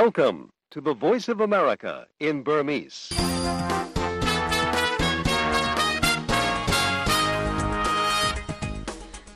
[0.00, 0.38] Welcome
[0.70, 2.98] to the Voice of America in Burmese.။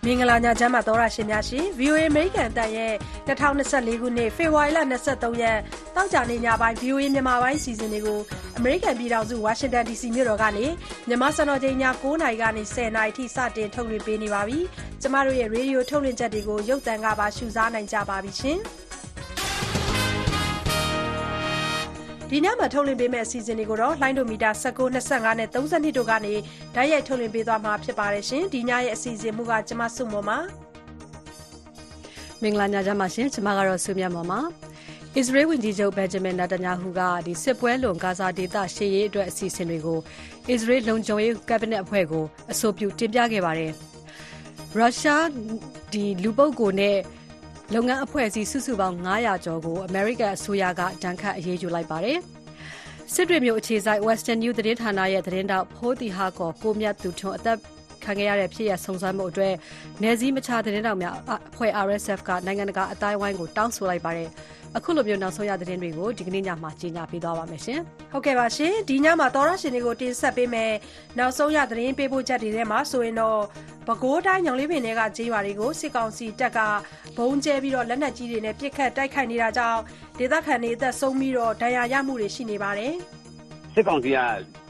[0.04, 2.92] မင်္ဂလာညချမ်းပါသောရရှင်များရှင် VOA American တန်ရဲ့
[3.28, 5.58] 2024ခုနှစ်ဖေဖော်ဝါရီလ23ရက်
[5.96, 8.20] တောက်ကြနေညပိုင်း VOA မြန်မာပိုင်းစီစဉ်တွေကို
[8.58, 10.66] American ပြည်ထောင်စု Washington DC မြို့တော်ကနေ
[11.08, 14.58] မြန်မာစံတော်ချိန်ည9:00နာရီကနေ10:00နာရီထိစတင်ထုတ်လွှင့်ပေးနေပါပြီ။
[15.02, 18.60] ကျမတို့ရဲ့ Radio ထုတ်လွှင့်ချက်တွေကိုရုပ်သံကပါရှုစားနိုင်ကြပါပြီရှင်။
[22.30, 26.34] ဒီညမှာထုတ်လွှင့်ပေးမယ့်အစီအစဉ်တွေကိုတော့လိုင်းဒိုမီတာ19 25နဲ့32တို့ကနေ
[26.74, 30.38] ဓာတ်ရိုက်ထုတ်လွှင့်ပေးသွားမှာဖြစ်ပါတယ်ရှင်ဒီညရဲ့အစီအစဉ်မူကကျမစုမော်ပါ
[32.42, 34.40] မင်္ဂလာညချမ်းပါရှင်ကျမကတော့ဆုမြတ်မော်ပါ
[35.16, 39.98] အစ္စရေးဝန်ကြီးချုပ်ဘန်ဂျမင်နာတညာဟူကဒီစစ်ပွဲလွန်ဂါဇာဒေသရှေ့ရေးအတွက်အစီအစဉ်တွေကို
[40.50, 43.72] အစ္စရေးလုံခြုံရေးကက်ဘိနက်အဖွဲ့ကိုအဆိုပြုတင်ပြခဲ့ပါတယ်
[44.76, 45.26] ရုရှား
[45.92, 46.96] ဒီလူပုတ်ကိုနဲ့
[47.74, 52.18] လုပ်ငန်းအဖွဲ့အစည်း စုစုပေါင်း900ကျော်ကို အမေရိကန်အစိုးရကတန်ခတ်အရေးယူလိုက်ပါတယ်။
[53.12, 57.58] စစ်တွေမျိုးအခြေစိုက် Western New သတင်းဌာနရဲ့ သတင်းတောက် ဖိုးတီဟာကောကိုမြတ်သူထွန်း အသက်
[58.06, 59.54] ခံခဲ့ရတဲ့ဖြစ်ရဆုံစမ်းမှုအတွက်
[60.02, 64.28] နေစည်းမချသတင်းတောက်များအဖွဲ့ RSF ကနိုင်ငံတကာအတိုင်းဝိုင်းကိုတောင်းဆိုလိုက်ပါတယ်။
[64.76, 67.80] အခုလိုမျိုးနောက်ဆုံးရသတင်းတွေကိုဒီကနေ့ညမှာကြီးညာပေးသွားပါမယ်ရှင်။
[68.12, 70.72] ဟုတ်ကဲ့ပါရှင်။ဒီညမှာသောရရှင်တွေကိုတင်ဆက်ပေးမယ်။
[71.18, 73.40] နောက်ဆုံးရသတင်းပေးပို့ချက်တွေထဲမှာဆိုရင်တော့
[73.86, 76.58] ပဲခူးတိုင်းညောင်လေးပင်တွေကကြေးရွာတွေကိုစစ်ကောင်စီတပ်က
[77.16, 79.80] ဘုံကျဲပြီးတော့လက်နက်ကြီးတွေနဲ့ပစ်ခတ်တိုက်ခိုက်နေတာကြောင့်
[80.18, 82.92] ဒေသခံတွေအသက်ဆုံးပြီးတော့ဒဏ်ရာရမှုတွေရှိနေပါတယ်။
[83.74, 84.18] စစ်ကောင်စီက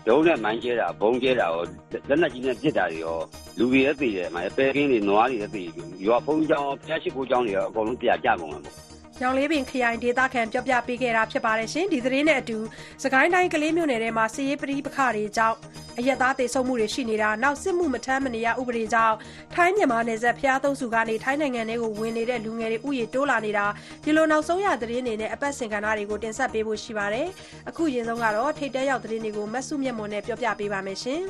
[0.08, 1.62] ဒုံးနဲ့မိုင်းကျဲတာဘုံကျဲတာရော
[2.08, 3.18] လက်နက်ကြီးနဲ့ပစ်တာတွေရော
[3.58, 5.64] လူတွေလည်းသိတယ်မှာပဲကင်းတွေနွားတွေလည်းသိ
[6.06, 8.74] ရွာဖုံးကြောင်းဖျားရှိခိုးကြောင်းတွေရောအကုန်လုံးပြကြကုန်မှာပေါ့
[9.20, 12.58] ညောင်လေးပင်ခရိုင်ဒေသခံပြောပြပေးခဲ့တာဖြစ်ပါတယ်ရှင်ဒီသတင်းနဲ့အတူ
[13.02, 15.56] စကိုင်းတိုင်းကလေးမြို့နယ်ထဲမှာစီးရေးပရိပခတွေကြောင့်
[15.98, 19.16] အရက်သားတေဆုံးမှုတွေရှိနေတာနောက်စစ်မှုမထမ်းမနေရဥပဒေကြောင့်
[19.55, 23.66] ထိုင်းမြန်မာနယ်စပ်ဖျားသုံးစုကနေထိုင်းနိုင်ငံထဲကိုဝင်နေတဲ့လူငယ်တွေဥယျာဉ်တိုးလာနေတာ
[24.05, 27.27] ဒီလိုနောက်ဆုံးရသတင်းတွေနဲ့အပတ်စဉ်ကဏ္ဍတွေကိုတင်ဆက်ပေးဖို့ရှိပါတယ်
[27.69, 31.23] အခုရင်ဆုံးကတော့ထိတ်တဲရောက်သတင်းတွေကိုမဆုမြတ်မွန်နဲ့ပြောပြပေးပါမယ်ရှင်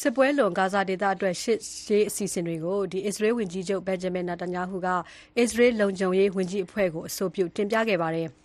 [0.00, 4.88] စစ်ပွဲလွန်ဂါဇာဒေသအတွက်ရှစ်ရေးအစီအစဉ်တွေကိုဒီအစ္စရေးဝန်ကြီးချုပ်ဘန်ဂျမင်နာတညာဟူက
[5.38, 8.28] အစ္စရေးလုံခြုံရေးဝန်ကြီးအဖွဲ့ကိုအဆိုပြုတင်ပြခဲ့ပါတယ်။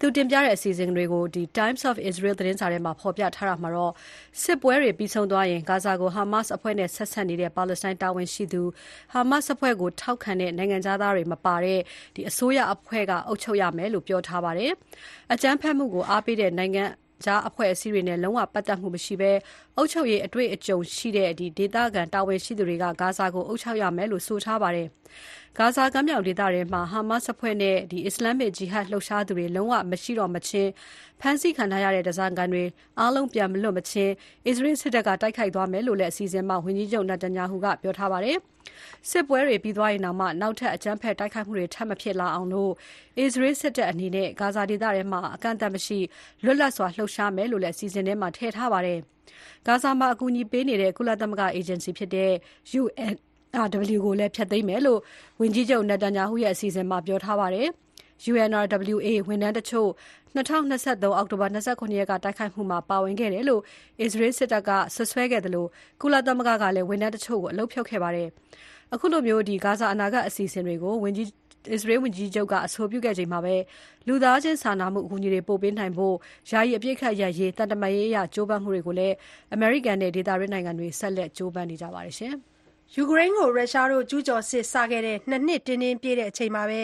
[0.00, 3.92] သူတင်ပြတဲ့အစီအစဉ်တွေကိုဒီ Times of Israel သတင်းစာထဲမှာ ဖော်ပြထားတာမှာတော့
[4.42, 8.62] စစ်ပွဲတွေပြီးဆုံးသွားရင် ဂါဇာကိုဟာမတ်စ်အဖွဲ့နဲ့ ဆက်ဆက်နေတဲ့ ပါလက်စတိုင်းတာဝန်ရှိသူ
[9.12, 11.80] ဟာမတ်စ်အဖွဲ့ကို ထောက်ခံတဲ့ နိုင်ငံသားတွေမပါတဲ့
[12.14, 14.72] ဒီအစိုးရအဖွဲ့က အုပ်ချုပ်ရမယ်လို့ ပြောထားပါတယ်။
[15.32, 16.84] အကြမ်းဖက်မှုကို အားပေးတဲ့ နိုင်ငံ
[17.24, 19.32] ကြားအဖွဲ့အစည်းတွေနဲ့ လုံးဝပတ်သက်မှုမရှိဘဲ
[19.78, 24.88] အုပ်ချုပ်ရေးအတွေ့အကြုံရှိတဲ့ဒီဒေသခံတာဝန်ရှိသူတွေက ဂါဇာကို အုပ်ချုပ်ရမယ်လို့ ဆိုထားပါတယ်။
[25.58, 30.70] ဂါဇာကမ်းမြောင်ဒေသထဲမှာ ဟာမတ်စ်အဖွဲ့နဲ့ဒီအစ္စလာမစ် ဂျီဟတ်လှုပ်ရှားသူတွေ လုံးဝမရှိတော့မချင်း
[31.20, 32.64] ဖမ်းဆီးခံထားရတဲ့ဒဇန်ကန်တွေ
[32.98, 34.12] အားလုံးပြန်မလွတ်မချင်း
[34.46, 38.36] အစ္စရေးစစ်တပ်က တိုက်ခိုက်သွားမယ်လို့လည်း အစီအစဉ်မှာ ဝန်ကြီးချုပ်နတန်ညာဟူကပြောထားပါတယ်။
[39.10, 42.72] စစ်ပွဲတွေပြီးသွားရင်တောင်မှနောက်ထပ် အကြမ်းဖက်တိုက်ခိုက်မှုတွေ ထပ်မဖြစ်လာအောင်လို့
[43.18, 45.98] အစ္စရေးစစ်တပ်အနေနဲ့ ဂါဇာဒေသထဲမှာ အကန့်အသတ်မရှိ
[46.44, 49.00] လွတ်လပ်စွာ လှုပ်ရှားမယ်လို့လည်း အစီအစဉ်ထဲမှာ ထည့်ထားပါတယ်။
[49.66, 52.30] ဂါဇာမှာ အကူအညီပေးနေတဲ့ ကုလသမဂ္ဂအေဂျင်စီဖြစ်တဲ့
[52.80, 53.14] UN
[53.64, 55.00] RW ကိုလည်း ဖျက်သိမ်းမယ်လို့
[55.40, 57.68] ဝန်ကြီးချုပ်နတန်ညာဟူရဲ့ အစီအစဉ်မှာ ပြောထားပါတယ်။
[58.30, 59.90] UNRWA ဝန်ထမ်းတချို့
[60.34, 63.62] 2023အောက်တိုဘာ29ရက်က တိုက်ခိုက်မှုမှာ ပါဝင်ခဲ့တယ်လို့
[64.00, 65.68] အစ္စရေးစစ်တပ်ကဆွဆွဲခဲ့တယ်လို့
[66.00, 68.28] ကုလသမဂ္ဂကလည်း ဝန်ထမ်းတချို့ကို အလုပ်ဖြုတ်ခဲ့ပါတယ်။
[68.94, 71.28] အခုလိုမျိုးဒီဂါဇာအနာဂတ်အစီအစဉ်တွေကို ဝန်ကြီး
[71.72, 73.56] အစ္စရေးဝန်ကြီးချုပ်က အဆိုပြုခဲ့ချိန်မှာပဲ
[74.06, 76.14] လူသားချင်းစာနာမှုအကူအညီတွေ ပို့ပေးနိုင်ဖို့
[76.50, 79.14] ယာယီအပြစ်ခတ်ရရေးတန်တမာရေးအရ ကြိုးပမ်းမှုတွေကိုလည်း
[79.54, 82.36] အမေရိကန်နဲ့ ဒေသတွင်းနိုင်ငံတွေ ဆက်လက်ကြိုးပမ်းနေကြပါတယ်ရှင်။
[82.92, 86.82] ယူကရိန်းကို ရုရှားတို့ ကျူးကျော်စစ်စခဲ့တဲ့နှစ်နှစ်တင်းတင်းပြည့်တဲ့အချိန်မှာပဲ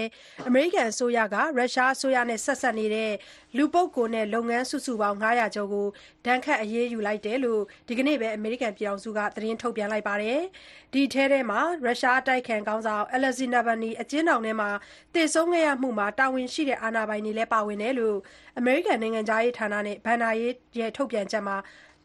[0.49, 3.13] အမေရိကန်အစိုးရက ရုရှားအစိုးရနဲ့ ဆက်ဆက်နေတဲ့
[3.57, 5.87] လူပုဂ္ဂိုလ်နဲ့ လုပ်ငန်းစုစုပေါင်း900ကျော်ကို
[6.27, 10.41] ဒဏ်ခတ် အရေးယူလိုက်တယ်လို့ ဒီကနေ့ပဲ အမေရိကန်ပြည်ထောင်စုကသတင်းထုတ်ပြန်လိုက်ပါတယ်။
[10.93, 14.71] ဒီထဲထဲမှာ ရုရှားအတိုက်ခံခေါင်းဆောင် Alexei Navalny အကျဉ်းထောင်ထဲမှာ
[15.15, 18.17] တေဆုံးခဲ့ရမှုမှာ တာဝန်ရှိတဲ့ အာဏာပိုင်တွေလည်း ပါဝင်တယ်လို့
[18.59, 21.57] အမေရိကန် နိုင်ငံသားရေးဌာနနဲ့ဗန်နာရေးရဲ့ထုတ်ပြန်ချက်မှာ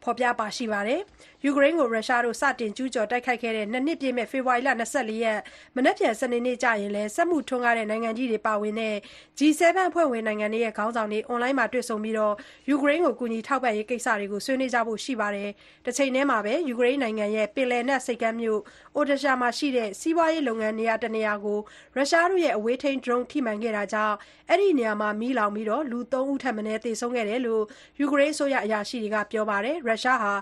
[0.04, 1.02] ဖော်ပြပါရှိပါတယ်။
[1.48, 5.40] ယူကရိန်းကို ရုရှားတို့ စတင်ကျူးကျော်တိုက်ခိုက်ခဲ့တဲ့နှစ်နှစ်ပြည့်မဲ့ဖေဖော်ဝါရီလ24ရက်
[5.76, 8.96] မနက်ဖြန် စနေနေ့ကျရင်လည်း စက်မှုထွန်းကားတဲ့ နိုင်ငံကြီးတွေပါဝင်တဲ့
[9.38, 12.34] G7 အဖွဲ့ဝင်နိုင်ငံတွေရဲ့ ခေါင်းဆောင်တွေ အွန်လိုင်းမှာ တွေ့ဆုံပြီးတော့
[12.70, 15.50] ယူကရိန်းကို ကူညီထောက်ပံ့ရေးကိစ္စတွေကို ဆွေးနွေးကြဖို့ ရှိပါတယ်။
[15.86, 18.62] တစ်ချိန်တည်းမှာပဲ ယူကရိန်းနိုင်ငံရဲ့ ပင်လယ်နက်စိတ်ကမ်းမြို့
[18.96, 21.60] အိုဒရှာမှာရှိတဲ့ စီးပွားရေးလုပ်ငန်း နေရာတနေရာကို
[21.96, 24.16] ရုရှားတို့ရဲ့ အဝေးထိန်း drone ထိမှန်ခဲ့တာကြောင့်
[24.50, 27.64] အဲ့ဒီနေရာမှာ မီးလောင်ပြီးတော့လူ3ဦးထပ်မံသေဆုံးခဲ့တယ်လို့
[28.00, 30.34] ယူကရိန်းအစိုးရ အရာရှိတွေက ပြောပါတယ်။ရုရှားဟာ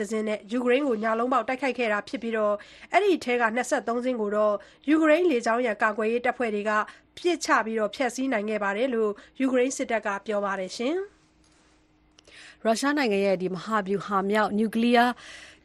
[0.00, 2.54] drone 32စင်းနဲ့ ယူကရိန်းကို ညလုံးပေါက် တိုက်ခိုက်ခဲ့တာဖြစ်ပြီးတော့
[2.92, 4.54] အဲ့ဒီထဲက23စင်းကိုတော့
[4.88, 6.70] ယူကရိန်းလေကြောင်းရန် ကာကွယ်ရေးတပ်ဖွဲ့တွေက
[7.16, 9.10] ပစ်ချပြီးတော့ဖျက်ဆီးနိုင်ခဲ့ပါတယ်လို့
[9.40, 10.96] ယူကရိန်းစစ်တပ်က ပြောပါတယ်ရှင်။
[12.64, 15.08] ရုရှားနိုင်ငံရဲ့ဒီမဟာဗျူဟာမြောက် နျူကလ িয়ার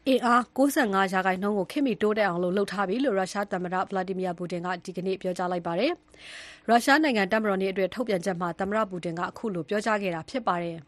[0.08, 5.92] အင်အား95ရာခိုင်နှုန်းကို ခေတ်မီတိုးတက်အောင် လုပ်ထားပြီလို့ ရုရှားသမ္မတ Vladimir Putin က ဒီကနေ့ ပြောကြားလိုက်ပါတယ်။
[6.68, 10.78] ရုရှားနိုင်ငံ တပ်မတော်နေ့အတွက် ထုတ်ပြန်ချက်မှာ သမ္မတပူတင်ကအခုလို ပြောကြားခဲ့တာဖြစ်ပါတယ်။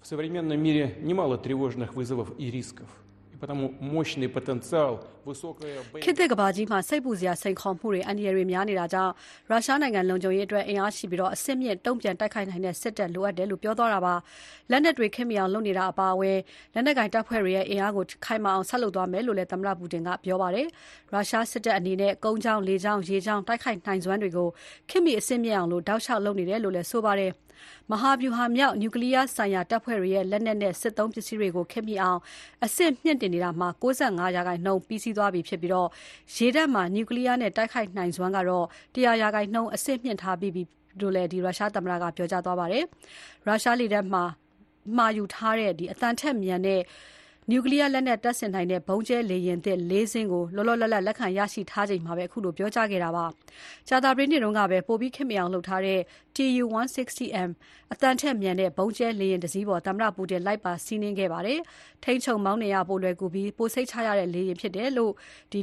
[0.00, 2.88] В современном мире немало тревожных вызовов и рисков.
[3.32, 9.12] И потому мощный потенциал, высокая ခေတ်သစ်ကမ္ဘာကြီးမှာစိတ်ပူစရာစိန်ခေါ်မှုတွေအန္တရာယ်တွေများနေတာကြောင့်
[9.50, 14.14] ရုရှားနိုင်ငံလုံခြုံရေးအတွက်အင်အားရှိပြီးတော့အစစ်မြင့်တုံ့ပြန်တိုက်ခိုက်နိုင်တဲ့စစ်တပ်လိုအပ်တယ်လို့ပြောသွားတာပါ
[14.70, 16.38] လက်နက်တွေခင်မီအောင်လုပ်နေတာအပါအဝင်
[16.74, 20.66] လက်နက်ကင်တပ်ဖွဲ့တွေရဲ့အင်အားကိုခိုင်မာအောင်ဆက်လုပ်သွားမယ်လို့လည်းသမ္မတပူတင်ကပြောပါတယ်
[21.12, 24.48] ရုရှားစစ်တပ်အနေနဲ့ကုန်းချောင်းလေချောင်းရေချောင်းတိုက်ခိုက်နိုင်စွမ်းတွေကို
[24.90, 27.30] ခင်မီအစစ်မြင့်အောင်လို့တောက်လျှောက်လုပ်နေတယ်လို့လည်းဆိုပါတယ်
[27.91, 32.19] မဟာဗျူဟာမြောက် နျူကလီးယားဆိုင်ရာတပ်ဖွဲ့တွေရဲ့ လက်နက်နဲ့ စစ်သုံးပစ္စည်းတွေကို ခေတ်မီအောင်
[32.65, 33.81] အဆင့်မြှင့်တင်နေတာ ၉၅%
[34.87, 35.73] ပြီးစီးသွားပြီဖြစ်ပြီး
[36.35, 38.65] ရေတပ်မှာ နျူကလီးယားနဲ့ တိုက်ခိုက်နိုင်စွမ်းကတော့
[38.95, 40.63] ၁၀၀%အဆင့်မြှင့်ထားပြီးပြီ
[41.01, 42.83] လို့လည်း ရုရှားသမ္မတက ပြောကြားသွားပါတယ်။
[43.47, 44.23] ရုရှားလေတပ်မှာ
[44.97, 46.81] မှာယူထားတဲ့ အသံထက်မြန်တဲ့
[47.51, 53.25] နျူကလီးယားလက်နက်တပ်ဆင်နိုင်တဲ့ ဗုံးကြဲလေယာဉ်သစ် ၄ စင်းကို လောလောလတ်လတ် လက်ခံရရှိထားချိန်မှာ ခုလို ပြောကြားခဲ့တာပါ။
[53.87, 55.99] ကြာသပတေးနေ့ကပဲ ပိုပြီးခေတ်မီအောင်လုပ်ထားတဲ့
[56.35, 57.49] Tu-160M
[57.93, 61.59] အသံထက်မြန်တဲ့ ဗုံးကြဲလေယာဉ်တစီးပေါ် သမ္မတ Putin လိုက်ပါစီးနင်းခဲ့ပါတယ်။
[62.03, 65.13] ထိန်းချုပ်မောင်းနှင်ရ ပိုလွယ်ကူပြီး ပိုစိတ်ချရတဲ့ လေယာဉ်ဖြစ်တယ်လို့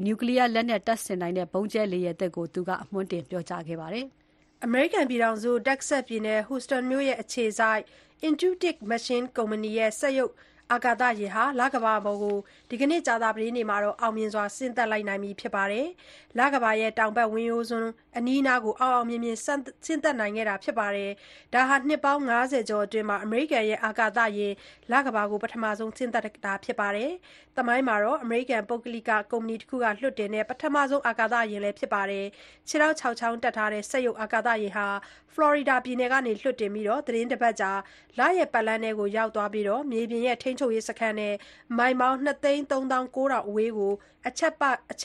[0.06, 4.06] နျူကလီးယားလက်နက်တပ်ဆင်နိုင်တဲ့ ဗုံးကြဲလေယာဉ်သစ်ကို သူက အမွှမ်းတင်ပြောကြားခဲ့ပါတယ်။
[4.64, 7.82] အမေရိကန်ပြည်ထောင်စု Texas ပြည်နယ် Houston မြို့အခြေစိုက်
[8.28, 10.34] Intuitive Machines ကုမ္ပဏီရဲ့ စက်ရုပ်
[10.72, 12.36] အာကာသယာဉ်ဟာ လကမ္ဘာပေါ်ကို
[12.70, 15.86] ဒီကနေ့ ကြာသပတေးနေ့မှာ အောင်မြင်စွာ ဆင်းသက်လိုက်နိုင်ပြီဖြစ်ပါတယ်။
[16.38, 19.46] လကမ္ဘာရဲ့ တောင်ဘက် ဝင်ရိုးစွန်းအနီးအနားကို အောင်အောင်မြင်မြင် ဆ
[19.92, 21.10] င်းသက်နိုင်ခဲ့တာဖြစ်ပါတယ်။
[21.54, 24.52] ဒါဟာ နှစ်ပေါင်း ၅၀ ကျော်အတွင်း အမေရိကန်ရဲ့ အာကာသယာဉ်
[24.92, 27.10] လကမ္ဘာကို ပထမဆုံး ဆင်းသက်တာဖြစ်ပါတယ်။
[27.56, 32.26] သမိုင်းမှာ အမေရိကန် ပုဂ္ဂလိက ကုမ္ပဏီတခုက လွှတ်တင်တဲ့ ပထမဆုံး အာကာသယာဉ်လည်း ဖြစ်ပါတယ်။
[32.68, 34.86] ခြေထောက်ခြောက်ချောင်းတပ်ထားတဲ့ စက်ရုပ်အာကာသယာဉ်ဟာ
[35.34, 37.70] ဖလော်ရီဒါပြည်နယ်ကနေ လွှတ်တင်ပြီး သီတင်းတပတ်ကြာ
[38.18, 41.34] လရဲ့ ပတ်လမ်းထဲကို ရောက်သွားပြီး မြေပြင်ရဲ့ ထိန်းချုပ်ရေးစခန်းနဲ့
[41.78, 43.92] မိုင်ပေါင်း၂၃၉,၀၀၀အဝေးကို
[44.28, 44.42] အချ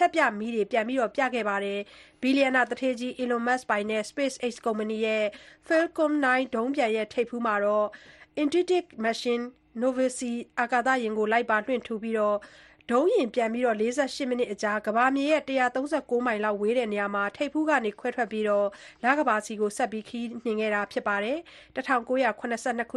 [0.04, 1.80] က်ပြမီးတွေပျံပြခဲ့ပါတယ်။
[2.22, 5.26] ဘီလျံနာသူဌေးကြီး Elon Musk ပိုင် SpaceX ကုမ္ပဏီရဲ့
[5.68, 7.56] Falcon 9ဒုံးပျံထိပ်ဖူးမှာ
[8.44, 9.48] Intuitive Machines
[9.82, 12.16] Novici အာကာသယာဉ်ကိုလိုက်ပါလွှင့်ထူပြီး
[12.92, 18.46] ဒုံးယာဉ်ပျံပြီး ၄၈ မိနစ်အကြာ ကမ္ဘာမြေရဲ့၁၃၉ မိုင်လောက်ဝေးတဲ့နေရာမှာ ထိပ်ဖူးကနေ ခွဲထွက်ပြီး
[19.04, 21.38] လကမ္ဘာဆီ ဆက်ပြီးခရီးနှင်ခဲ့တာဖြစ်ပါတယ်။
[21.76, 22.46] ၁၉၇၂ ခု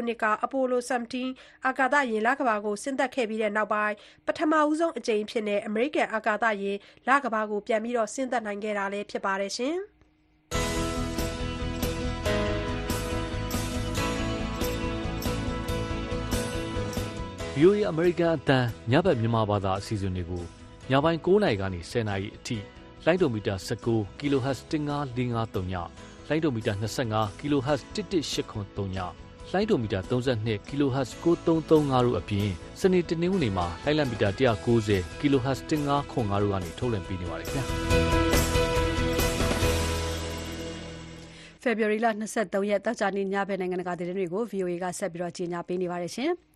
[0.07, 0.79] နှစ်က Apollo
[1.23, 3.95] 17 အာကာသယာဉ် လကမ္ဘာကို ဆင်းသက်ခဲ့ပြီးနောက်ပိုင်း
[4.27, 6.77] ပထမဆုံးအကြိမ်အဖြစ် အမေရိကန် အာကာသယာဉ်
[7.09, 9.53] လကမ္ဘာကို ပြန်ပြီးဆင်းသက်နိုင်ခဲ့တာလည်းဖြစ်ပါတယ်။
[17.61, 20.45] VOA အမေရိကန်အတန်းညဘက်မြန်မာဘာသာအစီအစဉ်တွေကို
[20.91, 22.57] ညပိုင်း9:00နာရီကနေ10:00နာရီအထိ
[23.05, 23.55] လိုင်းဒိုမီတာ
[23.85, 25.75] 19 kHz 15553ည
[26.29, 28.99] လိုင်းဒိုမီတာ25 kHz 11883ည
[29.53, 32.49] လိုင်းဒိုမီတာ32 kHz 9335တို့အပြင်
[32.81, 37.65] စနေတနင်္ဂနွေမှာလိုင်းလံမီတာ190 kHz 1505တို့ကနေထုတ်လွှင့်ပေးနေပါတယ်ခင်ဗျာ
[41.63, 42.07] ဖေဖော်ဝါရီလ
[42.39, 46.33] 23ရက်တောက်ကြနေ့ညဘက်နိုင်ငံတကာသတင်းတွေကို VOA ကဆက်ပြီးကြီးညာပေးနေပါတယ်ရှင်။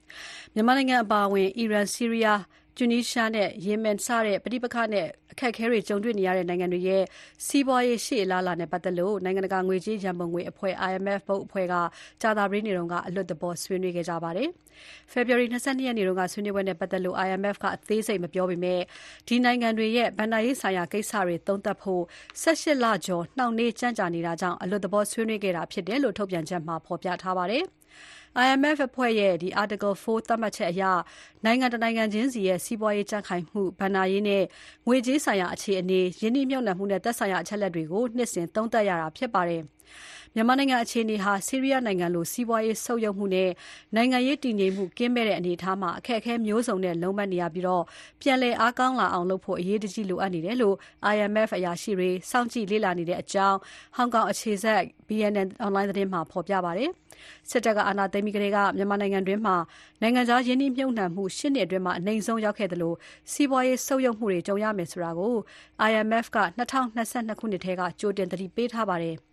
[0.55, 2.41] မြန်မာနိုင်ငံအပါအဝင် အီရန်၊ဆီးရီးယား၊
[2.79, 7.03] တူနီးရှားနဲ့ ယီမင် စတဲ့ ပဋိပက္ခနဲ့ အခက်အခဲတွေ ကြုံတွေ့နေရတဲ့ နိုင်ငံတွေရဲ့
[7.47, 11.75] စီးပွားရေး ရှေ့အလားအလာနဲ့ ပတ်သက်လို့ နိုင်ငံတကာ ငွေကြေးရန်ပုံငွေအဖွဲ့ IMF ဘုတ်အဖွဲ့က
[12.23, 14.49] ကြာသပတေးနေ့က အလွတ်သဘော ဆွေးနွေးခဲ့ကြပါတယ်။
[15.13, 18.81] ဖေဖော်ဝါရီ ၂၂ ရက်နေ့က ဆွေးနွေးပွဲနဲ့ ပတ်သက်လို့ IMF က အသေးစိတ်မပြောပေမဲ့
[19.29, 22.03] ဒီနိုင်ငံတွေရဲ့ ဘဏ္ဍာရေးဆိုင်ရာကိစ္စတွေ သုံးသပ်ဖို့
[22.43, 27.65] ၁၈ လကျော် နှောင့်နှေးကြန့်ကြာနေတာကြောင့် အလွတ်သဘော ဆွေးနွေးခဲ့တာဖြစ်တယ်လို့ ထုတ်ပြန်ချက်မှာ ဖော်ပြထားပါတယ်။
[28.45, 30.83] IMF အဖွဲ့ရဲ့ Article 4 သတ်မှတ်ချက်အရ
[31.45, 34.45] နိုင်ငံတနိုင်ငံချင်းစီရဲ့ စီးပွားရေးကြံ့ခိုင်မှု၊ဘဏ္ဍာရေးနဲ့
[34.87, 39.63] ငွေကြေးဆိုင်ရာ အခြေအနေ၊ရင်းနှီးမြှုပ်နှံမှုနဲ့ သက်ဆိုင်ရာ အချက်အလက်တွေကို နှစ်စဉ် သုံးသပ်ရတာဖြစ်ပါတယ်။
[40.35, 43.51] မြန်မာနိုင်ငံအခြေအနေဟာ ဆီးရီးယားနိုင်ငံလို စီးပွားရေးဆုတ်ယုတ်မှုနဲ့
[43.97, 47.67] နိုင်ငံရေးတည်ငြိမ်မှု ကင်းမဲ့တဲ့အနေအထားမှာ အခက်အခဲမျိုးစုံနဲ့ လုံးပန်းနေရပြီး
[48.21, 50.77] ပြန်လည်အားကောင်းလာအောင်လုပ်ဖို့ အရေးတကြီးလိုအပ်နေတယ်လို့
[51.15, 53.59] IMF အရာရှိတွေ စောင့်ကြည့်လေ့လာနေတဲ့အကြောင်း
[53.97, 56.91] ဟောင်ကောင်အခြေစိုက် BNN အွန်လိုင်းသတင်းမှာ ဖော်ပြပါတယ်။
[57.51, 59.57] စစ်တပ်က အာဏာသိမ်းပြီးကတည်းက မြန်မာနိုင်ငံတွင်းမှာ
[60.03, 62.95] နိုင်ငံခြားရင်းနှီးမြှုပ်နှံမှု ၈ နှစ်အတွင်း အနိမ့်ဆုံးရောက်ခဲ့သလို
[63.33, 65.35] စီးပွားရေးဆုတ်ယုတ်မှုတွေ ကြုံရမယ်ဆိုတာကို
[65.89, 69.17] IMF က ၂၀၂၂ ခုနှစ်ထဲက ကြိုတင်သတိပေးထားပါတယ်။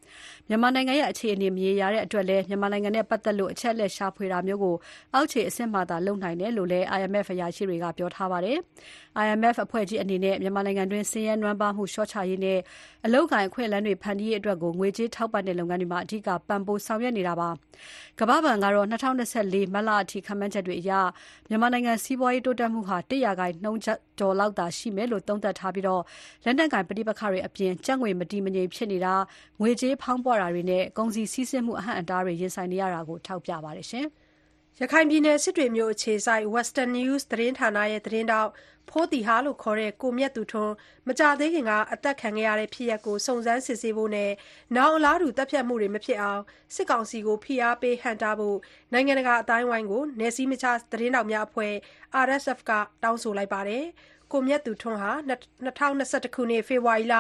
[0.49, 4.75] မြန်မာနိုင်ငံရဲ့ အခြေအနေ မရေရာတဲ့အတွက်လည်း မြန်မာနိုင်ငံနဲ့ပတ်သက်လို့ အချက်အလက်ရှာဖွေတာမျိုးကို
[5.13, 8.57] အောက်ခြေအဆင့်မှသာ လုပ်နိုင်တယ်လို့လည်း IMF အရာရှိတွေက ပြောထားပါတယ်။
[9.23, 12.59] IMF အဖွဲ့ကြီးအနေနဲ့ မြန်မာနိုင်ငံတွင်း ဆင်းရဲနွမ်းပါးမှု လျှော့ချရေးနဲ့
[13.05, 17.49] အလုပ်အကိုင်အခွင့်အလမ်းတွေ ဖန်တီးရေးအတွက် ငွေကြေးထောက်ပံ့တဲ့လုပ်ငန်းတွေမှာ အဓိက ပံ့ပိုးဆောင်ရွက်နေတာပါ။
[18.19, 20.91] ကမ္ဘာ့ဘဏ်ကတော့ ၂၀၂၄ မတ်လအထိ ခန့်မှန်းချက်တွေအရ
[21.49, 23.81] မြန်မာနိုင်ငံစီးပွားရေးတိုးတက်မှုဟာ ၁ ရာခိုင်နှုန်း
[24.19, 25.85] ကျော်လောက်သာရှိမယ်လို့ သုံးသပ်ထားပြီး
[26.45, 29.15] လက်နက်ကိုင်ပဋိပက္ခတွေအပြင် ကျပ်ငွေ မတည်မငြိမ်ဖြစ်နေတာ၊
[29.61, 33.87] ငွေကြေးဖောင်းပွတာတွေနဲ့ ကုန်စည်စီးဆင်းမှု အဟန့်အတားတွေ ရင်ဆိုင်နေရတာကို ထောက်ပြပါတယ်။
[34.81, 38.51] ရခိုင်ပြည်နယ် စစ်တွေမြို့အခြေစိုက် Western News သတင်းဌာနရဲ့ သတင်းထောက်
[38.89, 40.73] ဖိုးသီဟလို့ခေါ်တဲ့ ကိုမြတ်သူထွန်း
[41.07, 44.31] မကြာသေးခင်က အသတ်ခံခဲ့ရတဲ့ ဖြစ်ရပ်ကို စုံစမ်းစစ်ဆေးဖို့နဲ့
[44.75, 46.41] နောင်အလားတူ သတ်ဖြတ်မှုတွေ မဖြစ်အောင်
[46.75, 48.57] စစ်ကောင်စီကို ဖိအားပေး ဟန့်တားဖို့
[48.93, 51.73] နိုင်ငံတကာ အသိုင်းအဝိုင်းကို နယ်စည်းမခြား သတင်းထောက်များအဖွဲ့
[52.25, 52.71] RSF က
[53.03, 53.85] တောင်းဆိုလိုက်ပါတယ်။
[54.33, 55.69] ကိုမြတ်သူထွန်းဟာ ၂၀၂
[56.23, 57.15] ၁ ခုနှစ် ဖေဖော်ဝါရီလ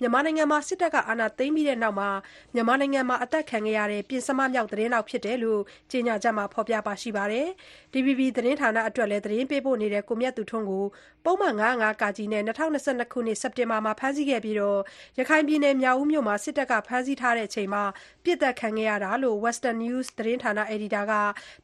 [0.00, 5.60] မြန်မာနိုင်ငံမှာ စစ်တပ်က အာဏာသိမ်းပြီးတဲ့နောက် မြန်မာနိုင်ငံမှာ အသတ်ခံခဲ့ရတဲ့ ပဉ္စမမြောက် သတင်းထောက်ဖြစ်တယ်လို့
[5.90, 7.46] ကြေညာချက်မှာ ဖော်ပြပါရှိပါတယ်။
[7.92, 10.84] DVB သတင်းဌာနအတွက်လည်း သတင်းပေးပို့နေတဲ့ ကိုမြတ်သူထွန်းကို
[11.24, 14.56] ပုဒ်မ ၅၀၅-က နဲ့ ၂၀၂၂ ခုနှစ် စက်တင်ဘာလမှာ ဖမ်းဆီးခဲ့ပြီး
[15.18, 17.84] ရခိုင်ပြည်နယ် မြောက်ဦးမြို့မှာ စစ်တပ်က ဖမ်းဆီးထားချိန်မှာ
[18.24, 21.12] ပစ်သတ်ခံခဲ့ရတာလို့ Western News သတင်းဌာန အယ်ဒီတာက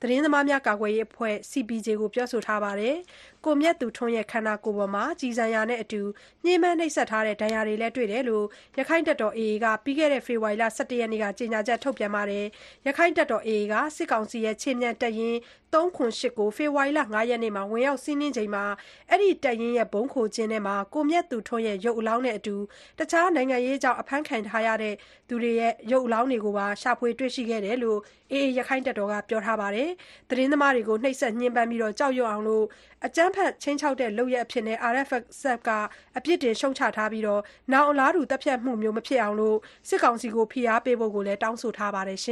[0.03, 2.97] သတင်းသမားများ ကာကွယ်ရေးအဖွဲ့ CPJ ကို ပြောဆိုထားပါတယ်။
[3.45, 6.03] ကိုမြတ်သူထွန်းရဲ့ ခန္ဓာကိုယ်ပေါ်မှာ ကျည်ဆံရာနဲ့အတူ
[6.45, 8.45] ညှဉ်းပန်းနှိပ်စက်ထားတဲ့ ဒဏ်ရာတွေလည်း တွေ့တယ်လို့
[8.79, 12.47] ရက္ခိုင့်တပ်တော် AA က ပြီးခဲ့တဲ့ ဖေဖော်ဝါရီလ ၁၁ ရက်နေ့က ကြေညာချက် ထုတ်ပြန်ပါတယ်။
[12.87, 15.39] ရက္ခိုင့်တပ်တော် AA က စစ်ကောင်စီရဲ့ ခြေမြန်တပ်ရင်း
[15.75, 18.65] ၃၇၈ ကို ဖေဖော်ဝါရီလ ၅ ရက်နေ့မှာ ဝင်ရောက်စီးနင်းချိန်မှာ
[19.11, 22.57] အဲဒီတပ်ရင်းရဲ့ ဗုံးခိုကျင်းထဲမှာ ကိုမြတ်သူထွန်းရဲ့ ရုပ်အလောင်းနဲ့အတူ
[22.99, 24.69] တခြား နိုင်ငံရေးကြောင့် အဖမ်းခံထားရ
[25.29, 27.99] သူတွေရဲ့ ရုပ်အလောင်းတွေကိုပါ ရှာဖွေတွေ့ရှိခဲ့တယ်လို့
[28.33, 29.91] AA ရက္ခိုင့်တပ်တော်က ပြောထားပါတယ်။
[30.31, 32.45] သတင်းသမားတွေကို နှိပ်စက်ညှဉ်းပန်းပြီး ကြောက်ရွံ့အောင်
[33.07, 35.71] အကြမ်းဖက်ခြိမ်းခြောက်တဲ့လုပ်ရပ်အဖြစ် RSF က
[36.17, 37.25] အပြစ်တင်ရှုတ်ချထားပြီး
[37.73, 39.37] နောင်အလားတူ သတ်ဖြတ်မှုမျိုး မဖြစ်အောင်
[39.89, 42.21] စစ်ကောင်စီကို ဖိအားပေးဖို့လည်း တောင်းဆိုထားပါတယ်။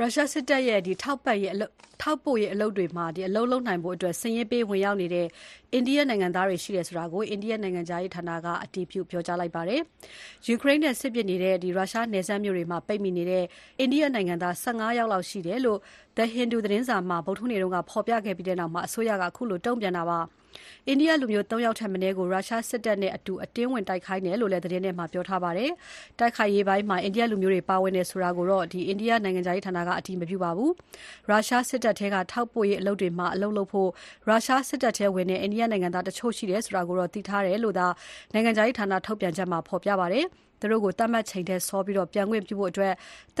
[0.00, 5.26] ရုရှားစစ်တပ်ရဲ့ ထောက်ပို့ရေးအလုပ်တွေမှာ အလုပ်လုပ်နိုင်ဖို့ စာရင်းပေးဝင်ရောက်နေတဲ့
[5.72, 9.80] အိန္ဒိယနိုင်ငံသားတွေရှိတယ်ဆိုတာကို အိန္ဒိယနိုင်ငံခြားရေးဌာနက အတည်ပြုပြောကြားလိုက်ပါတယ်။
[10.46, 13.44] ယူကရိန်းနဲ့စစ်ဖြစ်နေတဲ့ ရုရှားနယ်စပ်မြို့တွေမှာ ပိတ်မိနေတဲ့
[13.78, 15.78] အိန္ဒိယနိုင်ငံသား ၁၅ ယောက်လောက်ရှိတယ်လို့
[16.16, 20.18] The Hindu သတင်းစာမှာ ဗုဒ္ဓဟူးနေ့က ဖော်ပြခဲ့ပြီးနောက် အစိုးရက ခုလို တုံ့ပြန်တာပါ။
[20.88, 25.70] အိန္ဒိယလူမျိုး ၃ ယောက်ထက်မနည်းကို ရုရှားစစ်တပ်နဲ့အတူ အတင်းဝင်တိုက်ခိုင်းတယ်လို့လည်း သတင်းထဲမှာ ပြောထားပါတယ်။
[26.18, 30.70] တိုက်ခိုက်ရေးပိုင်းမှာ အိန္ဒိယလူမျိုးတွေ ပါဝင်တယ်ဆိုတာကိုတော့ အိန္ဒိယနိုင်ငံခြားရေးဌာနက အတည်မပြုပါဘူး။
[31.28, 33.90] ရုရှားစစ်တပ်ထဲက ထောက်ပို့ရေးအလုပ်တွေမှာ အလုပ်လုပ်ဖို့
[34.28, 37.86] ရုရှားစစ်တပ်ထဲဝင်တဲ့ အိန္ဒိယနိုင်ငံသားတချို့ရှိတယ်ဆိုတာကိုတော့ သိထားတယ်လို့သာ
[38.32, 40.26] နိုင်ငံခြားရေးဌာန ထုတ်ပြန်ချက်မှာ ဖော်ပြပါတယ်။
[40.62, 42.78] သူတို့ကို သတ်မှတ်ချိန်ထက်စောပြီး ပြန်ခွင့်ပြုဖို့ သ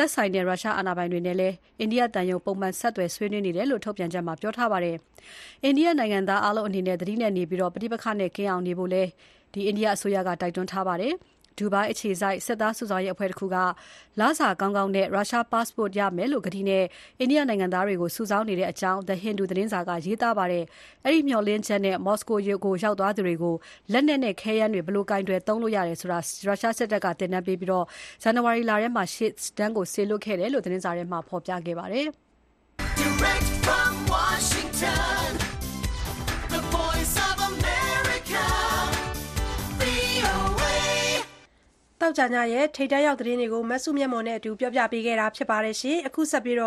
[0.02, 4.96] က်ဆိုင်တဲ့ ရုရှားအာဏာပိုင်တွေနဲ့လည်း အိန္ဒိယသံရုံး ပုံမှန်ဆက်သွယ် ဆွေးနွေးနေတယ်လို့ ထုတ်ပြန်ချက်မှာ ပြောထားပါတယ်။
[5.64, 9.10] အိန္ဒိယနိုင်ငံသားအားလုံးအနေနဲ့ သတိနဲ့နေပြီး ပဋိပက္ခနဲ့ ကင်းအောင်နေဖို့လည်း
[9.66, 11.14] အိန္ဒိယအစိုးရက တိုက်တွန်းထားပါတယ်။
[11.58, 13.56] ဒူဘိုင်းအခြေစိုက် စစ်သားစုဆောင်းရေးအဖွဲ့တခုက
[14.20, 16.84] လစာကောင်းကောင်းနဲ့ ရုရှား passport ရမယ်လို့ ကတိနဲ့
[17.18, 20.64] အိန္ဒိယနိုင်ငံသားတွေကို စုဆောင်းနေတဲ့အကြောင်း The Hindu သတင်းစာက ရေးသားပါတယ်။
[21.04, 23.54] အဲဒီမျှော်လင့်ချက်နဲ့ မော်စကိုကို ရောက်သွားသူတွေကို
[23.92, 27.84] လက်နက်နဲ့ခဲယမ်းတွေ ဘယ်လိုကင်တွယ်သုံးလို့ရတယ်ဆိုတာ ရုရှားစစ်တပ်က သင်တန်းပေးပြီး
[28.22, 32.08] ဇန်နဝါရီလထဲမှာ ရှေ့တန်းကို စေလွှတ်ခဲ့တယ်လို့ သတင်းစာထဲမှာ ဖော်ပြခဲ့ပါတယ်။
[42.02, 45.58] Direct from Washington သောကြာညရဲ့ထိပ်တန်းရောက်သတင်းတွေကိုမစုမြတ်မွန်နဲ့အတူပြောပြပေးခဲ့တာပါ။
[46.08, 46.58] အခုဆက်ပြီး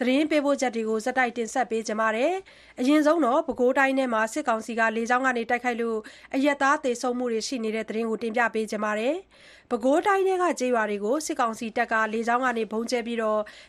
[0.00, 2.32] သတင်းပေးပို့ချက်တွေကိုဆက်တိုက်တင်ဆက်ပေးကြပါမယ်။
[2.80, 5.98] အရင်ဆုံးပဲခူးတိုင်းထဲမှာစစ်ကောင်စီကလေကြောင်းကနေတိုက်ခိုက်လို့
[6.34, 9.16] အရပ်သားသေဆုံးမှုတွေရှိနေတဲ့သတင်းကိုတင်ပြပေးကြပါမယ်။
[9.70, 13.18] ပဲခူးတိုင်းထဲက ကျေးရွာတွေကို စစ်ကောင်စီတပ်က လေကြောင်းကနေ ဗုံးကြဲပြီး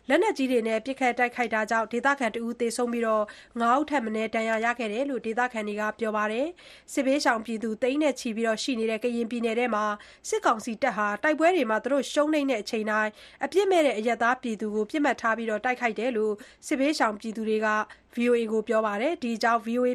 [0.10, 3.04] လက်နက်ကြီးတွေနဲ့ ပစ်ခတ်တိုက်ခိုက်တာကြောင့် ဒေသခံတဦး သေဆုံးပြီး
[3.62, 6.48] ၅ ဦးထက်မနည်း ဒဏ်ရာရခဲ့တယ်လို့ ဒေသခံတွေက ပြောပါတယ်။
[6.94, 8.30] စစ်ဘေးရှောင်ပြည်သူသိန်းနဲ့ချီ
[8.64, 9.86] ရှိနေတဲ့ ကရင်ပြည်နယ်ထဲမှာ
[10.30, 11.78] စစ်ကောင်စီတပ်ဟာ တိုက်ပွဲတွေမှာ
[12.12, 13.12] ရှုံးနိမ့်တဲ့အချိန်တိုင်း
[13.46, 16.34] အပြစ်မဲ့တဲ့အရပ်သားပြည်သူကို ပစ်မှတ်ထား တိုက်ခိုက်တယ်လို့
[16.68, 17.68] စစ်ဘေးရှောင်ပြည်သူတွေက
[18.16, 19.90] VOA ကို ပြောပါတယ်။ဒီအကြောင်း VOA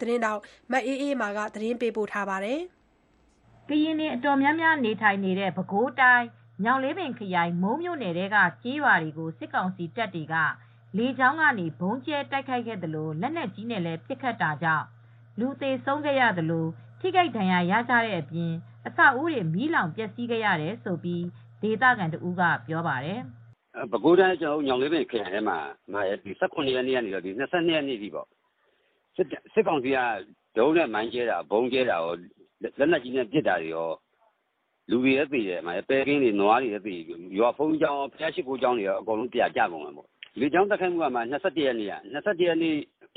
[0.00, 0.40] သတင်းထောက်
[0.72, 2.62] မအေးအေးမာက သတင်းပေးပို့ထားပါတယ်။
[3.68, 6.26] ကရင်တွေ အတော်များများ နေထိုင်နေတဲ့ ပဲခူးတိုင်း
[6.64, 10.34] ညောင်လေးပင်ခရိုင် မုန်းမြို့နယ်ထဲက ကျေးရွာတွေကို စစ်ကောင်စီတပ်တွေက
[10.98, 14.86] လေကြောင်းကနေ ဗုံးကြဲတိုက်ခိုက်ခဲ့သလို လက်နက်ကြီးနဲ့လည်း ပစ်ခတ်တာကြောင့်
[15.38, 16.66] လူသေဆုံးခဲ့ရသလို
[17.00, 18.52] ထိခိုက်ဒဏ်ရာရကြတဲ့အပြင်
[18.86, 21.00] အဆောက်အဦတွေ မီးလောင်ပျက်စီးခဲ့ရတယ်လို့
[21.62, 23.20] ဒေသခံတဦးက ပြောပါတယ်။"
[23.90, 25.58] ပဲခူးတိုင်း ညောင်လေးပင်ခရိုင်ထဲမှာ
[25.92, 25.96] ၁
[26.54, 27.16] ၇ ရက်နေ့ကနေ ၂
[27.52, 28.10] ၂ ရက်နေ့အထိ
[29.54, 29.98] စစ်ကောင်စီက
[30.56, 32.14] ဒရုန်းနဲ့ မိုင်းကြဲတာ ဗုံးကြဲတာကော
[32.78, 33.88] လက်နက်ကြီးနဲ့ပစ်တာကော
[34.90, 39.94] လူတွေလည်းသေတယ်ပဲကင်းတွေနွားတွေလည်းသေတယ်ရွာဘုန်းကြီးကျောင်းကောဘုရားရှိခိုးကျောင်းတွေကောအကုန်ပြာကျကုန်တယ်
[40.40, 41.18] လေကြောင်းတိုက်ခိုက်မှုက၂၁
[41.64, 41.94] ရက်နေ့က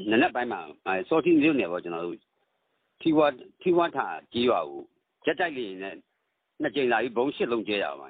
[0.09, 0.59] နံနက်ပိုင်းမှာ
[1.09, 1.69] စောထီးမြို့နယ်
[3.01, 3.09] ထီ
[3.77, 4.81] ဝါးထာကျေးရွာကို
[5.25, 5.93] ဂျက်တိုက်လေယာဉ်နဲ့
[6.63, 8.07] ၂ကြိမ်လာပြီးဗုံး၈လုံးကြဲတာဘု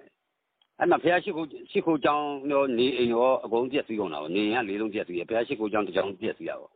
[1.12, 6.72] ရားရှိခိုးကျောင်းကောနေအိမ်ကောအကုန်ပျက်စီးကုန်တာပေါ့နေအိမ်က၄လုံးပျက်စီးတယ်ဘုရားရှိခိုးကျောင်းတကျောင်းပျက်စီးတာပေါ့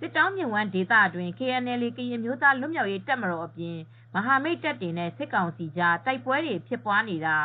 [0.00, 3.78] စစ်တောင်းမြစ်ဝှမ်းဒေသအတွင်း KNLA ကရင်အမျိုးသားလွတ်မြောက်ရေးတပ်မတော်အပြင်
[4.14, 7.36] မဟာမိတ်တပ်တွေနဲ့ စစ်ကောင်စီကြား တိုက်ပွဲတွေဖြစ်ပွားနေတာ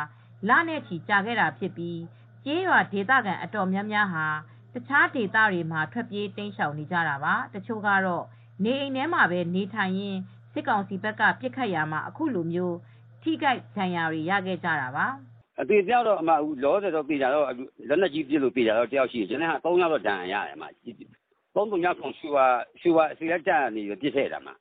[0.48, 2.00] လနဲ့ချီကြာခဲ့တာဖြစ်ပြီး
[2.44, 4.26] ကျေးရွာဒေသခံအတော်များများဟာ
[4.74, 8.24] တခြားဒေသတွေမှာ ထွက်ပြေးတိမ်းရှောင်နေကြတာပါ တချို့ကတော့
[8.64, 10.20] နေအိမ်ထဲမှာပဲနေထိုင်ရင်း
[10.52, 12.46] စစ်ကောင်စီဘက်က ပစ်ခတ်ရာမှာ အခုလို
[13.22, 15.06] ထိခိုက်ဒဏ်ရာတွေ ရခဲ့ကြတာပါ
[15.60, 16.30] အသေးပြောက်တော့အမ
[16.64, 17.44] လောဆယ်တော့ပြည်ကြတော့
[17.88, 20.64] လက်လက်ကြီးပြစ်လို့ပြည်ကြတော့ တယောက်ရှိတယ် ကျွန်တော်က3ယောက်တော့ ဒဏ်ရာရတယ်အမ
[21.54, 22.46] သုံးပုံညခုံရှူပါ
[22.80, 24.54] ရှူပါအစီလက်ကြနေပြစ်ထည့်တာမှာ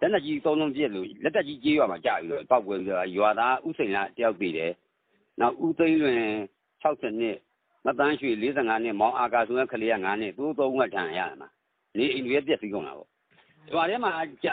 [0.00, 4.72] လက်လက်ကြီးသုံးလုံးပြစ်လို့လက်တက်ကြီးကြေးရွာမှာကြာပြီးတော့ပောက်ကွယ်ပြီးတော့ရွာသားဥစိန်လာတယောက်ပြည်တယ်
[5.40, 6.20] နောက်ဥသိန်းလွင်
[6.82, 7.38] 60နှစ်
[7.84, 11.48] မတန်းရွှေ45နှစ်မောင်အာကာဆိုတဲ့ကလေးက9နှစ်သူသုံးကဒဏ်ရာရတယ်မှာ
[11.96, 13.08] နေအိမ်တွေပြက်ပြီးကုန်တာပေါ့
[13.72, 14.10] ရွာထဲမှာ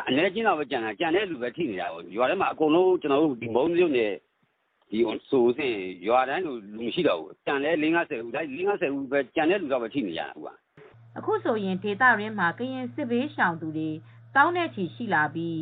[0.07, 4.11] အနေချင်းတော့ပဲကြံတာကြံတဲ့လူပဲထိနေတာပေါ့ရွာထဲမှာအကုန်လုံးကျွန်တော်တို့ဒီမုံမျိုးနဲ့
[4.91, 5.75] ဒီဆိုစဉ်
[6.07, 10.53] ရွာတိုင်းလူလူမရှိတော့ဘူးကြံလဲ50ဦးတိုင်း50ဦးပဲကြံတဲ့လူတော့ပဲထိနေကြတာကွာ
[11.17, 13.89] အခုဆိုရင် ဒေသရင်းမှာ ကရင်စစ်ဘေးရှောင်သူတွေ
[14.35, 15.61] တောင်းတဲ့ချီရှိလာပြီး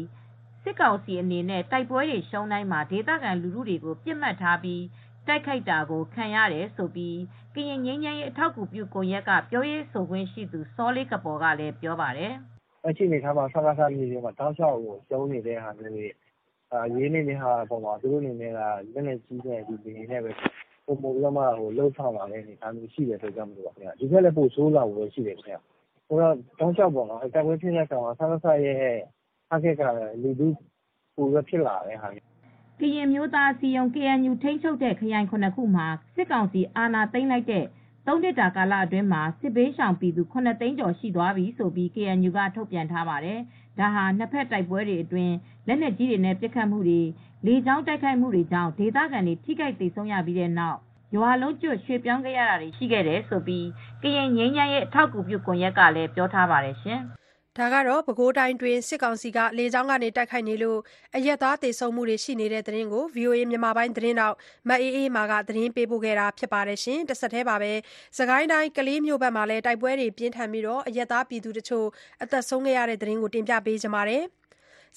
[0.63, 4.83] စစ်ကောင်စီအနေနဲ့ တိုက်ပွဲတွေ ရှုံးတိုင်းမှာ ဒေသခံလူထုတွေကိုပြစ်မှတ်ထားပြီး
[5.27, 7.17] တိုက်ခိုက်တာကို ခံရတယ်ဆိုပြီး
[7.55, 12.33] ကရင်ငင်းငင်းရဲ့အထောက်အကူပြုကွန်ရက်က ပြောရေးဆိုခွင့်ရှိသူ စောလေးကပေါ်ကလည်း ပြောပါတယ်
[12.85, 16.07] အရှိနေထားမှာဆကားဆာနေတွေမှာ တောင်းလျှောက်ကိုကျုံနေတဲ့ဟာမျိုးတွေ
[16.71, 18.59] အာရေးနေတဲ့ဟာပုံမှာ သူတို့အနေနဲ့က
[18.93, 20.31] လက်နဲ့ကြီးတဲ့ဒီနေနဲ့ပဲ
[20.87, 25.59] ပုံပုံပြီးတော့မှဟိုလှုပ်ဆောင်လာတဲ့အနေအထားမျိုးရှိတယ်ဆိုကြမလို့ပါခင်ဗျာဒီကလည်းပို့ဆိုးလာဖို့ရှိတယ်ခင်ဗျာ
[26.07, 28.77] ဟိုတော့တောင်းလျှောက်ပုံတော့တိုက်ပွဲဖြစ်တဲ့ကောင်ကဆကားဆာရဲ့
[29.51, 29.81] အခက်က
[30.21, 30.47] လူလူ
[31.15, 32.07] ပိုရဖြစ်လာတဲ့ဟာ
[32.79, 37.65] ကရင်မျိုးသားစီယုံ KNU ထိန်းချုပ်တဲ့ခရိုင်ခုနှစ်ခုမှာစစ်ကောင်စီအာဏာသိမ်းလိုက်တဲ့
[38.07, 43.39] သုံးနှစ်တာကာလအတွင်းမှာစစ်ဘေးရှောင်ပြည်သူ9သိန်းကျော်ရှိသွားပြီဆိုပြီး KNU ကထုတ်ပြန်ထားပါတယ်။
[43.79, 45.33] ဒါဟာနှစ်ဖက်တိုက်ပွဲတွေအတွင်း
[45.67, 47.01] လက်နက်ကြီးတွေနဲ့ပစ်ခတ်မှုတွေ
[47.45, 50.77] လေကြောင်းတိုက်ခိုက်မှုတွေကြောင့် ဒေသခံတွေ ထိခိုက်ဒေဆုံးရပြီးတဲ့နောက်
[51.15, 53.67] ရွာလုံးကျွတ် ရွှေ့ပြောင်းခဲ့ရတာတွေ ရှိခဲ့တယ်ဆိုပြီး
[54.03, 57.01] ကရင်ငင်းချမ်းရဲ့အထောက်အကူပြုကွန်ရက်ကလည်း ပြောထားပါတယ်ရှင်။
[57.57, 60.79] ဒါကတော့ ပဲခူးတိုင်းတွင်စစ်ကောင်စီက လေကြောင်းကနေတိုက်ခိုက်နေလို့
[61.15, 64.35] အရက်သားသေဆုံးမှုတွေ ရှိနေတဲ့သတင်းကို VOA မြန်မာပိုင်းသတင်းတောက်
[64.69, 67.73] မအေးအေးမာက သတင်းပေးပို့ခဲ့တာဖြစ်ပါတယ်ရှင်။တဆက်တည်းပါပဲ
[68.17, 71.87] စကိုင်းတိုင်း ကလေးမြို့ဘက်မှာလည်း တိုက်ပွဲတွေပြင်းထန်ပြီးတော့အရက်သားပြည်သူတချို့
[72.23, 74.23] အသက်ဆုံးခဲ့ရတဲ့သတင်းကို တင်ပြပေးကြပါမယ်။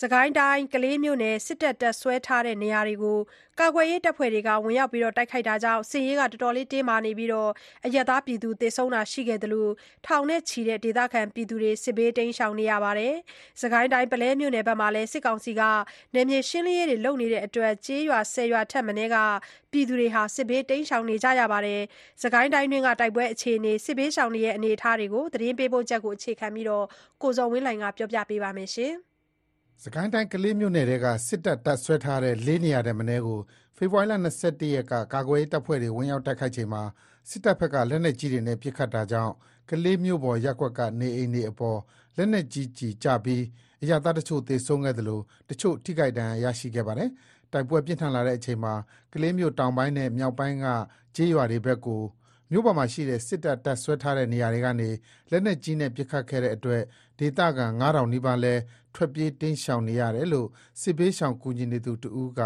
[0.02, 3.18] စကိုင်းတိုင်း ကလေးမြို့နယ် စစ်တပ် တပ်ဆွဲထားတဲ့နေရာတွေကို
[3.60, 7.50] ကာကွယ်ရေးတပ်ဖွဲ့တွေက ဝင်ရောက်ပြီးတော့တိုက်ခိုက်တာကြောင့် စစ်ရေးကတော်တော်လေးတင်းမာနေပြီးတော့
[7.86, 9.72] အရက်သားပြည်သူသေဆုံးတာရှိခဲ့တယ်လို့
[10.06, 13.14] ထောင်နဲ့ချီတဲ့ ဒေသခံပြည်သူတွေ စစ်ဘေးတိမ်းရှောင်နေရပါတယ်။
[13.60, 15.62] စကိုင်းတိုင်းပလဲမြို့နယ်ဘက်မှာလည်း စစ်ကောင်စီက
[16.14, 19.16] နယ်မြေရှင်းလင်းရေးတွေလုပ်နေတဲ့အတွက် ကျေးရွာ10ရွာထက်မနည်းက
[19.72, 21.80] ပြည်သူတွေဟာစစ်ဘေးတိမ်းရှောင်နေကြရပါတယ်။
[22.22, 26.86] စကိုင်းတိုင်းတွင်းက တိုက်ပွဲအခြေအနေ စစ်ဘေးရှောင်တွေရဲ့ အနေအထားတွေကိုသတင်းပေးပို့ချက်ကို အခြေခံပြီးတော့
[27.22, 28.70] ကိုဇော်ဝင်းလှိုင်ကပြောပြပေးပါမယ်
[29.82, 33.40] ရှင်။စကိုင်းတိုင်းကလေးမြို့နယ်ထဲက စစ်တပ် တပ်ဆွဲထားတဲ့လေးနေရာတဲ့မနေ့ကို
[33.76, 36.82] ဖေဖော်ဝါရီလ21ရက်က ကာကွယ်ရေးတပ်ဖွဲ့တွေ ဝင်ရောက်တိုက်ခိုက်ချိန်မှာ
[37.30, 39.32] စစ်တပ်ဘက်က လက်နက်ကြီးတွေနဲ့ ပစ်ခတ်တာကြောင့်
[39.70, 41.78] ကလေးမြို့ပေါ်ရက်ကွက်က နေအိမ်တွေအပေါ်
[42.16, 43.42] လက်နက်ကြီးကြီးကျပြီး
[43.82, 47.10] အရသားတချို့ သေဆုံးခဲ့သလို တချို့ ထိခိုက်ဒဏ်ရာရရှိခဲ့ပါတယ်။
[47.52, 48.74] တိုက်ပွဲပြင်းထန်လာတဲ့အချိန်မှာ
[49.12, 50.66] ကလေးမြို့တောင်ပိုင်းနဲ့ မြောက်ပိုင်းက
[51.16, 52.02] ကျေးရွာတွေဘက်ကို
[52.52, 54.90] မြို့ပေါ်မှာရှိတဲ့ စစ်တပ် တပ်ဆွဲထားတဲ့နေရာတွေကနေ
[55.30, 56.82] လက်နက်ကြီးနဲ့ ပစ်ခတ်ခဲ့တဲ့အတွက်
[57.18, 58.54] ဒေသခံ9000နီးပါးလဲ
[58.94, 60.48] ထွက်ပြေးတိမ်းရှောင်နေရတယ်လို့
[60.80, 62.40] စစ်ဘေးရှောင်ကူညီနေသူတဦးက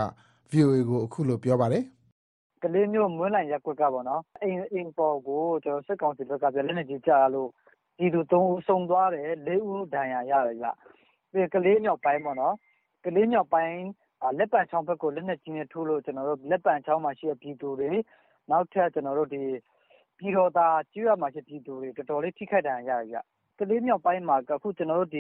[0.53, 1.85] VOA ကို အခုလို ပြောပါတယ်။"
[2.63, 5.45] ကလေးမြို့ မွန်းလွန်ရပ်ကွက်ကပေါ့နော် အိမ်ပေါ်ကို
[5.87, 7.49] စစ်ကောင်စီဘက်က လက်နက်ကြီးကျလို့
[7.97, 10.69] ပြည်သူ ၃ ဦးဆုံးသွားတယ်။၄ ဦး ဒဏ်ရာရတယ်ဗျ။
[11.33, 12.55] ပြီးရင် ကလေးမြောက်ပိုင်းပေါ့နော်
[13.05, 13.79] ကလေးမြောက်ပိုင်း
[14.39, 16.01] လက်ပံချောင်းဘက်ကို လက်နက်ကြီးနဲ့ထုလို့
[16.51, 17.91] လက်ပံချောင်းမှာရှိတဲ့ ပြည်သူတွေ
[18.51, 23.19] နောက်ထပ် ပြည်တော်သာကျေးရွာမှာရှိတဲ့ ပြည်သူတွေ တော်တော်လေး ထိခိုက်ဒဏ်ရာရတယ်ဗျ။
[23.59, 25.13] ကလေးမြောက်ပိုင်းမှာ အခု ကျနော်တို့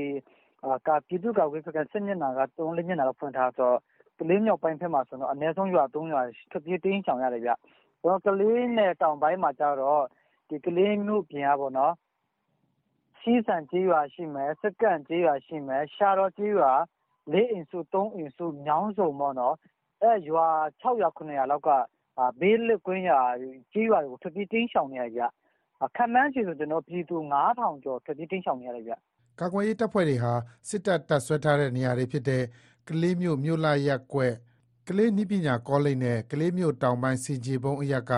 [1.08, 3.76] ပြည်သူ့ကာကွယ်ရေးစခန်းစစ်မျက်နှာက၃-၄မျက်နှာလောက်ဖွင့်ထားတော့
[4.18, 7.50] ကလေးမြောက်ပိုင်းဘက်မှာဆိုအနည်းဆုံး ရွာ၃ရွာ ထွက်ပြေးတိမ်းရှောင်ရတယ်ဗျ။
[8.26, 10.04] ကလေးနယ်တောင်ပိုင်းမှာကျတော့
[10.66, 11.94] ကလေးမြို့ပြင်ကပေါ့နော်
[13.20, 16.72] ထီးဆန်ကျေးရွာရှိမယ် စက္ကန့်ကျေးရွာရှိမယ် ရှားတောကျေးရွာ
[17.32, 19.54] ၄ အိမ်စု ၃ အိမ်စုညောင်းဆုံပေါ့နော်
[20.02, 20.46] အဲရွာ
[20.80, 21.70] ၆ ရွာ ၇ ရွာလောက်က
[22.40, 23.20] ဘေးလွတ်ကွင်းရာ
[23.72, 25.24] ကျေးရွာတွေကို ထွက်ပြေးတိမ်းရှောင်နေရတယ်ဗျ။
[25.96, 26.62] ခန့်မှန်းခြေဆိုပြ
[26.96, 28.94] ည်သူ၅ထောင်ကျော် ထွက်ပြေးတိမ်းရှောင်နေရတယ်ဗျ။"
[29.40, 30.32] ကာကွယ်ရေးတပ်ဖွဲ့တွေဟာ
[30.68, 32.44] စစ်တပ် တပ်စွဲထားတဲ့နေရာတွေဖြစ်တဲ့
[32.88, 34.32] ကလေးမြို့ မြို့လှရပ်ကွက်၊
[34.88, 38.12] ကလေးနည်းပညာကောလိပ်နဲ့ ကလေးမြို့တောင်ပိုင်း ဆင်ခြေဖုံးအရပ်က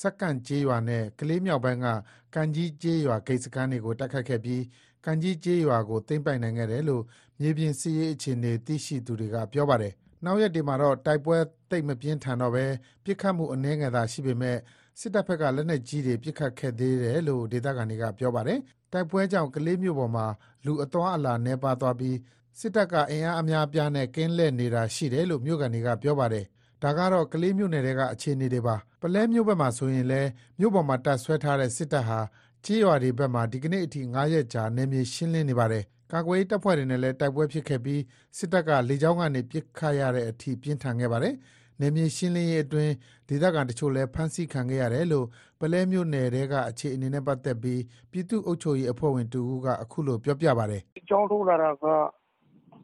[0.00, 1.86] စက္ကန့်ကျေးရွာနဲ့ ကလေးမြောက်ပိုင်းက
[2.34, 4.62] ကံကြီးကျေးရွာ ဂိတ်စခန်းတွေကို တိုက်ခိုက်ခဲ့ပြီး
[5.04, 7.02] ကံကြီးကျေးရွာကို သိမ်းပိုက်နိုင်ခဲ့တယ်လို့
[7.40, 9.92] မြေပြင်စစ်ရေးအခြေအနေ သိရှိသူတွေက ပြောပါတယ်။
[10.24, 11.38] နောက်ရက်တွေမှာတော့ တိုက်ပွဲ
[11.70, 12.66] သိပ်မပြင်းထန်တော့ဘဲ
[13.04, 14.60] ပစ်ခတ်မှုအနည်းငယ်သာရှိပေမယ့်
[15.00, 18.58] စစ်တပ်ဘက်က လက်နက်ကြီးတွေ ပစ်ခတ်ခဲ့သေးတယ်လို့ ဒေသခံတွေက ပြောပါတယ်။
[18.92, 20.26] တိုက်ပွဲကြောင့် ကလေးမြို့ပေါ်မှာ
[20.64, 22.16] လူအသွားအလာ နည်းပါးသွားပြီး
[22.58, 26.44] စစ်တပ်က အင်အားအများအပြားနဲ့ ကင်းလှည့်နေတာရှိတယ်လို့ မြို့ခံတွေက ပြောပါတယ်။
[26.82, 32.20] ဒါကတော့ ကလေးမြို့နယ်ထဲက အခြေအနေတွေပါ။ပုလဲမြို့ဘက်မှာဆိုရင်လည်း မြို့ပေါ်မှာ တပ်စွဲထားတဲ့ စစ်တပ်ဟာ
[32.64, 38.02] ကျေးရွာတွေဘက်မှာ ဒီကနေ့အထိ ၅ ရက်ကြာ နယ်မြေရှင်းလင်းနေပါတယ်။ကာကွယ်ရေးတပ်ဖွဲ့တွေနဲ့လည်း တိုက်ပွဲဖြစ်ခဲ့ပြီး
[38.38, 41.34] စစ်တပ်က လေကြောင်းကနေ ပစ်ခတ်ရတဲ့အထိ ပြင်းထန်ခဲ့ပါတယ်။
[41.80, 42.92] နယ်မြေရှင်းလင်းရေးအတွင်း
[43.28, 45.26] ဒေသခံတချို့လည်း ဖမ်းဆီးခံခဲ့ရတယ်လို့
[45.60, 51.86] ပုလဲမြို့နယ်ထဲက အခြေအနေနဲ့ ပတ်သက်ပြီး ပြည်သူ့အုပ်ချုပ်ရေးအဖွဲ့ဝင်တဦးက အခုလို ပြောပြပါတယ်။"စစ်ကြောင်းထိုးလာတာက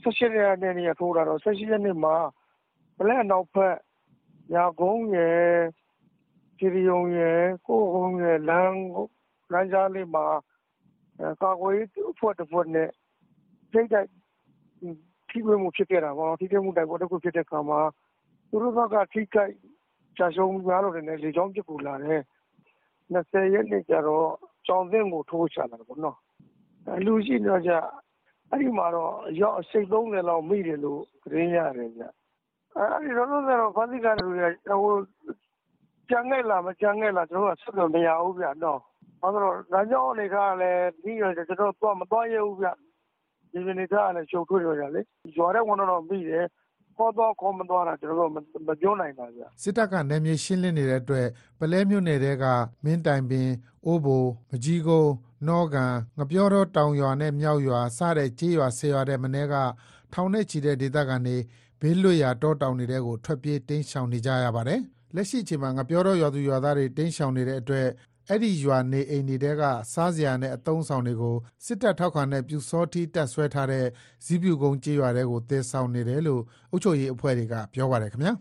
[0.02, 2.14] ၁၈ ရက်နေ့က ထိုးလာတော့ ၁၈ ရက်နေ့မှာ
[2.96, 3.76] ပုလဲအနောက်ဘက်
[4.52, 5.44] ညာကုန်းရယ်
[6.58, 8.78] ခြေရုံရယ် ကိုယ့်ကုန်းရယ်လမ်း
[9.52, 10.24] လမ်းကြားလေးမှာ
[11.42, 12.90] ကာကွယ်ရေးအဖွဲ့တစ်ဖွဲ့နဲ့
[13.72, 14.08] ထိပ်တိုက်
[15.30, 17.80] ထိတွေ့မှု ဖြစ်ခဲ့တာပေါ့ ထိတွေ့မှု တိုက်ပွဲတစ်ခုဖြစ်တဲ့အခါမှာ
[18.50, 19.52] သူတို့ဘက်က ထိခိုက်
[20.16, 22.20] ကြာရှုံးများလို့လည်းလေကြောင်းပစ်ကူလာတယ်
[23.14, 24.26] 20ရက်နေ့ကျတော့
[24.66, 26.16] ကြောင်သင်းကိုထိုးချလာတယ်ပေါ့နော်
[27.04, 27.72] လူရှိတော့ကြ
[28.50, 32.02] အဲ့ဒီမှာတော့ရောက်အစိတ်30လောက်မိတယ်လို့သတင်းရတယ်ဗျ
[32.76, 34.48] အဲ့ဒီတော့တော့ဖန်စီကလူတွေ
[34.82, 34.94] ဟို
[36.10, 38.80] ကြံခဲ့လားမကြံခဲ့လားကျွန်တော်ကဆက်တော့မရဘူးဗျနော်
[39.20, 42.68] ဘာလို့လဲလမ်းကြောင်းအနေထားကလည်းဒီရကျွန်တော်တော့မသွားရဘူးဗျ
[43.52, 45.00] ဒီနေ့ထားကလည်းရှုပ်ထွေးတော့ကြလေ
[45.36, 46.46] ရွာတဲ့ဝန်တော့မိတယ်
[47.00, 51.26] ခေါ်တော့ခေါ်မသွားတာကျွန်တော်တို့မပြောနိုင်ပါဗျစစ်တပ်ကနယ်မြေရှင်းလင်းနေတဲ့အတွက်
[51.58, 52.44] ပလဲမြို့နယ်တဲက
[52.84, 53.48] မင်းတိုင်ပင်
[53.86, 55.12] အိုးဘိုမကြီးကုန်း
[55.48, 59.54] နောကန်ငပြောတော့တောင်ရွာနဲ့မြောက်ရွာစတဲ့ကြေးရွာဆေးရွာတဲ့မနေ့က
[60.12, 61.36] ထောင်နဲ့ချီတဲ့ဒေသခံတွေ
[61.80, 64.80] ဘေးလွတ်ရာတောတောင်တွေကိုထွက်ပြေးတိမ်းရှောင်နေကြရပါတယ်
[65.14, 67.86] လက်ရှိအချိန်မှာငပြောတော့ရွာသူရွာသားတွေတိမ်းရှောင်နေတဲ့အတွက်
[68.32, 69.62] အဲ့ဒီရွာနေအိမ်တွေတဲက
[69.92, 73.86] စားစရာနဲ့အသုံးဆောင်တွေကိုစစ်တပ်ထောက်ခံတဲ့ပြူစောထီးတက်ဆွဲထားတဲ့
[74.24, 78.34] ဇီးပြူကုန်းကြေးရွာတွေကိုတည်ဆောင်နေတယ်လို့အုပ်ချုပ်ရေးအဖွဲ့တွေကပြောပါတယ်ခင်ဗျာ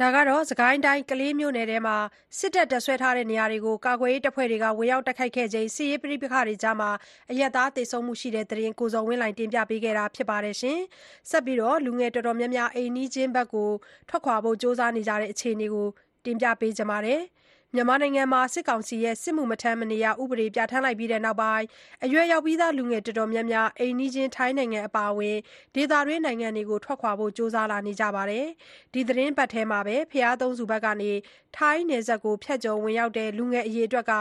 [0.00, 1.96] ဒါကတော့စကိုင်းတိုင်းကလေးမြို့နယ်ထဲမှာ
[2.38, 6.90] စစ်တပ်တပ်ဆွဲထားတဲ့နေရာတွေကိုကာကွယ်ရေးတပ်ဖွဲ့တွေကဝင်ရောက်တိုက်ခိုက်ခဲ့ချိန်စစ်ရေးပဋိပက္ခတွေကြားမှာ
[7.30, 10.78] အရက်သားတေဆုံးမှုရှိတဲ့တဲ့ရင်ကိုစုံဝင်းလိုင်တင်ပြပေးခဲ့တာဖြစ်ပါတယ်ရှင်။
[11.30, 13.70] ဆက်ပြီးတော့လူငယ်တော်တော်များများအိမ်နီးချင်းဘက်ကို
[14.08, 15.86] ထွက်ခွာဖို့စ조사နေကြတဲ့အခြေအနေကို
[16.24, 17.22] တင်ပြပေးကြပါမယ်။
[17.78, 21.66] မြန်မာနိုင်ငံမှာ စစ်ကောင်စီရဲ့ စစ်မှုမထမ်းမနေရ ဥပဒေ ပြဋ္ဌာန်းလိုက်ပြီးနောက်ပိုင်း
[22.04, 25.36] အရွယ်ရောက်ပြီးသား လူငယ်တော်တော်များများ အိမ်နီးချင်း ထိုင်းနိုင်ငံ အပါအဝင်
[25.74, 28.46] ဒေသတွင်း နိုင်ငံတွေကို ထွက်ခွာဖို့ ကြိုးစားလာနေကြပါတယ်။
[28.92, 31.12] ဒီသီတင်းပတ်ထဲမှာပဲ ဘုရားသုံးဆူဘက်ကနေ
[31.56, 34.14] ထိုင်းနယ်စပ်ကို ဖြတ်ကျော် ဝင်ရောက်တဲ့ လူငယ် အရေအတွက်က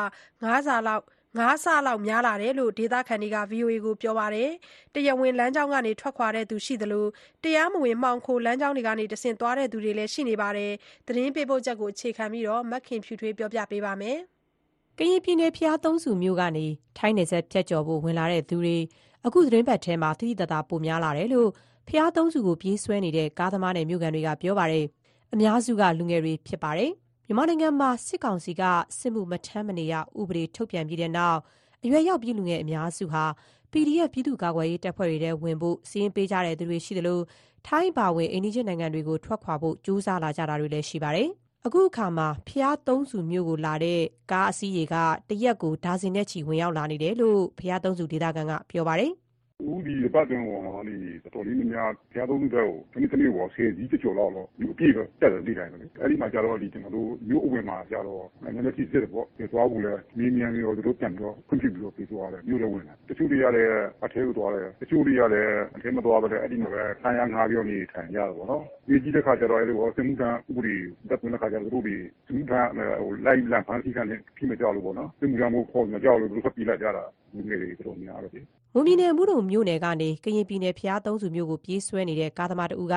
[0.43, 1.03] ၅ဆလောက်
[1.37, 4.49] ၅ဆလောက်များလာတယ်လို့ဒေသခံတွေက VOA ကို ပြောပါတယ်။
[4.93, 7.05] တရားဝင်လမ်းကြောင်းကနေ ထွက်ခွာသူရှိသလို
[7.43, 10.71] တရားမဝင် မှောင်ခိုလမ်းကြောင်းတွေကနေတဆင့် သွားသူတွေလည်း ရှိနေပါတယ်။
[11.07, 14.17] သတင်းပေးပို့ချက်ကို အခြေခံပြီး မခင်ဖြူထွေးပြောပြပေးပါမယ်။
[14.97, 16.65] ကရင်ပြည်နယ် ဘုရားသုံးဆူမြို့ကနေ
[16.97, 18.77] ထိုင်းနယ်စပ်ဖြတ်ကျော်ဖို့ ဝင်လာသူတွေ
[19.25, 21.49] အခုသီတင်းပတ်ထဲမှာ သိသိသာသာ ပိုများလာတယ်လို့
[21.87, 24.85] ဘုရားသုံးဆူကို ပြေးဆွဲနေတဲ့ ကားသမားနဲ့ မြို့ခံတွေက ပြောပါတယ်။
[25.33, 26.91] အများစုက လူငယ်တွေဖြစ်ပါတယ်
[27.27, 28.63] မြန်မာနိုင်ငံမှာ စစ်ကောင်စီက
[28.99, 31.39] စစ်မှုမထမ်းမနေရ ဥပဒေ ထုတ်ပြန်ပြီးတဲ့နောက်
[31.83, 33.23] အရွယ်ရောက်ပြည်လူငယ်အများစုဟာ
[33.71, 37.19] PDF ပြည်သူ့ကာကွယ်ရေးတပ်ဖွဲ့တွေထဲဝင်ဖို့ စာရင်းပေးကြတဲ့သူတွေရှိသလို
[37.67, 41.29] ထိုင်းပါဝင် အိန္ဒိယနိုင်ငံတွေကို ထွက်ခွာဖို့ ကြိုးစားလာကြတာတွေလည်း ရှိပါတယ်။
[41.65, 44.95] အခုအခါမှာဖျားသုံးစုမြို့ကိုလာတဲ့ ကားအစီးရေက
[45.29, 49.11] တရက်ကို ဒါဇင်နဲ့ချီ ဝင်ရောက်လာနေတယ်လို့ဖျားသုံးစုဒေသခံက ပြောပါတယ်။
[49.63, 63.69] ဦးဒီအပတ်အတွင်းပေါ့နော်ဒီတော်တော်လေးများများ ဘုရားသုံးဆူဘက်ကို တနေ့တနေ့ပေါ့ဆယ်ကြီးကျော်လောက်တော့ လူအပြည့်ပဲ တက်တယ်သိတိုင်းပဲလေ အဲ့ဒီမှာကျတော့ဒီကျွန်တော်တို့ မြို့အဝင်မှာကျတော့နည်းနည်းကြည့်စစ်တယ်ပေါ့ဒီသွားဘူးလေမင်းမြန်ရောတို့ပြန်တော့ ခွင့်ပြုပြီးတော့ပြေးသွားတယ် မြို့ထဲဝင်တယ် တချို့တွေရတယ်
[64.03, 70.75] အထဲကိုသွားတယ် တချို့တွေရတယ်အထဲမသွားဘဲအဲ့ဒီမှာပဲခံရငါးပြောနေထိုင်ကြတယ်ပေါ့နော်ဒီကြီးတဲ့ခါကျတော့အဲ့လိုစမှုကဥပဒေ
[71.09, 71.95] တက်တဲ့ခါကျတော့တို့ဒီ
[72.27, 72.53] စမှုက
[73.01, 77.03] ဟိုလိုက်လန်ဖန်စီကနေဖြစ်မကြောက်လို့ပေါ့နော်စမှုကမို့ပေါ်မကြောက်လို့တို့ဖက်ပြလိုက်ကြတာ
[77.35, 78.45] လူငယ်တွေ တော်တော်များတယ်
[78.77, 82.95] မွန်ပြည်နယ်မုဒုံမြို့နယ်ကနေကရင်ပြည်နယ်ဘုရားသုံးဆူမြို့ကိုပြေးဆွဲနေတဲ့ကားသမားတဦးက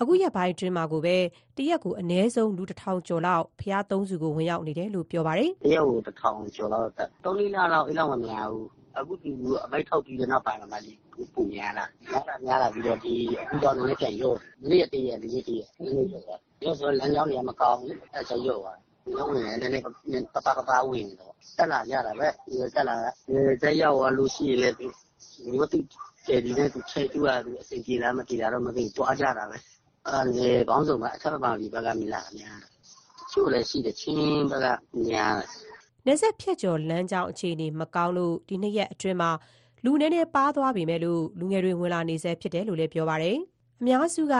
[0.00, 1.16] အခုရက်ပိုင်းအတွင်းမှာကိုပဲ
[1.56, 8.66] တရက်ကိုအနည်းဆုံးလူ၁,၀၀၀ကျော်လောက်ဘုရားသုံးဆူကိုဝင်ရောက်နေတယ်လို့ပြောပါတယ်။တရက်ကို၁,၀၀၀ကျော်လောက်တက်။၃-၄လလောက်အဲလောက်မများဘူး။
[8.98, 9.30] အခုဒီ
[9.64, 10.80] အမိန့်ထုတ်ပြီးတဲ့နောက်ပိုင်းမှာ
[11.34, 13.00] ပိုများလာ။များလာများလာပြီးတော့အ
[13.50, 22.28] ခုတော့နည်းနည်းပြန်လျော့တယ်။မနေ့ကတရက်ဒီနေ့တရက်နည်းနည်းလျော့သွားတယ်။လျော့ဆိုတော့လမ်းကြောင်းတွေကမကောင်းဘူးလေ။အဲဒါကြောင့်လျော့သွားတယ်။ ဝင်လည်းနည်းနည်းပါးပါးပါးပါးဝင်နေတယ်ပေါ့။တက်လာကြတာပဲ။
[22.74, 22.94] တက်လာ
[23.62, 24.76] တက်ရောက်သွားလို့ရှိရင်လည်း
[25.52, 25.78] မျိုးသူ
[26.26, 29.56] ကျယ်ဒီနဲ့သူချိန်တူတာသူအစီပြေလားမပြေလားတော့မသိတွားကြတာပဲ
[30.08, 32.58] အဲဘောင်းစုံကအချက်ပံဒီဘက်ကမိလာအများ
[33.32, 34.66] ချို့လည်းရှိတယ်ချင်းဘက်က
[35.08, 35.36] များ
[36.06, 39.30] နေဆက်ဖြတ်ကျော်လမ်းကြောင်းအခြေအနေမကောင်းလို့ဒီနှစ်ရက်အတွင်းမှာ
[39.84, 43.36] လူနည်းနည်းပါသွားပြီမဲ့လို့လူငယ်တွေဝင်လာနေဆဲဖြစ်တယ်လို့လည်းပြောပါတယ်။
[43.80, 44.34] အများစုက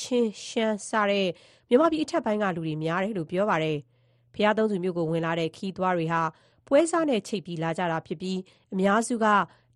[0.00, 1.28] ချင်းရှမ်းစတဲ့
[1.68, 3.76] မြန်မာပြည်အထက်ပိုင်းကလူတွေများတယ်လို့ပြောပါတယ်။
[4.34, 6.22] ဖျားသုံးစုမျိုးကိုဝင်လာတဲ့ခီးသွားတွေဟာ
[6.66, 8.38] ပွဲစားနဲ့ချိတ်ပြီးလာကြတာဖြစ်ပြီး
[8.72, 9.26] အများစုက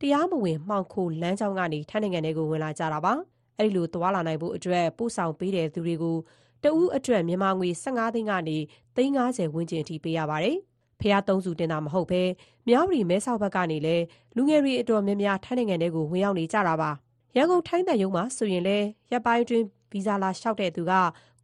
[0.01, 3.13] တရားမဝင်မှောင်ခိုလမ်းကြောင်းကနေထိုင်းနိုင်ငံထဲကိုဝင်လာကြတာပါ။
[3.59, 6.17] အဲဒီလိုသွားလာနိုင်ဖို့အတွက်ပို့ဆောင်ပေးတဲ့သူတွေကို
[6.63, 8.59] တဦးအတွက်မြန်မာငွေ15သိန်းကနေ
[8.97, 10.57] 350ဝန်းကျင်အထိပေးရပါတယ်။
[11.01, 12.23] ဖះသုံးစုတင်တာမဟုတ်ဘဲ
[12.69, 13.97] မြောက်ရီမဲဆောက်ဘက်ကနေလဲ
[14.37, 16.91] လူငယ်တွေအတော်များများထိုင်းနိုင်ငံထဲကိုဝင်ရောက်နေကြတာပါ။
[17.37, 18.79] ရန်ကုန်ထိုင်းတန်ရုံမှာဆိုရင်လဲ
[19.13, 20.93] ရပ်ပိုင်းတွင်ဗီဇာလာလျှောက်တဲ့သူက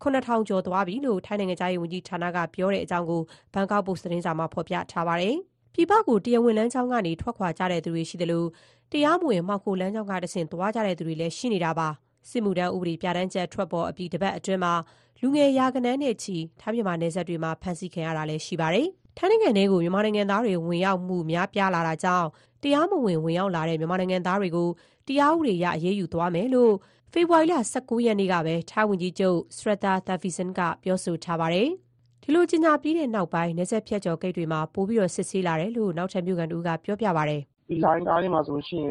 [0.03, 3.23] 9000ကျော်သွားပြီလို့ထိုင်းနိုင်ငံသားရေးဝန်ကြီးဌာနကပြောတဲ့အကြောင်းကို
[3.55, 5.37] ဘန်ကောက်ပို့စ်သတင်းစာမှာဖော်ပြထားပါတယ်။
[5.75, 8.45] ပြည်ပကိုတရားဝင်လမ်းကြောင်းကနေထွက်ခွာကြတဲ့သူတွေရှိသလို
[8.93, 11.89] တရားမဝင်မှောက်ခိုလမ်းကြောင်းကတဆင့်သွားကြတဲ့သူတွေလည်းရှိနေတာပါ
[12.31, 14.73] စစ်မှုထမ်းဥပဒေပြဋ္ဌာန်းချက်ထွက်ပေါ်အပြီးတပတ်အတွင်းမှာ
[15.21, 22.27] လူငယ်ရာကနန်းနဲ့ချီထိုင်းမြန်မာနယ်စပ်တွေမှာဖမ်းဆီးခံရတာလည်းရှိပါတယ်ထိုင်းနိုင်ငံထဲကိုမြန်မာနိုင်ငံသားတွေဝင်ရောက်မှုများပြားလာတာကြောင့်
[22.63, 24.69] တရားမဝင်ဝင်ရောက်လာတဲ့မြန်မာနိုင်ငံသားတွေကို
[25.07, 26.73] တရားဥပဒေအရအရေးယူသွားမယ်လို့
[27.15, 31.69] ဖေဖော်ဝါရီလ ၁၉ ရက်နေ့ကပဲ ထိုင်းဝန်ကြီးချုပ် Srettha Thavisin က ပြောဆိုထားပါတယ်။
[32.23, 38.89] ဒီလို ကြေညာပြီးတဲ့နောက်ပိုင်း နယ်စပ်ဖြတ်ကျော်ဂိတ်တွေမှာ ပိုပြီး စစ်ဆေးလာတယ်လို့ နောက်ထပ် မြို့ခံတဦးက ပြောပြပါတယ်။“ဒီလိုင်းကားတွေမှာဆိုရင်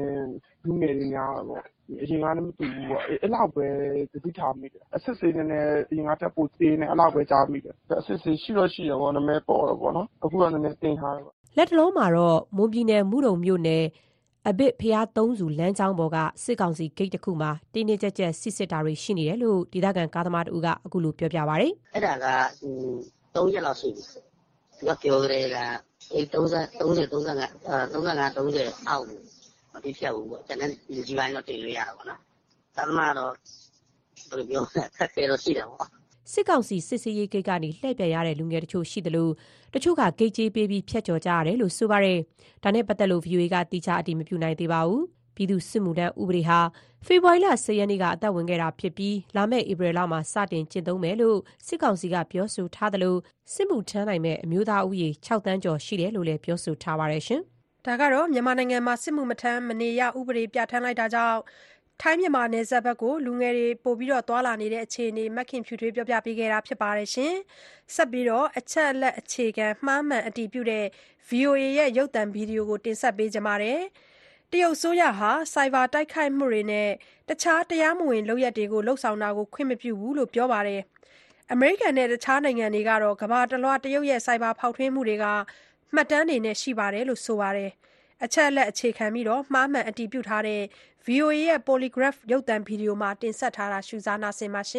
[0.66, 1.64] လူငယ်တွေများတယ်ပေါ့။
[2.02, 3.66] အရင်ကနဲ့ မတူဘူးပေါ့။အဲလောက်ပဲ
[4.12, 13.84] သတိထားမိတယ်။အစစ်အဆေး နည်းနည်း အရင်ကထက် ပိုသေးတယ်။အဲလောက်ပဲ ကြားမိတယ်။အစစ်အဆေး ရှိတော့ ရှိတယ်ပေါ့။နာမည်ပေါ်တယ်ပေါ့နော်။အခုတော့ နည်းနည်း တင်းထားတယ်ပေါ့။”လတ်တလောမှာတော့ မွန်ပြည်နယ် မုဒုံမြို့နယ်
[14.50, 22.26] အဘစ်ဘုရားသုံးဆူလမ်းကြောင်းပေါ်က စစ်ကောင်စီဂိတ်တခုမှာ တင်းတင်းကျပ်ကျပ်စိစစ်တာတွေ ရှိနေတယ်လို့ ဒေသခံကားသမားတဦးကအခုလိုပြောပြပါတယ်။“အဲဒါက
[23.36, 24.04] ၃ ရက်လောက်ရှိပြီ။
[24.78, 25.58] သူကပြောကတည်းက
[26.12, 27.04] ၃၀၊၃၅၊၃၀
[28.90, 29.06] အောက်
[29.72, 32.20] မဖြစ်ဖြတ်ဘူးပေါ့။ကျန်တဲ့ လူကြီးပိုင်းတော့ တင်လို့ရတာပေါ့နော်။
[32.76, 33.34] ကားသမားကတော့
[34.30, 35.99] ဘယ်လိုပြောမလဲအခက်အခဲတော့ ရှိတာပေါ့
[36.32, 39.30] စစ်ကောင်စီစစ်ဆေးရေးဂိတ်ကနေလှည့်ပြန်ရတဲ့လူငယ်တချို့ရှိသလို
[39.74, 42.20] တချို့ကဂိတ်ကြေးပေးပြီးဖြတ်ကျော်ကြရတယ်လို့ဆိုပါတယ်။
[42.64, 45.04] ဒါနဲ့ပတ်သက်လို့ VOA ကတိကျအတည်မပြုနိုင်သေးပါဘူး။
[45.36, 46.60] ပြည်သူ့စစ်မှုထမ်းဥပဒေဟာ
[47.06, 53.16] ဖေဖော်ဝါရီလ၁၀ရက်နေ့ကအသက်ဝင်ခဲ့တာဖြစ်ပြီးလာမယ့်ဧပြီလမှာစတင်ကျင့်သုံးမယ်လို့စစ်ကောင်စီကပြောဆိုထားသလို
[53.54, 57.24] စစ်မှုထမ်းနိုင်မယ့်အမျိုးသားဦးရေ၆သန်းကျော်ရှိတယ်လို့လည်းပြောဆိုထားပါတယ်။
[57.86, 61.40] ဒါကတော့မြန်မာနိုင်ငံမှာစစ်မှုမထမ်းမနေရဥပဒေပြဋ္ဌာန်းလိုက်တာကြောင့်
[62.04, 66.90] ထိုင်းမြန်မာနယ်စပ်ဘက်ကို လူငယ်တွေ ပိုပြီးသွားလာနေတဲ့အခြေအနေမခင်ဖြူထွေးပြောပြပေးခဲ့တာပါ။
[67.96, 68.26] ဆက်ပြီး
[68.60, 70.86] အချက်အလက်အခြေခံ မှားမှန်အတည်ပြုတဲ့
[71.30, 73.80] VOA ရဲ့ ရုပ်သံ ဗွီဒီယိုကို တင်ဆက်ပေးချင်ပါတယ်။
[74.52, 76.90] တရုတ်အစိုးရဟာ ဆိုင်ဘာတိုက်ခိုက်မှုတွေနဲ့
[77.30, 80.82] တခြား တရားမဝင်လုပ်ရပ်တွေလုပ်ဆောင်တာကို ခွင့်မပြုဘူးလို့ ပြောပါတယ်။
[81.52, 85.26] အမေရိကန်နဲ့ တခြားနိုင်ငံတွေကတော့ ကမ္ဘာတလွှား တရုတ်ရဲ့ ဆိုင်ဘာဖောက်ထွင်းမှုတွေက
[85.96, 87.72] မှတ်တမ်းတွေနဲ့ ရှိတယ်လို့ ဆိုပါတယ်။
[88.26, 90.62] အချက်အလက်အခြေခံပြီးမှားမှန်အတည်ပြုထားတဲ့
[91.08, 94.62] VOA ရဲ့ Polygraph ရုပ်သံဗွီဒီယိုမှာတင်ဆက်ထားတာရှုစားနားဆင်ပါ။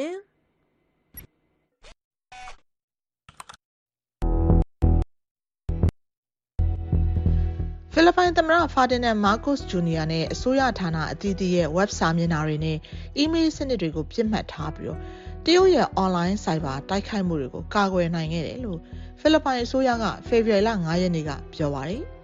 [7.93, 10.05] ဖိလစ်ပိုင်သမ္မတ Ferdinand Marcos Jr.
[10.13, 12.79] နဲ့အစိုးရဌာနအသီးသီးရဲ့ web စာမျက်နှာတွေနဲ့
[13.17, 14.97] အီးမေးလ်စနစ်တွေကိုပစ်မှတ်ထားပြီး
[15.45, 18.79] တရုတ်ရဲ့အွန်လိုင်းဆိုင်ဘာတိုက်ခိုက်မှုတွေကိုကာကွယ်နိုင်ခဲ့တယ်လို့
[19.21, 22.05] ဖိလစ်ပိုင်အစိုးရကဖေဖော်ဝါရီလ၅ရက်နေ့ကပြောပါတယ်။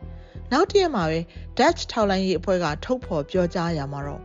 [0.52, 1.18] နောက်တရက်မှာပဲ
[1.58, 4.22] Dutch ထောက်လှမ်းရေးအဖွဲ့ကထုတ်ဖော်ပြောကြားရာမှာတော့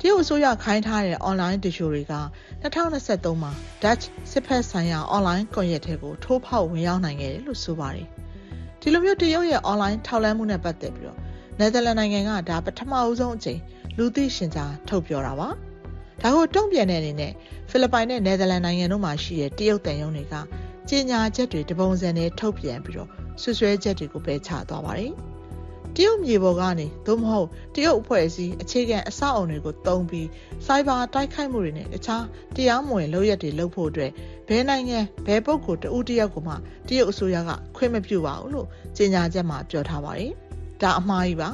[0.00, 2.14] တရုတ်အစိုးရခိုင်းထားတဲ့ online တရှိုတွေက
[2.62, 8.08] 2023မှာ Dutch စစ်ဖက်ဆိုင်ရာ online ကွန်ရက်တွေကိုထိုးဖောက်ဝင်ရောက်နိုင်ခဲ့တယ်လို့ဆိုပါတယ်။
[8.80, 11.18] ဒီလိုမျိုးတရုတ်ရဲ့ online ထောက်လှမ်းမှုနဲ့ပတ်သက်ပြီးတော့
[11.58, 13.60] နယ်သာလန်နိုင်ငံကဒါပထမအဦးဆုံးအကြိမ်
[13.96, 15.48] လူသိရှင်ကြားထုတ်ပြောတာပါ။
[16.22, 17.32] ဒါကိုတုံ့ပြန်တဲ့အနေနဲ့
[17.70, 20.34] ဖိလစ်ပိုင်နဲ့နယ်သာလန်နိုင်ငံတို့မှာရှိတဲ့တရုတ်တန်ယုံတွေက
[20.88, 23.08] ကြေညာချက်တွေတပုံစံနဲ့ထုတ်ပြန်ပြီးတော့
[23.42, 25.12] ဆွဆွဲချက်တွေကိုပယ်ချသွားပါတယ်။
[25.96, 30.28] တရုတ်မြေပေါ်ကနေသို့မဟုတ်တရုတ်အဖွဲ့အစည်းအခြေခံအဆောက်အုံတွေကိုတုံးပြီး
[30.66, 32.24] စိုက်ဘာတိုက်ခိုက်မှုတွေနဲ့တခြား
[32.56, 34.10] တရားမဝင်လုပ်ရက်တွေလုပ်ဖို့အတွက်
[34.48, 36.54] ဘယ်နိုင်ငံဘယ်ပုဂ္ဂိုလ်တဦးတယောက်ကိုမှ
[36.88, 40.32] တရုတ်အစိုးရကခွင့်မပြုပါဘူးလို့ကြေညာချက်မှာပြောထားပါတယ်။
[40.82, 41.50] ဒါအမှားကြီးပါ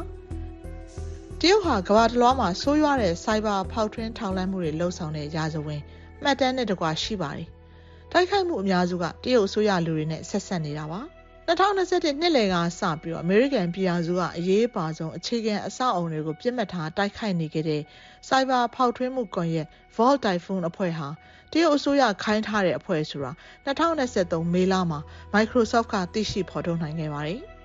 [1.41, 5.81] ။တရုတ်ဟာကမ္ဘာတစ်လွှားမှာဆိုးရွားတဲ့စိုက်ဘာဖောက်ထွင်းထောင်လှမ်းမှုတွေလှုပ်ဆောင်တဲ့ရာဇဝင်
[6.23, 7.49] မှတ်တမ်းနဲ့တကွာရှိပါတယ်။
[8.13, 11.01] တိုက်ခိုက်မှုအများစုကတရုတ်အစိုးရလူတွေနဲ့ဆက်ဆက်နေတာပါ။
[11.49, 17.83] 2021နှစ်လယ်ကစပြီးတော့အမေရိကန်ပြည်ထောင်စုကအရေးပါဆုံးအခြေခံအဆောက်အုံတွေကိုပြစ်မှတ်ထားတိုက်ခိုက်နေခဲ့တဲ့
[18.29, 21.09] Cyber ဖောက်ထွင်းမှုကွန်ရက် Vault Typhoon အဖွဲ့ဟာ
[21.53, 23.33] တရုတ်အစိုးရခိုင်းထားတဲ့အဖွဲ့ဆိုတာ
[23.67, 25.01] 2023မေလမှာ
[25.35, 27.43] Microsoft ကသိရှိဖော်ထုတ်နိုင်ခဲ့ပါတယ်။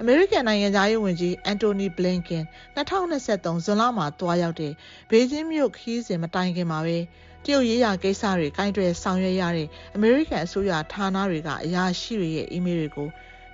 [0.00, 2.44] အမေရိကန်နိုင်ငံသားရေးဝန်ကြီးအန်တိုနီဘလင်ကင်
[2.76, 4.72] 2023ဇွန်လမှာတွားရောက်တဲ့
[5.10, 6.98] ဘေကျင်းမြို့ခီးစဉ်မတိုင်ခင်မှာပဲ
[7.44, 13.08] တရုတ်ရေးရာကိစ္စတွေကင်တွယ်ဆောင်ရွက်ရတဲ့အမေရိကန်အစိုးရဌာနတွေကအရာရှိတွေရဲ့အီးမေးလ်တွေကို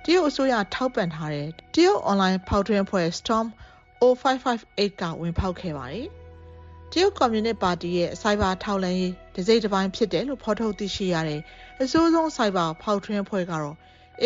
[0.05, 3.47] တရုတ်အစိုးရထောက်ပံ့ထားတဲ့တရုတ်အွန်လိုင်းဖောက်ထွင်းအဖွဲ့ Storm
[4.01, 6.07] 0558ကဝင်ဖောက်ခဲ့ပါတယ်။
[6.91, 11.41] တရုတ်ကွန်မြူနစ်ပါတီရဲ့စိုက်ဘာထောက်လှမ်းရေးဒစိမ့်တစ်ပိုင်းဖြစ်တယ်လို့ဖော်ထုတ်သိရှိရတဲ့
[11.81, 13.75] အစိုးဆုံးစိုက်ဘာဖောက်ထွင်းအဖွဲ့ကတော့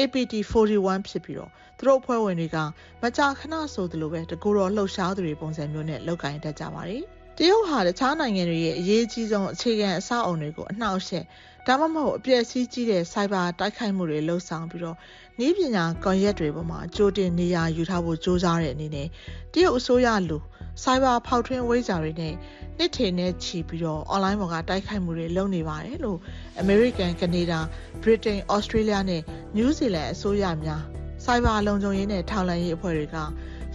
[0.02, 2.58] APT 41 ဖြစ်ပြီးတော့သူတို့အဖွဲ့ဝင်တွေက
[3.02, 7.04] မကြာခဏဆိုသလိုပဲတကူတော်လှုပ်ရှားသူတွေပုံစံမျိုးနဲ့လောက်ကင်တတ်ကြပါတယ်။
[7.38, 11.26] တရုတ်ဟာတခြားနိုင်ငံတွေရဲ့အရေးကြီးဆုံးအခြေခံအဆောက်အုံတွေကိုအနှောက်အယှက်
[11.68, 14.98] ဒါမှမဟုတ်အပျက်စီးကြီးတဲ့စိုက်ဘာတိုက်ခိုက်မှုတွေလှုပ်ဆောင်ပြီးတော့
[15.42, 19.08] ဤပညာကွန်ရက်တွေပေါ်မှာကြိုတင်နေရာယူထားဖို့စ조사တဲ့အနေနဲ့
[19.54, 20.38] တရုတ်အစိုးရလူ
[20.84, 22.34] စိုက်ဘာဖောက်ထွင်းဝိဇ္ဇာတွေနဲ့
[22.78, 26.20] နှစ်ထည်နဲ့ချီပြီးတော့ online ပေါ်ကတိုက်ခိုက်မှုတွေလုပ်နေပါတယ်လို့
[26.64, 27.60] American, Canada,
[28.04, 29.22] Britain, Australia နဲ့
[29.58, 30.82] New Zealand အစိုးရများ
[31.26, 33.18] စိုက်ဘာလုံခြုံရေးနဲ့ထောက်လှမ်းရေးအဖွဲ့တွေက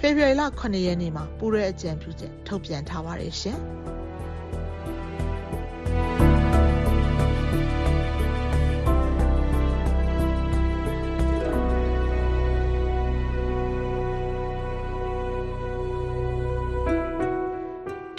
[0.01, 3.61] ဖေဖော်ဝါရီလ9ရက်နေ့မှာပူးရဲအကြံပြုချက်ထုတ်ပြန်ထားပါတယ်ရှင်။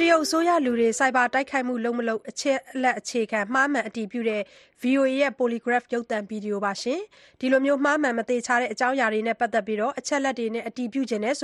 [0.02, 4.42] တရုတ်အစိုးရ လူတွေ ဆိုင်ဘာတိုက်ခိုက်မှု လုပ်မလုပ် အချက်အလက်အခြေခံ မှားမှန်အတည်ပြုတဲ့
[4.82, 6.72] VOA ရဲ့ Polygraph ရုပ်သံဗီဒီယိုပါ။
[7.40, 11.36] ဒီလို မှားမှန်မသေချာတဲ့ အကြောင်းအရာတွေနဲ့ ပတ်သက်ပြီး အချက်အလက်တွေနဲ့ အတည်ပြုချင်ရင်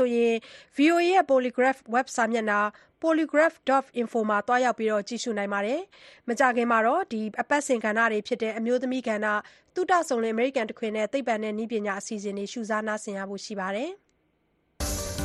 [0.77, 2.59] VOA ရဲ့ Polygraph ဝက်စာမျက်နှာ
[3.01, 5.81] polygraph.info မှာ သွားရောက် ကြည့်ရှုနိုင်ပါတယ်။
[6.29, 7.01] မကြာခင်မှာတော့
[7.41, 9.27] အပတ်စဉ်ကဏ္ဍတွေဖြစ်တဲ့ အမျိုးသမီးကဏ္ဍ၊
[9.75, 13.91] သုတစုံလင် အမေရိကန်တခွင်နဲ့ သိပ္ပံနဲ့နည်းပညာ အစီအစဉ်တွေ ရှုစား နားဆင်ရဖို့ ရှိပါတယ်။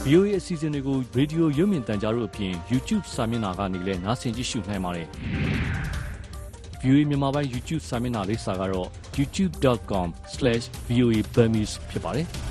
[0.06, 5.08] VOA အစီအစဉ်တွေကို ရေဒီယိုရုပ်မြင်သံကြားတို့အပြင် YouTube စာမျက်နှာကနေလည်းနားဆင်ကြည့်ရှုနိုင်ပါတယ်။
[6.80, 12.26] VOA မြန်မာပိုင်း YouTube စာမျက်နှာလိပ်စာကတော့ youtube.com/voaburmese ဖြစ်ပါတယ်။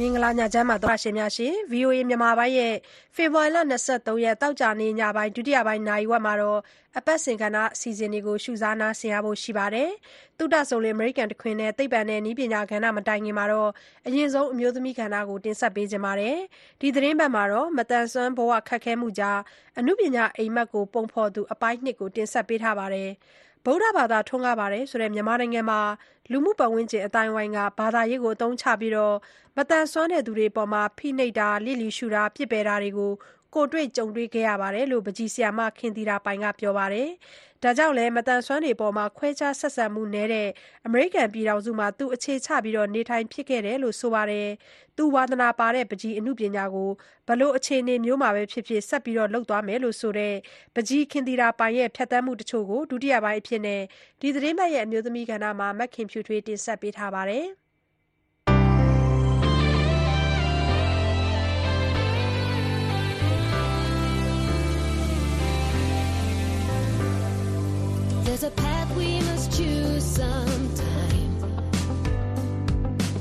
[0.00, 2.74] မင်္ဂလာညချမ်းပါသောရှင်များရှင် VOA မြန်မာပိုင်းရဲ့
[3.16, 3.58] ဖေဖော်ဝါရီလ
[3.92, 6.60] 23ရက်တောက်ကြနေ့ညပိုင်းဒုတိယပိုင်းနာရီဝက်မှာတော့
[6.98, 9.90] အပတ်စဉ်ကဏ္ဍအစီအစဉ်တွေကိုရှုစားနားဆင်ရဖို့ရှိပါတယ်။
[10.38, 13.70] သုတစုံလင်အမေရိကန်တခွင်နဲ့သိပ္ပံနဲ့နည်းပညာကဏ္ဍမတိုင်ခင်မှာတော့
[14.06, 16.38] အရင်ဆုံးအမျိုးသမီးကဏ္ဍကိုတင်ဆက်ပေးကြပါမယ်။
[16.80, 19.38] ဒီသတင်းပတ်မှာတော့မတန်ဆွမ်းဘဝခက်ခဲမှုကြား
[19.78, 23.10] အမှုပညာအိမ်မက်ကိုပုံဖော်သူအပိုင်း2ကိုတင်ဆက်ပေးထားပါတယ်။
[23.66, 25.80] ဗုဒ္ဓဘာသာထွန်းကားတယ်ဆိုတဲ့ မြန်မာနိုင်ငံမှာ
[26.32, 28.92] လူမှုပတ်ဝန်းကျင်အသိုင်းအဝိုင်းက ဘာသာရေးကို အသုံးချပြီး
[29.56, 33.12] မသန်စွမ်းသူတွေအပေါ် ဖိနှိပ်တာ လျစ်လျူရှုတာ ပစ်ပယ်တာတွေကို
[33.54, 37.08] ကိုယ်တွေ့ကြုံတွေ့ခဲ့ရတယ်လို့ ပန်းချီဆရာမ ခင်သီတာပိုင်က ပြောပါတယ်။
[37.66, 40.48] ဒါကြောင့်လည်း မသန်စွမ်းတွေအပေါ် ခွဲခြားဆက်ဆံမှုနည်းတဲ့
[40.86, 42.50] အမေရိကန်ပြည်ထောင်စုမှာ သူအခြေချ
[42.94, 44.48] နေထိုင်ဖြစ်ခဲ့တယ်လို့ ဆိုပါတယ်။
[44.96, 46.90] သူဝါသနာပါတဲ့ ပန်းချီအနုပညာကို
[47.26, 49.02] ဘယ်လိုအခြေအနေမျိုးမှာပဲဖြစ်ဖြစ် ဆက်
[49.34, 50.34] လုပ်သွားမယ်လို့ဆိုတဲ့
[50.74, 53.62] ပန်းချီခင်သီတာပိုင်ရဲ့ ဖြတ်သန်းမှုတချို့ကို ဒုတိယပိုင်းအဖြစ်
[54.20, 57.46] ဒီသတင်းပတ်ရဲ့ အမျိုးသမီးကဏ္ဍမှာ မခင်ဖြူထွေးက တင်ဆက်ပေးထားပါတယ်။
[68.38, 71.32] There's a path we must choose sometime.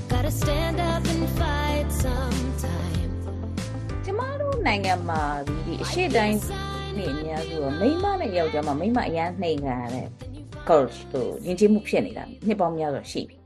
[0.10, 3.12] Gotta stand up and fight sometime.
[4.06, 6.38] ကျမတို့နိုင်ငံမှာဒီအရှိတိုင်း
[6.98, 10.08] နေအများစုမိမနဲ့ယောက်ျားမှာမိမအရန်နှိမ်ခံရတဲ့
[10.70, 13.38] coach တို့ယဉ်ကျေးမှုဖြစ်နေတာနှစ်ပေါင်းများစွာရှိပြီ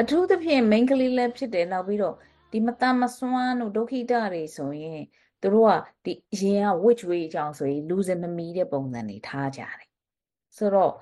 [0.00, 2.14] အထူးသဖြင့် main ကလေးလည်းဖြစ်တယ်နောက်ပြီးတော့
[2.52, 5.00] ဒီမတမစွမ်းတို့ဒုက္ခိတတွေဆိုရင်
[5.40, 5.72] သူတို့က
[6.04, 9.83] ဒီအရင်က which way အကြောင်းဆိုရင်လူစင်မမီတဲ့ပုံစံတွေထားကြတယ်
[10.56, 10.92] ဆိုတော့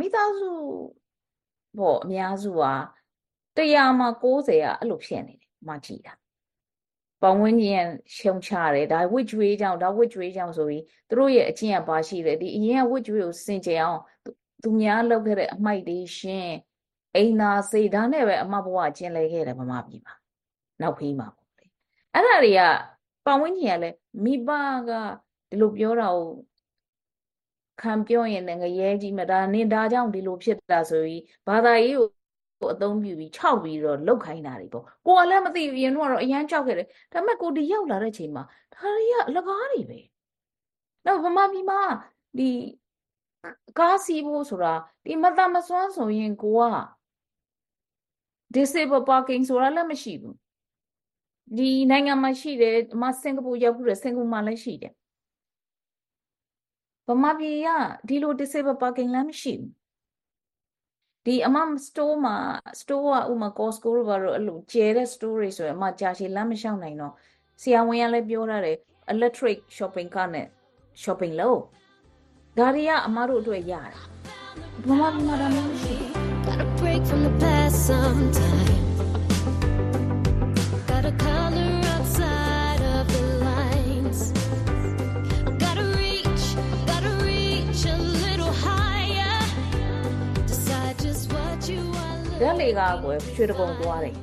[0.00, 0.50] မိသားစု
[1.78, 2.62] ပေါ့အများစုက
[3.56, 6.14] တရားမှာ60ကအဲ့လိုဖြစ်နေတယ်မကြည့်တာ
[7.22, 14.00] ပတ်ဝန်းကျင်ရှုံချတယ်ဒါဝစ်ကြွေးကြောင့်ဒါဝစ်ကြွေးကြောင့်ဆိုပြီးသူတို့ရဲ့အကျင့်ကပါရှိတယ်ဒီအရင်ကဝစ်ကြွေးကိုစင်ကြယ်အောင်
[14.62, 16.50] သူများလုပ်ခဲ့တဲ့အမိုက်တွေရှင်
[17.14, 20.14] အိမ်သာစိတ်ဒါနဲ့ပဲအမဘဝကျင်လဲခဲ့တယ်ဗမာပြည်မှာ
[20.80, 21.66] နောက်ဖေးမှာပေါ့လေ
[22.14, 22.60] အဲ့ဒါတွေက
[23.24, 24.50] ပတ်ဝန်းကျင်ကလည်းမိဘ
[24.88, 24.90] က
[25.48, 26.28] ဒီလိုပြောတာကို
[27.80, 38.42] ခံပြောရင်လည်းငရဲကြီးမဒါနင်ဒါကြောင့်ဒီလိုဖြစ်တာဆိုပြီးဘာသာရေးကိုအသုံးပြုပြီးခြောက်ပြီးတော့လောက်ခိုင်းတာတွေပေါ့ကိုကလည်းမသိဘူးရင်တော့အရန်ကြောက်ခဲ့တယ်ဒါပေမဲ့ကိုဒီရောက်လာတဲ့ချိန်မှာ
[38.74, 40.00] ဒါတွေကအလကားတွေပဲ
[41.06, 41.80] နောက်ဗမာပြည်မှာ
[42.38, 42.50] ဒီ
[43.78, 46.64] ကားစီးဖို့ဆိုတာဒီမတမစွမ်းဆိုရင်ကိုက
[48.54, 50.36] disable parking ဆိုတာလည်းမရှိဘူး
[51.56, 54.92] ဒီနိုင်ငံမှာရှိတယ်အမစင်ကာပူရောက်ပြီးတော့စင်ကာပူမှာလည်းရှိတယ်
[57.08, 57.68] ဗမာပြည်က
[58.08, 59.70] ဒီလို disable parking လည်းမရှိဘူး
[61.26, 62.36] ဒီအမ store မှာ
[62.80, 67.12] store ကဥမာ Costco တို့ဘာလို့အဲ့လိုကျဲတဲ့ store တွေဆိုရင်အမကြာရှည်လမ်းမလျှောက်နိုင်တော့
[67.62, 68.76] ဆရာဝန်ကလည်းပြောထားတယ်
[69.14, 70.46] electric shopping cart နဲ့
[71.02, 71.60] shopping လုပ်
[72.58, 73.94] ဒါတွေကအမတို့အတွက်ရတယ်
[74.88, 75.94] ဗမာပြည်မှာဒါမျိုးမရှိ
[76.46, 78.82] Gotta break from the past sometime.
[80.88, 81.83] Gotta color
[92.44, 94.14] ဓာတ်လေကားကိုရွှေတကုံသွားတယ်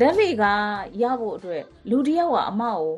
[0.00, 0.64] ဓာတ်လေကား
[1.02, 2.92] ရဖို့အတွက်လူတယောက်ကအမကို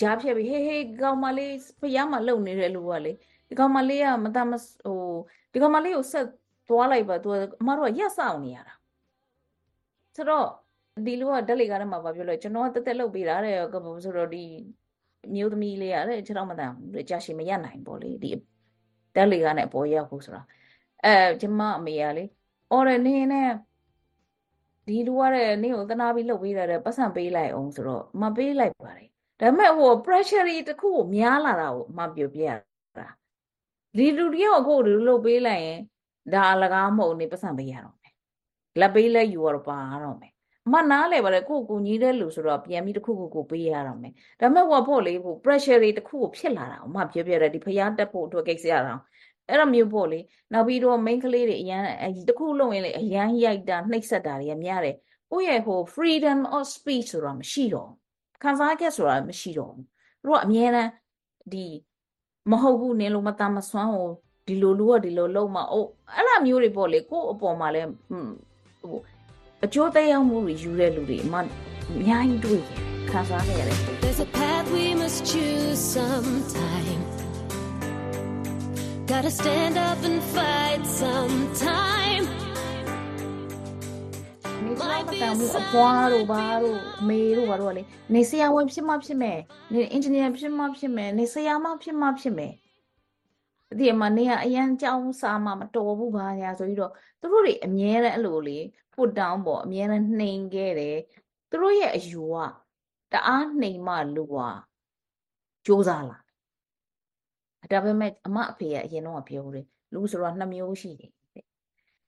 [0.00, 3.12] ကြားဖြတ်ပြီးဟေးဟေးကောင်မလေးဖျားမလုံနေတဲ့လူကလေ
[3.48, 4.52] ဒီကောင်မလေးကမတမ
[4.84, 4.98] ဟို
[5.52, 6.26] ဒီကောင်မလေးကိုဆက်
[6.68, 8.74] သွားလိုက်ပါသူကအမတို့ကရက်ဆောင်နေရတာ
[10.16, 10.46] ဆိုတော့
[11.06, 13.56] ဒီလူကဓာတ်လေကားထဲမှာဗာပြောလို့ကျွန်တော်ကတက်တက်လုတ်ပေးတာတဲ့
[14.04, 14.44] ဆိုတော့ဒီ
[15.34, 16.70] မျိုးသမီးလေးကတဲ့ကျွန်တော်မတန်
[17.10, 18.30] ကြာရှည်မရနိုင်ပေါ့လေဒီ
[19.14, 20.42] ဓာတ်လေကားနဲ့ပေါ်ရောက်ဖို့ဆိုတာ
[21.04, 22.24] အဲကျမအမေကလေ
[22.72, 23.50] အော်ရနေနဲ့
[24.86, 29.08] ဒီလူကတဲ့နင့်ကိုသနာပြီးလှုပ်ပေးတယ်ပတ်စံပေးလိုက်အောင်ဆိုတော့မပေးလိုက်ပါတယ်
[29.40, 32.50] ဒါပေမဲ့ဟို pressure တခုကိုများလာတာကိုမပြောပြရ
[32.96, 33.08] တာ
[33.96, 35.80] ဒီလူတယောက်ကိုဒီလှုပ်ပေးလိုက်ရင်
[36.32, 38.14] ဒါအလကားမဟုတ်နေပတ်စံပေးရတော့မယ်
[38.80, 40.32] လက်ပေးလက်ယူရတော့ပါတော့မယ်
[40.66, 49.02] အမနားလေပါတယ်ကိုကိုညီးတဲ့လူဆိုတော့ပြန်ပြီးတခုခုကိုပေးရတော့မယ်ဒါပေမဲ့ဟိုဖို့လေဟို pressure တွေတခုကိုဖြစ်လာတာအမပြောပြတယ်ဒီဖျားတက်ဖို့အတွက်ကိစ္စရအောင်
[49.48, 50.20] အဲ့တော့မျိုးပေါ့လေ
[50.52, 51.82] နောက်ပြီးတော့ main ကလေးတွေအရန်
[52.28, 54.96] တခုလုံးရင်လေအရန်ရိုက်တာနှိပ်စက်တာတွေကများတယ်
[55.30, 57.90] ကိုယ့်ရဲ့ဟို freedom of speech ဆိုတာမရှိတော့
[58.42, 59.72] ခံစားချက်ဆိုတာမရှိတော့
[60.24, 60.90] တို့ကအမြဲတမ်း
[61.52, 61.66] ဒီ
[62.50, 64.08] မဟုတ်ဘူးနင်လိုမတမ်းမစွမ်းကို
[64.46, 68.34] ဒီလိုလူကဒီလိုလုံးမအိုးအဲ့လိုမျိုးတွေပေါ့လေကိုယ့်အပေါ်မှာလဲဟွန်း
[68.80, 68.96] ဟို
[69.64, 77.21] အကျိုးသက်ရောက်မှုတွေယူတဲ့လူတွေအမှအများကြီးတွေ့ရတယ်ခံစားခဲ့ရတယ် There's a path we must choose sometime.
[79.12, 82.24] Gotta stand up and fight sometime.
[84.64, 87.82] နေစလိုက်မတန်ဘူးအဖွားတို့ဘာတို့အမေတို့ဘာတို့ကလေ
[88.14, 89.38] နေဆရာဝန်ဖြစ်မှဖြစ်မယ်
[89.72, 92.52] နေအင်ဂျင်နီယာဖြစ်မှဖြစ်မယ်နေဆရာမဖြစ်မှဖြစ်မယ်
[93.78, 98.58] ဒီအမနေကအရန်ကြောင်းစားမှမတော်ဘူးဘာညာဆိုပြီးတော့သူတို့တွေအမြဲတမ်းအဲ့လိုလေ
[98.94, 100.98] put down ပေါ့အမြဲတမ်းနှိမ်ခဲ့တယ်
[101.50, 102.36] သူတို့ရဲ့အယူက
[103.12, 104.36] တအားနှိမ်မှလူက
[105.66, 106.21] စူးစားလာ
[107.70, 111.10] ဒါပေမဲ့အမအဖေကအရင်တော့ပြောတယ်လူဆိုတော့နှစ်မျိုးရှိတယ်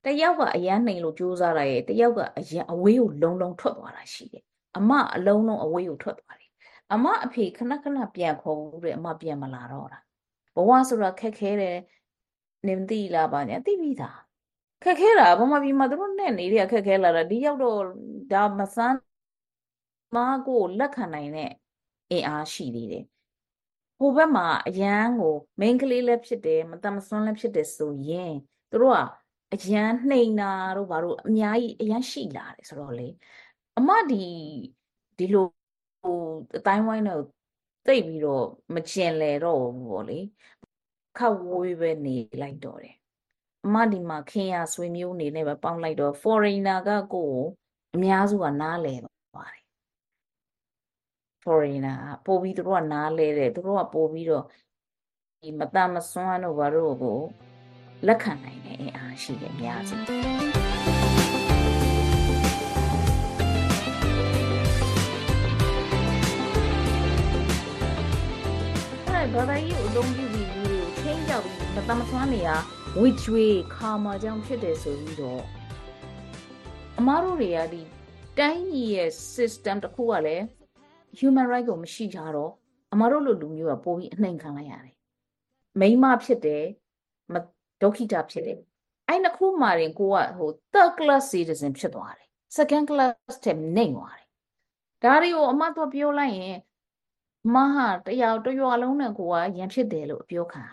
[0.03, 4.43] တဲ့တယောက်ကအရန်နှိမ်လို့စူးစားတာရဲ့တယောက်ကအရန်အဝေးကိုလုံလုံထွက်သွားတာရှိတယ်
[4.77, 6.51] အမအလုံးလုံးအဝေးကိုထွက်သွားတယ်
[6.93, 9.99] အမအဖေခဏခဏပြန်ခေါ်ဘူးတဲ့အမပြန်မလာတော့တာ
[10.55, 11.77] ဘဝဆိုတာခက်ခဲတယ်
[12.67, 14.19] နင်မသိလားပါညာသိပြီးသား
[14.83, 17.81] ခက်ခဲတာဗမာပြည်မှာသူတို့နဲ့နေတဲ့ခက်ခဲလာတာဒီရောက်တော့
[18.31, 18.97] ဒါမဆန်း
[20.15, 21.51] မကိုလက်ခံနိုင်တဲ့
[22.11, 23.05] အင်အားရှိသေးတယ်
[23.99, 28.33] ဟိုဘက်မှာအရန်ကို main ကလေးလည်းဖြစ်တယ်မတမဆွမ်းလည်းဖြစ်တယ်ဆိုရင်
[28.71, 28.99] သူတို့က
[29.53, 33.07] အရန်နှိမ်တာတို့ဘာတို့အများကြီးအရန်ရှိလာတယ်ဆိုတော့လေ
[33.77, 34.25] အမဒီ
[35.17, 35.47] ဒီလို
[36.01, 36.17] ဟို
[36.57, 37.23] အတိုင်းဝိုင်းတော့
[37.87, 40.19] တိတ်ပြီးတော့မကျင်လေတော့ဘူးပေါ့လေ
[41.17, 42.95] ခက်ဝေးပဲနေလိုက်တော့တယ်
[43.65, 47.33] အမဒီမှာခင်ရဆွေမျိုးနေနဲ့ပဲပေါင်းလိုက်တော့ foreigner ကကိုယ်ကို
[47.95, 49.14] အများစုကနားလဲသွားတယ်
[51.45, 54.45] foreigner ကပို့ပြီးသူတို့ကနားလဲတယ်သူတို့ကပို့ပြီးတော့
[55.41, 57.19] ဒီမတမစွမ်းတို့ဘာတို့ကို
[58.07, 59.95] လက်ခံနိုင်တဲ့အင်အားရှိတယ်အများစု
[69.09, 72.49] အဲ့ဒါဘာသာရေးကိုအသုံးပြုပြီးလူတွေကိုချင်းကြောက်ပြီးမတမဆွမ်းနေရ
[72.99, 75.41] ဝစ်ကျွေးခါမာကြောင့်ဖြစ်တယ်ဆိုပြီးတော့
[76.99, 77.81] အမားတို့တွေကဒီ
[78.39, 80.45] တိုင်းပြည်ရဲ့ system တစ်ခုကလည်း
[81.19, 82.51] human right ကိုမရှိကြတော့
[82.93, 84.95] အမားတို့လိုလူမျိုးကပိုပြီးအနှိမ်ခံလိုက်ရတယ်
[85.79, 86.63] မိန်းမဖြစ်တယ်
[87.33, 87.35] မ
[87.81, 88.57] ဒုက္ခိတဖြစ်တယ်
[89.07, 94.27] အဲ့နှစ်ခုမှရင်ကိုကဟို third class citizen ဖြစ်သွားတယ် second class တဲ့နှိမ်သွားတယ်
[95.03, 96.57] ဒါတွေကိုအမတော့ပြောလိုက်ရင်
[97.53, 100.71] မဟာတယောက်တစ်ရွာလုံးနဲ့ကိုကရန်ဖြစ်တယ်လို့အပြောခံရ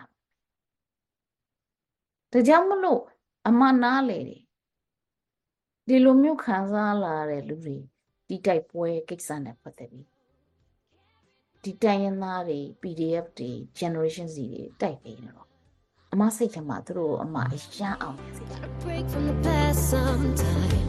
[2.32, 3.02] ဒါကြောင့်မလို့
[3.48, 4.42] အမနားလေတယ်
[5.88, 7.76] ဒီလိုမျိုးခံစားလာတဲ့လူတွေ
[8.28, 10.11] ဒီတိုက်ပွဲကိစ္စနဲ့ပတ်သက်ပြီး
[11.63, 15.47] ဒီတိုင်းရင်းသားတွေ PDF တွေ generation Z တွေတိုက်ပေးနေတော့
[16.13, 20.87] အမစိတ်ထဲမှာသူတို့အမအရန်အောင်နေစေတယ် Break from the past sometime.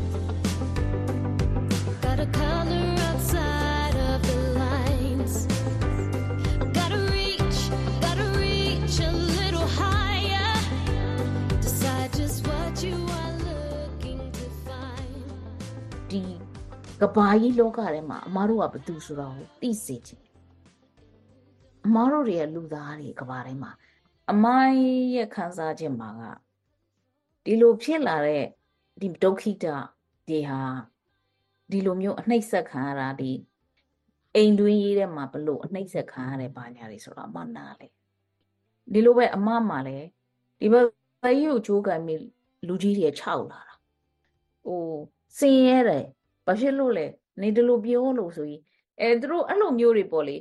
[2.05, 5.34] Gotta color outside of the lines.
[6.78, 7.59] Gotta reach,
[8.05, 10.53] gotta reach a little higher.
[11.64, 15.16] Decide just what you are looking to find.
[16.11, 16.22] ဒီ
[17.01, 20.22] ကဘာကြီးလောကထဲမှာအမားတို့ကဘသူဆိုတာကိုသိစေချင်တယ်
[21.86, 23.71] အမားတို့တွေကလူသားတွေကဘာထဲမှာ
[24.31, 24.79] အမိုင်း
[25.15, 26.23] ရဲ့ခံစားချက်မှာက
[27.45, 28.43] ဒီလိုဖြစ်လာတဲ့
[29.01, 29.65] ဒီဒုက္ခိတ
[30.27, 30.61] ဒီဟာ
[31.71, 33.31] ဒီလိုမျိုးအနှိမ့်ဆက်ခံရတာဒီ
[34.36, 37.88] အိမ်တွင်းရေးထဲမှာဘလို့အနှိမ့်ဆက်ခံရတဲ့ဘာညာတွေဆိုတော့အမနာလေ
[38.93, 39.97] ဒီလိုပဲအမမှာလဲ
[40.59, 40.86] ဒီဘက်
[41.23, 42.21] ကြီးကိုကြိုးကန်ပြီး
[42.67, 43.75] လူကြီးတွေခြောက်လာတာ
[44.65, 44.86] ဟို
[45.38, 46.05] စင်ရဲတယ်
[46.45, 47.05] ဘာဖြစ်လို့လဲ
[47.41, 48.61] နေဒီလိုပြောလို့ဆိုရင်
[48.99, 50.38] အဲသူတို့အဲ့လိုမျိုးတွေပေါ့လေ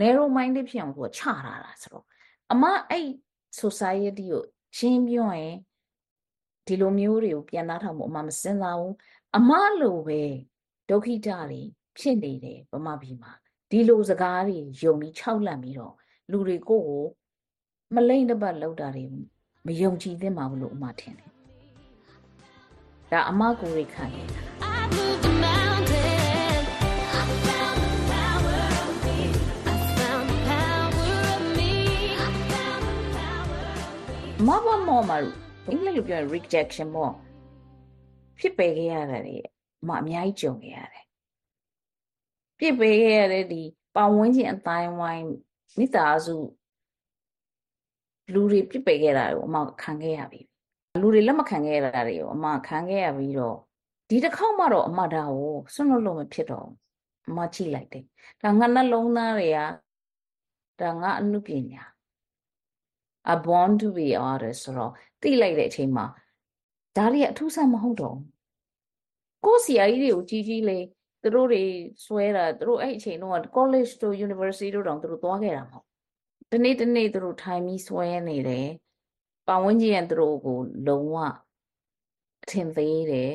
[0.00, 2.04] narrow minded ဖြစ်အောင်သူကချထားတာဆိုတော့
[2.52, 3.08] အမအဲ့
[3.60, 4.42] society ကို
[4.76, 5.56] ရှင်းပြောရင်
[6.66, 8.94] ဒီလိုမျိုးတွေကိုပြန်နှားထောင်မှုအမမစဉ်းစားဘူး
[9.36, 10.22] အမလိုပဲ
[10.88, 11.60] ဒုက္ခိတတွေ
[11.98, 13.32] ဖြစ်နေတယ်ဗမာပြည်မှာ
[13.70, 15.94] ဒီလိုစကားတွေယုံပြီးခြောက်လန့်ပြီးတော့
[16.30, 17.04] လူတွေကိုယ်ကို
[17.94, 19.04] မလိမ့်တစ်ပတ်လောက်တာတွေ
[19.66, 21.30] မယုံကြည်သင့်ပါဘူးလို့အမထင်တယ်
[23.12, 24.67] ဒါအမကိုယ်ရိခံတ
[34.46, 35.28] မဘမောမရူ
[35.68, 37.12] အင်္ဂလိပ်လိုပြောရင် rejection ပေါ့
[38.38, 39.36] ဖြစ်ပယ်ခဲ့ရတယ်လေ
[39.82, 41.04] အမအများကြီးကြုံခဲ့ရတယ်
[42.58, 43.62] ပြစ်ပယ်ခဲ့ရတဲ့ဒီ
[43.94, 45.26] ပတ်ဝန်းကျင်အတိုင်းဝိုင်း
[45.78, 46.36] မိသားစု
[48.32, 50.40] လူတွေပြစ်ပယ်ခဲ့တာကိုအမခံခဲ့ရပြီ
[51.00, 53.56] လူတွေလက်မခံခဲ့ရတာတွေကိုအမခံခဲ့ရပြီးတော့
[54.08, 56.76] ဒီတစ်ခေါက်မှတော့အမဒါကိုစွန့်လွတ်လို့မဖြစ်တော့ဘူး
[57.28, 58.04] အမကြည့်လိုက်တယ်
[58.42, 59.58] ဒါငါနှလုံးသားတွေက
[60.80, 61.84] ဒါငါအမှုပညာ
[63.32, 66.06] a born to be artist ဆိုတော့သိလိုက်တဲ့အချိန်မှာ
[66.96, 68.26] ဒါတွေကအထူးဆန်းမဟုတ်တော့ဘူး
[69.44, 70.84] ကိုယ့်ဆရာကြီးတွေကိုကြီးကြီးလေး
[71.22, 71.64] သူတို့တွေ
[72.04, 75.84] စွဲတာသူတို့အဲ့အချိန်တော့ college တို့ university တို့တောင်သူတို့သွားခဲ့တာမဟုတ်
[76.50, 78.68] ဒီနေ့ဒီနေ့သူတို့ထိုင်ပြီးစွဲနေတယ်
[79.46, 81.16] ပတ်ဝန်းကျင်ကသူတို့ကိုလုံးဝ
[82.42, 83.32] အထင်သေးတယ်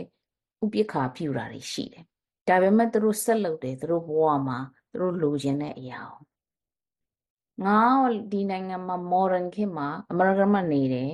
[0.64, 2.06] ဥပိ္ပခါပြူတာတွေရှိတယ်
[2.48, 4.60] ဒါပေမဲ့သူတို့ဆက်လုပ်တယ်သူတို့ဘဝမှာ
[4.92, 6.24] သူတို့လိုချင်တဲ့အရာကို
[7.66, 7.80] ငါ
[8.32, 11.12] ဒီနိုင်ငံမှာ modern ခေတ်မှာ American မှာနေတယ်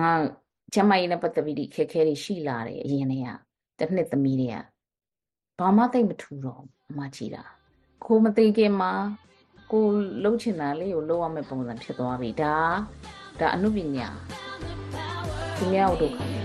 [0.00, 0.10] ငါ
[0.74, 3.28] ကျမကြီးနဲ့ပတ်သက်ပြီးဒီခက်ခဲတွေရှိလာတယ်အရင်တည်းက
[3.78, 4.56] တစ်နှစ်သမီးတွေက
[5.58, 7.44] ဘာမှသိပ်မထူတော့ဘူးအမကြည့်တာ
[8.04, 8.92] ကိုမသိခင်မှာ
[9.72, 9.84] ကို
[10.22, 12.56] လှုပ်ချင်တာလေးကိုလှုပ်ရမယ့်ပုံစံဖြစ်သွားပြီဒါ
[13.40, 14.08] ဒါအနုပညာ
[15.56, 16.41] သူများတို့ခါတယ်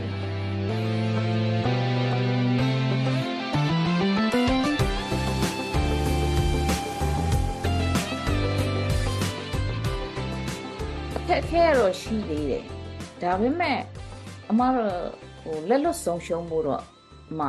[11.27, 12.63] ခက်အခဲကတော့ရှိသေးတယ်
[13.21, 13.79] ဒါပေမဲ့
[14.49, 14.97] အမတို့
[15.41, 16.81] ဟိုလက်လွတ်ဆုံးရှုံးဖို့တော့
[17.29, 17.41] အမ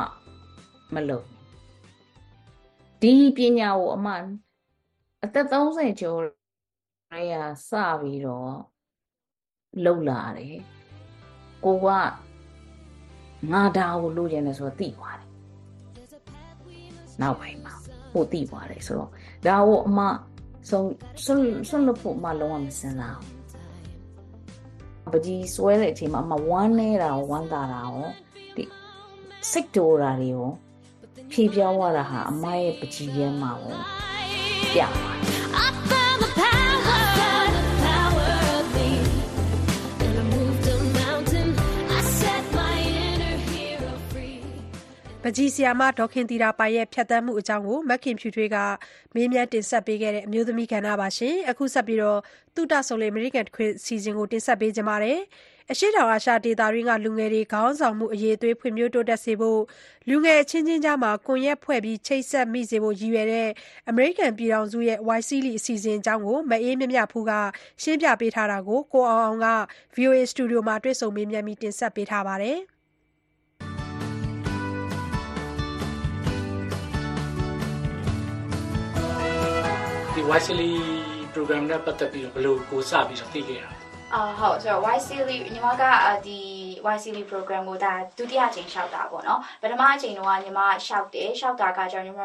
[0.93, 1.37] မလုပ်ဘူး
[3.01, 4.07] ဒီပညာကိုအမ
[5.23, 6.19] အသက်30ကျော်
[7.11, 7.33] ရဲရ
[7.69, 7.71] စ
[8.01, 8.53] ပြီးတော့
[9.83, 10.57] လှုပ်လာတယ်
[11.65, 11.87] ကိုက
[13.51, 15.29] ငါဒါကိုလိုချင်တယ်ဆိုတော့သိသွားတယ်
[17.21, 17.73] နောက်ပိုင်းမှာ
[18.13, 19.09] ပို့သိသွားတယ်ဆိုတော့
[19.45, 19.99] ဒါကိုအမ
[20.69, 20.87] ဆုံး
[21.23, 21.33] ဆွ
[21.67, 23.38] ဆွလို့ဖို့အမလုံးဝမစင်စားဘူး
[25.13, 28.07] ပကြီးစွဲတဲ့အချိန်မှာအမဝမ်းနေတာရောဝမ်းသာတာရော
[28.55, 28.63] ဒီ
[29.51, 30.47] စိတ်တိုးတာတွေရော
[31.31, 33.77] ဖြေပြောင်းသွားတာဟာအမရဲ့ပကြီးရဲမှာရော
[34.73, 35.98] ပြသွား
[45.23, 48.57] ပကြီးဆီယာမဒေါခင်တီတာပိုင်ရဲ့ဖြတ်သန်းမှုအကြောင်းကိုမက်ခင်ဖြူထွေးက
[49.15, 52.19] မေးမြန်းတင်ဆက်ပေးခဲ့တဲ့အမျိုးသမီးကဏ္ဍပါရှင်အခုဆက်ပြီးတော့
[52.55, 55.19] တုဒဆုံလေအမေရိကန်ခွေစီစဉ်ကိုတင်ဆက်ပေးကြပါမယ်
[55.71, 59.61] အရှိတောင်အာရှဒေသတွင်းကလူငယ်တွေခေါင်းဆောင်မှုအရေးအသွေးဖွံ့ဖြိုးတိုးတက်စေဖို့
[60.09, 63.49] လူငယ်အချင်းချင်းကြားမှာကွန်ရက်ဖွဲ့ပြီးချိတ်ဆက်မိစေဖို့ရည်ရွယ်တဲ့
[63.89, 67.31] အမေရိကန်ပြည်ထောင်စုရဲ့ YCL အစီအစဉ်အကြောင်းကိုမအေးမြမြဖူးက
[67.81, 69.47] ရှင်းပြပေးထားတာကိုကိုအောင်အောင်က
[69.95, 72.78] VOA စတူဒီယိုမှာတွေ့ဆုံမေးမြန်းပြီးတင်ဆက်ပေးထားပါတယ်
[80.29, 80.71] Wisely
[81.33, 83.75] program နဲ့ပတ်သက်ပြီးတော့ဘယ်လိုကိုစပြီးတော့သိခဲ့ရလဲ
[84.13, 86.39] အာဟုတ်ဆိုတော့ YCL ညီမကအာဒီ
[86.95, 92.19] YCL program ကိုဒါဒုတိယအကြိမ်လျှောက်တာပေါ့နော်ပထမအကြိမ်တော့ညီမလျှောက်တယ်လျှောက်တာကကျတော့ညီမ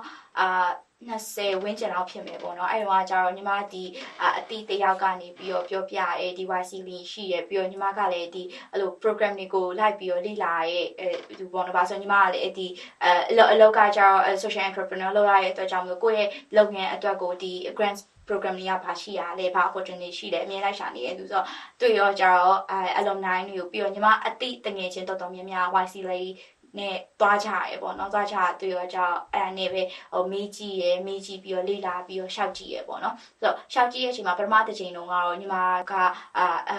[0.00, 0.68] 2000အာ
[1.08, 3.84] 20ဝန်းကျင်လောက်ဖြစ်မယ်ပေါ့နော်အဲ့တော့ကျတော့ညီမဒီ
[4.20, 12.66] အာအတီးတယောက်ကနေပြီးတော့ပြောပြရဲဒီ YCL ရှိရပြီးတော့ညီမကလည်းဒီအဲ့လို program တွေကိုလိုက်ပြီးတော့လေ့လာရဲအဲဒီပေါ့နော်ဘာဆိုညီမကလည်းဒီ
[13.02, 21.46] အဲအလုပ်အလုပ်ကကျတော့ social entrepreneur လုပ်ရတဲ့အတွက်ကြောင့်မလို့ကိုယ့်ရဲ့လုပ်ငန်းအတွက်ကိုဒီ grants program တွေကဘာရှိရလဲဘာ opportunity ရှိလဲအမြဲလိုက်ရှာနေရသူဆိုတော့
[21.80, 26.30] တွေ့ရောကြတော့အဲ alumni တွေကိုပြီးတော့ညီမအတိတငယ်ချင်းတော်တော်များများ YC လေး
[26.78, 35.56] နဲ့တွားကြရဲပေါ့နော်တွားကြတွေ့ရောကြတော့အဲ့ဒါနဲ့ပဲဟိုမေးကြည့်ရဲမေးကြည့်ပြီးတော့လေ့လာပြီးတော့ရှောက်ကြည့်ရဲပေါ့နော်ဆိုတော့ရှောက်ကြည့်ရဲ့အချိန်မှာပထမတစ်ချိန်တုန်းကတော့ညီမ
[35.90, 35.92] က
[36.38, 36.72] အာအ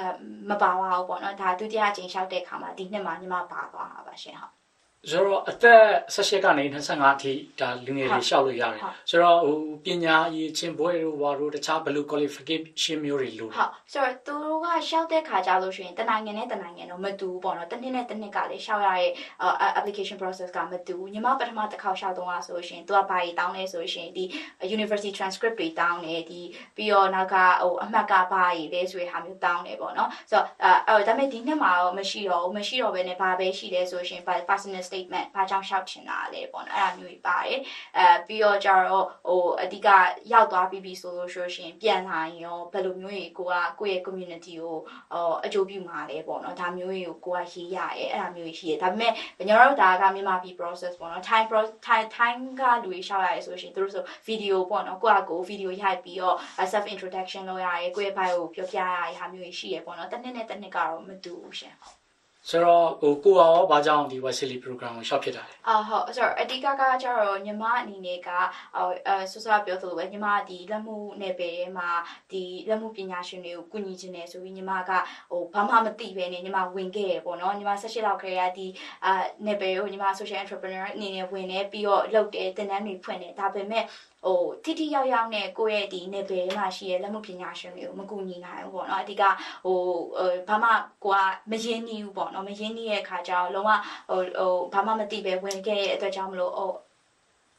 [0.50, 4.61] မပါပါဘူးပေါ့နော်ဒါဒုတိယအချိန်ရှောက်တဲ့အခါမှာဒီနှစ်မှာညီမပါသွားတာပါရှင်ဟုတ်
[5.10, 5.84] ဆိုတော့အသက်
[6.16, 24.24] 18ကနေ25အထိဒါလူငယ်တွေရှောက်လို့ရတယ်ဟုတ်ဆိုတော့ဟိုပညာရေးချင်းဘွဲတို့ဘာတို့တခြားဘယ်လို qualification မျိုးတွေလိုလဲဟုတ်ဆိုတော့သူတို့ကရှောက်တဲ့ခါကြလို့ရှိရင်တနိုင်ငံနဲ့တနိုင်ငံတော့မတူဘူးပေါ့နော်တစ်နှစ်နဲ့တစ်နှစ်ကလည်းရှောက်ရတဲ့အာ application process ကမတူဘူးညီမပထမတစ်ခေါက်ရှောက်တော့ကဆိုရှင်သူကဘာကြီးတောင်းလဲဆိုရှင်ဒီ
[24.76, 26.42] university transcript တွေတောင်းတယ်ဒီ
[26.76, 30.46] ပြီးတော့နောက်ကဟိုအမှတ်ကဘာကြီးလဲဆိုရဟာမျိုးတောင်းတယ်ပေါ့နော်ဆိုတော့
[30.88, 37.60] အဲဒါပေမဲ့ဒီနှစ်မှာတော့မရှိတော့ဘူးမရှိတော့ဘဲနဲ့ဘာပဲရှိလဲဆိုရှင် personal statement ဘာကြောင့်ရှောက်ချင်တာလဲပေါ့နော်အဲ့ဒါမျိုးကြီးပါတယ်
[37.98, 39.88] အဲပြီးတော့ကြတော့ဟိုအဓိက
[40.34, 44.78] ရောက်သွားပြီးပြီဆိုလို့ဆိုရှင်ပြန်လာရင်ရောဘယ်လိုမျိုးကြီးကိုကကိုယ့်ရဲ့ community ကို
[45.14, 51.48] ဟိုအကျိုးပြုမှာလဲပေါ့နော်ဒါမျိုးကြီးကိုကိုကရေးရရဲအဲ့ဒါမျိုးကြီးရှိတယ်ဒါပေမဲ့ကျွန်တော်တို့ဒါကမြန်မာပြည် process ပေါ့နော် time
[51.88, 56.36] time time ကလူတွေရှောက်ရရဲဆိုရှင်သူတို့ဆို video ပေါ့နော်ကိုကကို video ရိုက်ပြီးတော့
[56.72, 61.76] self introduction လုပ်ရရဲကိုယ့်ရဲ့ bio ကိုပြောပြရရဲဟာမျိုးကြီးရှိရပေါ့နော်တစ်နှစ်နဲ့တစ်နှစ်ကတော့မတူဘူးရှင်
[62.50, 68.30] ဆိုတော့ဟိုကိုရောဘာကြောင့်ဒီ Wesley program ကိုရှောက်ဖြစ်တာလဲအာဟုတ်ဆိုတော့အဓိကကကျတော့ညီမအနေနဲ့က
[68.76, 71.90] ဟိုအဲဆောဆောပြောသလိုပဲညီမဒီလက်မှုနယ်ပယ်ထဲမှာ
[72.32, 74.92] ဒီလက်မှုပညာရှင်တွေကိုကူညီခြင်းနဲ့ဆိုပြီးညီမက
[75.32, 78.68] ဟိုဘာမှမသိပဲနဲ့ညီမဝင်ခဲ့ရပေါ့နော်ညီမ16လောက်ခဲ့ရဒီ
[79.06, 79.12] အာ
[79.46, 83.84] နယ်ပယ်ကိုညီမ social entrepreneur အနေနဲ့ဝင်နေပြီးတော့လုပ်တယ်တင်တန်းတွေဖွင့်တယ်ဒါပေမဲ့
[84.26, 89.24] ဟိုတိတိယောက်ယောက်နဲ့ကိုယ့်ရဲ့ဒီနယ်ပယ်မှာရှိရဲ့လက်မှုပညာရှင်တွေကိုမကူညီနိုင်ဘူးပေါ့နော်အဓိက
[89.66, 89.80] ဟို
[90.50, 90.70] ဘာမှ
[91.04, 91.18] ကိုက
[91.52, 93.72] မရင်းနှီးဘူးပေါ့နော်မရင်းနှီးရဲ့အခါကျတော့လုံးဝ
[94.10, 96.72] ဟိုဟိုဘာမှမသိပဲဝင်ခဲ့တဲ့အတွက်ကြောင့်မလို့ဟို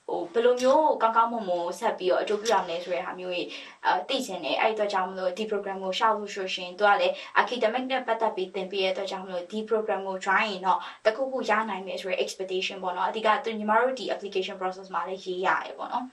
[0.09, 3.49] ဟိုဘယ်လိုမျိုးကောင်းကောင်းမွန်မွန်ဆက်ပြီးတော့အကျိုးပြုရမလဲဆိုတဲ့ဟာမျိုးကြီး
[3.85, 16.07] အဲသိချင်တယ်အဲ့ဒီအတွက်ကြောင့်မလို့ဒီ program ကိုရှောက်လို့ဆိုရှင်သူကလည်း academic နဲ့ပတ်သက်ပြီးသင်ပေးရတဲ့အတွက်ကြောင့်မလို့ဒီ program ကို join ရင်တော့တခုခုရနိုင်မယ်ဆိုတဲ့ expectation ပေါ့နော်အဓိကသူညီမတို့ဒီ application process မှာလည်းရေးရတယ်ပေါ့နော်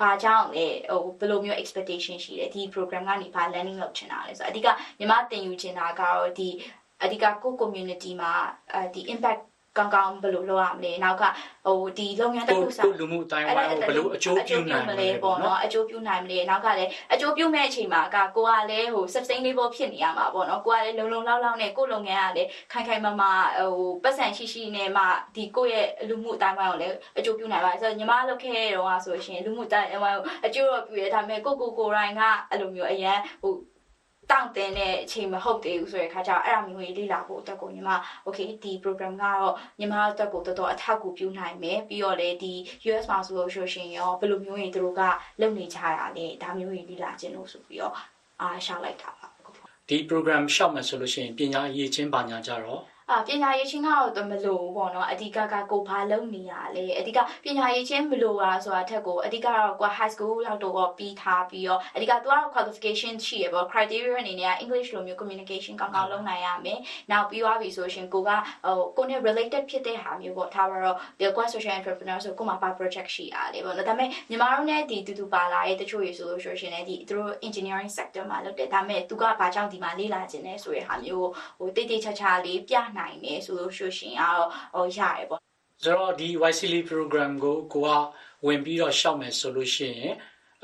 [0.00, 4.68] ဘာကြောင့်လဲဟိုဘယ်လိုမျိုး expectation ရှိလဲဒီ program ကနေဘာ learning လုပ်ချင်တာလဲဆိုတော့အဓိက
[4.98, 6.48] ညီမသင်ယူချင်တာကတော့ဒီ
[7.02, 8.32] အဓိကကိုယ့် community မှာ
[8.72, 9.40] အဲဒီ impact
[9.78, 11.22] ကောင်းကောင်းဘယ်လိုလုပ်ရမလဲနောက်က
[11.66, 25.02] ဟိုဒီလုပ်ငန်းတစ်ခုစကိုလူမှုအတိုင်းဝိုင်းကိုဘယ်လိုအကျိုးပြုနိုင်မလဲပေါ့ပေါ့နော်နော်အကျိုးပြုနိုင်မလဲနောက်ကလည်းအကျိုးပြုမဲ့အချိန်မှာကကိုကလည်းဟို sustainable ဖြစ်နေရမှာပေါ့နော်ကိုကလည်းလုံလုံလောက်လောက်နဲ့ကိုလုပ်ငန်းကလည်းခိုင်ခိုင်မာမာဟိုပတ်စံရှိရှိနဲ့မှ
[25.36, 33.52] ဒီကိုရဲ့လူမှုအတိုင်းဝိုင်းကိုလည်းအကျိုးပြုနိုင်ပါဆိုတော့ညီမလုပ်ခဲ့တဲ့တော့ဆိုရှင်လူမှုအတိုင်းဝိုင်းကိုအကျိုးတော့ပြုရဲဒါပေမဲ့ကိုကိုကိုရိုင်းကအဲ့လိုမျိုးအရန်ဟို
[34.30, 37.90] တောင့်တင်တဲ့အချိန်မဟုတ်သေးဘူးဆိုတဲ့ခါကျတော့အဲ့ဒါမျိုးကြီးလေ့လာဖို့အတွက်ကိုညီမ
[38.26, 42.52] okay ဒီ program ကတော့ညီမအတွက်ကိုတော်တော်အထောက်အကူပြုနိုင်မယ်ပြီးတော့လေဒီ
[42.88, 45.02] US မှာဆိုလို့ရှိရင်ရောဘယ်လိုမျိုးရင်သူတို့က
[45.40, 47.94] လုပ်နေကြရလဲဒါမျိုးကြီးလေ့လာခြင်းလို့ဆိုပြီးတော့
[48.40, 49.28] အာရှောက်လိုက်တာပါ
[49.88, 52.80] ဒီ program ရှောက်မယ်ဆိုလို့ရှိရင်ပညာအရေးချင်းပါညာကြတော့
[53.11, 66.79] အာပညာရေးချင်းကတော့မလို့ပေါ့နော်အဓိကကကိုဘာလုပ်နေရလဲအဓိကပညာရေးချင်းမလို့อ่ะဆိုတာအထက်ကိုအဓိကတော့ကို high school လောက်တော့ပြီးထားပြီးတော့အဓိကသူကတော့ qualification ရှိရပေါ့ criteria အနေနဲ့က English လိုမျိုး communication ကောင်းကောင်းလုပ်နိုင်ရမယ်
[67.11, 85.40] နောက်ပြီးသွားပြီဆိုရှင်ကိုကဟိုကိုနဲ့ related ဖြစ်တဲ့ဟာမျိုးပေါ့ထားပါတော့ဒီ quest social entrepreneur ဆိုကိုမှာပါ project ရှိရတယ်ပေါ့နော်ဒါပေမဲ့ညီမတို့ ਨੇ ဒီတူတူပါလာရဲ့တချို့ရေဆိုလို့ဆိုရှင်လည်းဒီသူတို့ engineering sector မှာလုပ်တယ်ဒါပေမဲ့သူကဘာကြောင့်ဒီမှာလေ့လာခြင်းလဲဆိုတဲ့ဟာမျိုးဟိုတိတ်တိတ်ချာချာလေးပြ နိုင်တယ်ဆိုလို့ရှိရှင်ကတော့ဟိုရရပေါ့
[85.82, 88.00] ဆိုတော့ဒီ YCL program ကိုကိုက
[88.46, 90.14] ဝင်ပြီးတော့ရှောက်မယ်ဆိုလို့ရှိရင်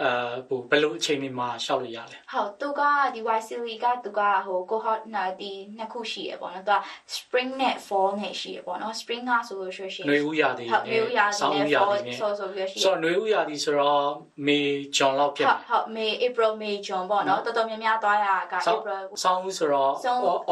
[0.03, 2.81] အာဟိုဘယ်လိုအချိန်မှရှောက်လို့ရလဲဟုတ်သူက
[3.15, 6.79] ဒီ YCL ကသူကဟို cohort နာဒီနှစ်ခုရှိရပေါ့နော်သူက
[7.17, 14.05] spring နဲ့ fall နဲ့ရှိရပေါ့နော် spring ကဆိုလို့ရှိရှင်နွေဦးရာသီဟုတ်နွေဦးရာသီနဲ့ fall ဆိုဆိုပြီးရှိဆိုတော့နွေဦးရာသီဆိုတော့
[14.47, 14.67] May
[14.97, 19.93] June လောက်ဖြစ်ဟုတ်ဟုတ် May April May June ပေါ့နော်တော်တော်များများသွားရက April ဆောင်းဦးဆိုတော့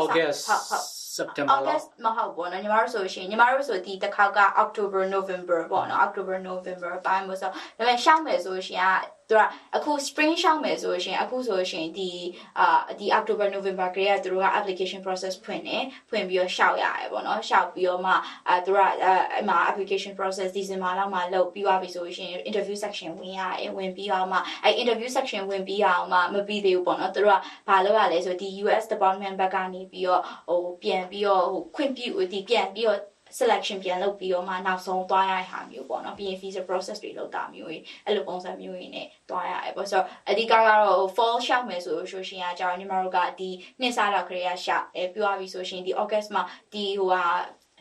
[0.02, 9.42] August ဟုတ်ဟုတ် September လောက် August မဟုတ်ဘူးနော်ညီမတို့ဆိုရှင်ညီမတို့ဆိုဒီတစ်ခေါက်က October November ပေါ့နော် October November ပိုင်းမို့ဆိုဒါပေမဲ့ရှောင်းမယ်ဆိုရှင်က သူက
[9.76, 12.10] အခု spring ရှောင်းမယ်ဆိုရှင်အခုဆိုရှင်ဒီ
[12.58, 18.12] အာဒီ October November ကလေးကသူတို့က application process ဖွင့်တယ်ဖွင့်ပြီးတော့ရှောက်ရတယ်ပေါ့နော်ရှောက်ပြီးတော့မှ
[18.48, 33.00] အဲသူတို့ကအဲအဲ့မှာ application process December လောက်မှလုပ်ပြီးသွားပြီဆိုရှင် interview section ဝင်ရတယ်ဝင်ပြီးတော့မှအဲ interview section ဝင်ပြီးအောင်မှမပြီးသေးဘူးပေါ့နော်သူတို့ကဘာလုပ်ရလဲဆိုဒီ US department ဘက်ကနေပြီးတော့ဟိုပြန်ပြီးတော့ဟိုခွင့်ပြုဒီပြန်ပြီးတော့
[33.38, 43.50] selection ပြန်လုပ်ပြီးတော့မှနောက်ဆုံးသွားရတဲ့ဟာမျိုးပေါ့နော်ပြီးရင် visa process တွေလုပ်တာမျိုးကြီးအဲ့လိုပုံစံမျိုးကြီးနဲ့သွားရတယ်ပေါ့ဆိုတော့အဓိကကတော့ fall ရှောက်မယ်ဆိုလို့ဆိုရှင်ကကြာညီမတို့ကဒီ
[43.80, 47.24] နှစ်စားတော့ခရီးရရှောက်အဲပြီးသွားပြီဆိုရှင်ဒီ August မှာဒီဟိုဟာ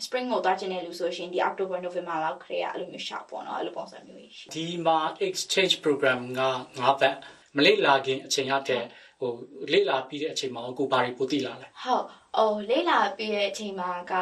[0.05, 6.41] spring ကိုသွားချင်တဲ့လူဆိုရှင်ဒီ October November လောက်ခရီးရအဲ့လိုမျိုးရှောက်ပေါ့နော်အဲ့လိုပုံစံမျိုးကြီးရှိဒီမှာ exchange program က
[6.79, 7.15] ငါးပတ်
[7.55, 8.83] မလေ့လာခင်အချိန်ရတဲ့
[9.19, 9.31] ဟို
[9.73, 12.03] လေ့လာပြီးတဲ့အချိန်မှာကိုဘာတွေပိုသိလာလဲဟုတ်
[12.37, 14.13] ဟိုလေးလာပြီးတဲ့အချိန်မှာက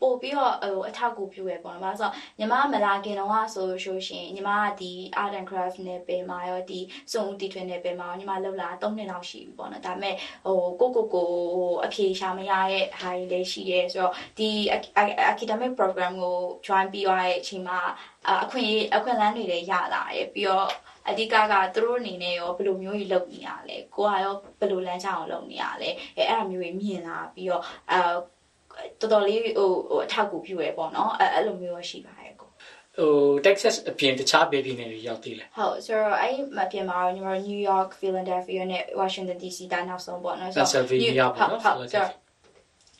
[0.00, 4.92] ပို့ပြီးတော့ဟိုအထောက်အကူပြုရပေါ့နော်။ဘာလို့ဆိုတော့ညီမမလာခင်တော့ဆိုလို့ရှိရင်ညီမကဒီ
[5.22, 6.80] art and craft နဲ့ပင်မာရောဒီ
[7.12, 10.14] စုံဦးတီထွင်နဲ့ပင်မာရောညီမလောက်လာ3နှစ်လောက်ရှိပြီပေါ့နော်။ဒါပေမဲ့
[10.46, 14.50] ဟိုကိုကိုကိုဟိုအဖြေရှာမရတဲ့ဟာတွေလည်းရှိရဲဆိုတော့ဒီ
[15.32, 16.36] academic program ကို
[16.66, 17.80] join ပြီးရတဲ့အချိန်မှာ
[18.44, 20.68] အခွင့်အခွင့်အလမ်းတွေလည်းရလာတယ်ပြီးတော့
[21.08, 27.98] အဓိကကသူတို့အနေနဲ့ရောဘယ်လိုမျိုးကြီးလုပ်နေရလဲကိုကရောဘယ်လိုလမ်းကြောင်းကိုလုပ်နေရလဲအဲအဲ့ဒါမျိုးကြီးမြင်လာပြီးတော့အဲ
[29.00, 32.48] တော်တော်လေးဟိုဟိုအထောက်အကူပြုရပေါ့နော်အဲအဲ့လိုမျိုးရောရှိပါတယ်ကို
[32.98, 33.12] ဟို
[33.46, 42.10] Texas အပြင်တခြားဘေးပြည်နယ်တွေရောက်သေးလဲဟုတ်ဆိုတော့အဲ့မပြင်မှာတော့ညီမတို့ New York, Philadelphia နဲ့ Washington DC တာနောက်ဆုံးပေါ့နော် Pennsylvania ပေါ့နော်ဟုတ်ဟုတ်ဆိုတော့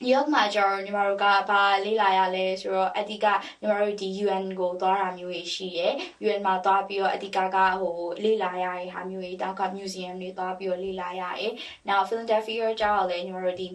[0.02, 3.26] New York မှာကျတော့ညီမတို့ကဘာလေးလာရလဲဆိုတော့အဓိက
[3.60, 5.94] ညီမတို့ဒီ UN ကိုသွားတာမျိုးကြီးရှိရယ်
[6.26, 11.52] UN မှာသွားပြီးတော့အဓိကကဟိုလေးလာရတဲ့ဟာမျိုးကြီးတောက်က museum တွေသွားပြီးတော့လေးလာရရယ်။
[11.88, 13.68] Now Philadelphia ကျတော့လည်းညီမတို့ဒီ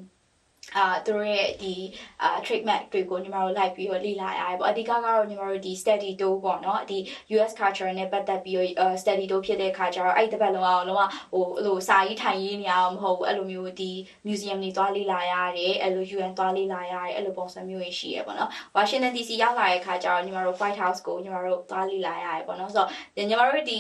[0.78, 1.76] အာသူတို့ရဲ့ဒီ
[2.22, 6.98] အာ treatment တွေကိုညီမတို့လိုက်ပြီးတော့လေ့လာရတယ်ပေါ့အဓိကကတော့ညီမတို့ဒီ study tour ပေါ့နော်ဒီ
[7.36, 11.04] US culture နဲ့ပတ်သက်ပြီးတော့ study tour ဖြစ်တဲ့ခါကျတော့အဲ့တစ်ပတ်လုံးအောင်လုံးဝ
[11.34, 13.92] ဟိုအဲ့လိုစာရေးထိုင်ရေးနေအောင်မဟုတ်ဘူးအဲ့လိုမျိုးဒီ
[14.28, 22.90] museum တွေသွားလေ့လာရတယ်အဲ့လို UN သွားလေ့လာရတယ်အဲ့လိုပုံစံမျိုးတွေရှိရပေါ့နော် Washington DC ရောက်လာတဲ့ခါကျတော့ညီမတို့ White House ကိုညီမတို့သွားလေ့လာရတယ်ပေါ့နော်ဆိုတော့
[23.30, 23.80] ညီမတို့ဒီ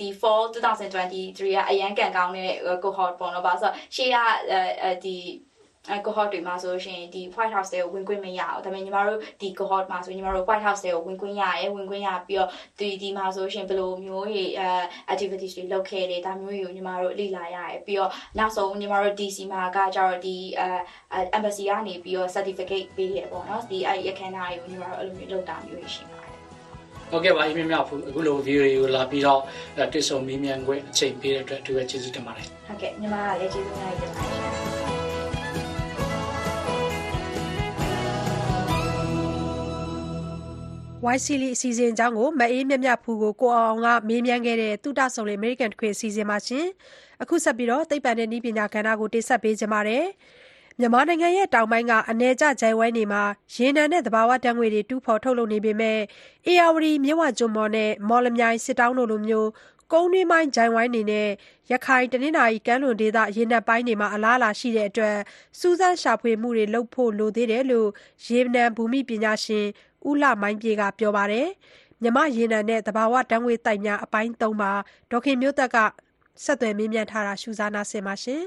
[0.00, 2.52] ဒီ fall 2023ကအရန်ကန်ကောင်းတဲ့
[2.82, 4.16] cohort ပေါ့နော်ဘာလို့ဆိုတော့ရှေ့က
[4.82, 5.16] အဲဒီ
[5.90, 14.68] အဲ cohort တွေမှာဆိုလို့ရှိရင်ဒီ White House တွေကိုဝင်ခွင့်မရဘူးဒါပေမဲ့ညီမတို့ဒီ cohort မှာဆိုညီမတို့ White House တွေကိုဝင်ခွင့်ရရဲဝင်ခွင့်ရပြီးတော့ဒီဒီမှာဆိုလို့ရှိရင်ဘယ်လိုမျိုးတွေအဲ
[15.12, 26.34] activities တွေလုပ်ခဲ့တယ်ဒါမျိုးတွေကိုညီမတို့လေ့လာရရဲပြီးတော့နောက်ဆုံးညီမတို့ DC မှာကကြတော့ဒီအဲ embassy ကနေပြီးတော့ certificate ပေးရပေါ့နော်ဒီအဲအခမ်းအနားတွေကိုညီမတို့အဲ့လိုမျိုးလုပ်တာမျိုးရှိပါတယ်
[27.10, 29.40] ဟုတ်ကဲ့ပါအင်းမြတ်ဖူအခုလို video ကိုလာပြီးတော့
[29.92, 34.75] တွေ့ဆုံမေးမြန်းခွင့်အချိန်ပေးတဲ့အတွက်အထူးပဲကျေးဇူးတင်ပါတယ်ဟုတ်ကဲ့ညီမကလည်းကျေးဇူးများကြီးတင်ပါတယ်
[41.06, 46.66] ဝိုင်းစီလီအစီအစဉ်အကြောင်းကိုမအေးမြတ်မြတ်ဖူးကို ကိုအောင်အောင်က မေးမြန်းခဲ့တဲ့တုဒဆုံလေ အမေရိကန်တခွေ အစီအစဉ်မှာရှင်
[47.22, 50.04] အခုဆက်ပြီးတော့သိပ္ပံနဲ့ နည်းပညာကဏ္ဍကို တင်ဆက်ပေးကြပါမယ်
[50.78, 53.22] မြန်မာနိုင်ငံရဲ့တောင်ပိုင်းကအ내ကျဂျိုင်ဝိုင်းတွေမှာ
[53.54, 55.98] ရေနံနဲ့ သဘာဝဓာတ်ငွေတွေ တူးဖော်ထုတ်လုပ်နေပေမဲ့
[56.46, 59.48] အေယာဝတီမြစ်ဝကျွန်းပေါ်နဲ့ မော်လမြိုင် စစ်တောင်းတို့လိုမျိုး
[59.92, 61.28] ကုန်းတွင်းပိုင်းဂျိုင်ဝိုင်းတွေနဲ့
[61.70, 65.16] ရခိုင် တနင်္သာရီကမ်းလွန်ဒေသ ရေနံပိုင်းတွေမှာ အလားအလာရှိတဲ့အတွက်
[65.58, 67.88] စူးစမ်းရှာဖွေမှုတွေ လုပ်ဖို့လိုသေးတယ်လို့
[68.26, 69.66] ရေနံဘူမိပညာရှင်
[70.08, 71.48] ဦးလှမိုင်းပြေက ပြောပါတယ်
[72.02, 74.70] မြမရေနံနဲ့ သဘာဝဓာတ်ငွေတိုက်များ အပိုင်း ၃ မှာ
[75.10, 75.76] ဒေါခင်မျိုးသက်က
[76.44, 78.42] ဆက်သွယ်မေးမြန်းထားတာရှုစားနာဆင်ပါရှင်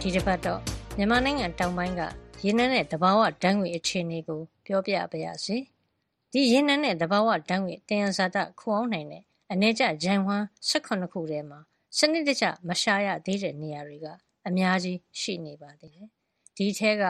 [0.00, 0.60] ဒီတစ်ပတ်တော့
[0.96, 2.02] မြန်မာနိုင်ငံတောင်ပိုင်းက
[2.44, 5.58] ရေနံနဲ့တဘာဝဓာတ်ငွေအခြေအနေကို ပြောပြပါရစေ။
[6.32, 9.22] ဒီရေနံနဲ့တဘာဝဓာတ်ငွေတင်ရဇာတ ခိုအောင်နိုင်တဲ့
[9.52, 11.58] အနေကျဂျန်ဝမ်18ခုထဲမှာ
[11.98, 14.06] စနစ်တကျ မရှာရသေးတဲ့ နေရာတွေက
[14.48, 16.08] အများကြီးရှိနေပါသေးတယ်။
[16.56, 17.02] ဒီထဲက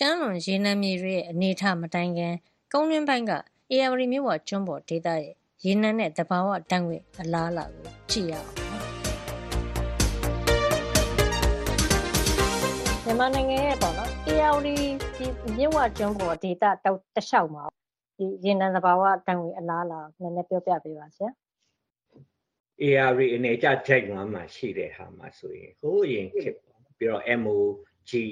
[0.00, 2.34] ကမ်းလွန်ရေနံမြေတွေရဲ့အနေအထားမတိုင်ခင်
[2.72, 3.32] ကုန်းတွင်းပိုင်းက
[3.70, 8.50] အေယာဝတီမြို့ဝကျွန်းပေါ်ဒေသရဲ့ရေနံနဲ့တဘာဝဓာတ်ငွေအလားအလာကိုကြည့်ရအောင်။
[13.04, 14.68] မြန်မာနိုင်ငံရဲ့ပေါ့နော် ARD
[15.16, 15.26] ဒီ
[15.56, 17.64] မြစ်ဝကျွန်းပေါ်ဒေတာတောက်တစ်လျှောက်မှာ
[18.18, 21.30] ဒီရေနံသဘာဝတန်ငွေအလားအလာနည်းနည်းပြောပြပေးပါဆရာ
[22.86, 28.24] ARD အနေကြဂျိုက်ဝမ်းမှာရှိတဲ့ဟာမှာဆိုရင်ဟိုးရင်ခစ်ပေါ့ပြီးတော့ MOGE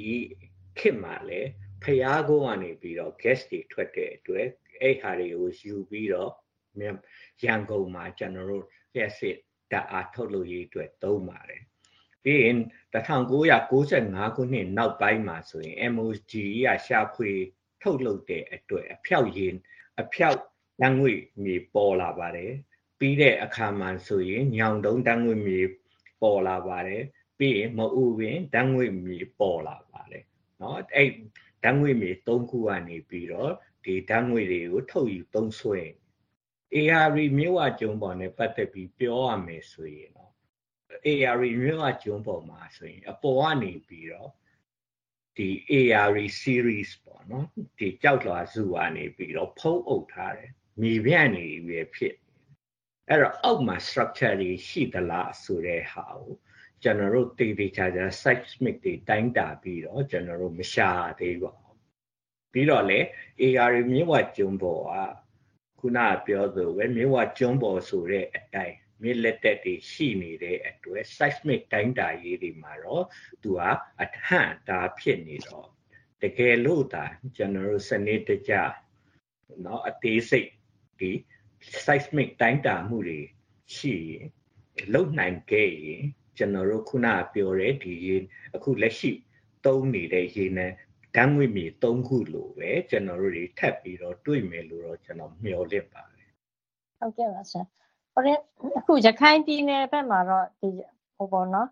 [0.79, 1.51] ခစ်မှာလည်း
[1.85, 4.47] ဖျားကုန်းကနေပြီးတော့ gas တွေထွက်တဲ့အတွက်
[4.81, 6.31] အဲ့ဟာတွေကိုယူပြီးတော့
[6.79, 6.97] မြန်
[7.45, 9.19] ရန်ကုန်မှာကျွန်တော်တို့ gas
[9.73, 11.63] ဓာတ်အားထုတ်လို့ရေးအတွက်သုံးပါတယ်
[12.25, 12.57] ပြီးရင်
[12.95, 16.33] 1995ခုနှစ်နောက်ပိုင်းမှာဆိုရင် MOG
[16.65, 17.31] ကရှာဖွေ
[17.83, 19.59] ထုတ်လုပ်တဲ့အတွက်အဖြောက်ရင်း
[20.03, 20.39] အဖြောက်
[20.83, 21.13] လမ်းငွေ
[21.45, 22.53] မြေပေါ်လာပါတယ်
[23.00, 25.62] ပြီးတဲ့အခါမှာဆိုရင်ညောင်တုံးတန်းငွေမြေ
[26.22, 27.04] ပေါ်လာပါတယ်
[27.38, 30.24] ပြီးရင်မအူပင်တန်းငွေမြေပေါ်လာပါတယ်
[30.60, 31.10] เนาะအဲ့
[31.64, 33.52] တန်းငွေမြေ၃ခုကနေပြီးတော့
[33.84, 35.82] ဒီတန်းငွေတွေကိုထုတ်ယူသုံးစွဲ
[36.76, 40.32] ARD မြို့ဝကျုံပေါ်နဲ့ပတ်သက်ပြီးပြောရမယ်ဆိုရင်တော့
[41.06, 44.30] ARD မြို့ဝကျုံပေါ်မှာဆိုရင်အပေါ်ကနေပြီးတော့
[45.38, 47.46] ဒီ ARD series ပေါ့နော်
[47.80, 50.52] ဒီကြောက်လွှာစုကနေပြီးတော့ဖုံးအုပ်ထားတယ်
[50.82, 52.16] မြေပြန့်နေပြီဖြစ်
[53.10, 56.32] အဲ့တော့အောက်မှာ structure တွေရှိသလားဆိုတဲ့ဟာကို
[56.84, 61.80] ကျွန်တော်တို့တေးသေးချာချာ seismic တွေတိုင်းတာပြီးတော့ကျွန်တော်တို့မရှာသေးပါဘူး
[62.52, 63.00] ပြီးတော့လေ
[63.42, 64.94] ARD မြစ်ဝကျုံပေါ်က
[65.80, 73.06] ခုနပြောသလိုပဲမြစ်ဝကျုံပေါ်ဆိုတဲ့အတိုင်းမြစ်လက်တက်တွေရှိနေတဲ့အတွက် seismic တိုင်းတာရေးတွေမှာတော့
[73.44, 73.62] သူက
[74.02, 75.68] အထန့်ဒါဖြစ်နေတော့
[76.22, 77.06] တကယ်လို့ဒါ
[77.36, 78.54] ကျွန်တော်တို့စနစ်တကျ
[79.62, 80.50] เนาะအသေးစိတ်
[81.00, 81.12] ဒီ
[81.85, 83.21] seismic တိုင်းတာမှုတွေ
[83.75, 84.25] ရှိရင်
[84.95, 86.03] လုံနိုင်ခဲ့ရင်
[86.37, 88.17] ကျွန်တော်တို့ခုနပြောတဲ့ဒီရေ
[88.57, 89.13] အခုလက်ရှိ
[89.65, 90.67] သုံးနေတဲ့ရေနံ
[91.17, 96.31] ဓာတ်ငွေမြေ၃ခုလိုပဲကျွန်တော်တို့တွေထပ်ပြီးတော့တွေ့မယ်လို့တော့ကျွန်တော်မျှော်လင့်ပါတယ်
[96.99, 97.63] ဟုတ်ကဲ့ပါဆရာ
[98.13, 98.39] ဟိုတဲ့
[98.79, 100.69] အခုရခိုင်ပြည်နယ်ဘက်မှာတော့ဒီ
[101.17, 101.69] ဟိုပေါ့နော်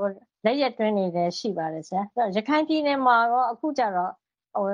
[0.00, 0.08] ဟို
[0.44, 4.12] လက်ရက်တွင်းနေတယ်ရှိပါတယ်ဆရာအဲ့တော့ရခိုင်ပြည်နယ်မှာတော့အခုကျတော့
[4.56, 4.66] ဟို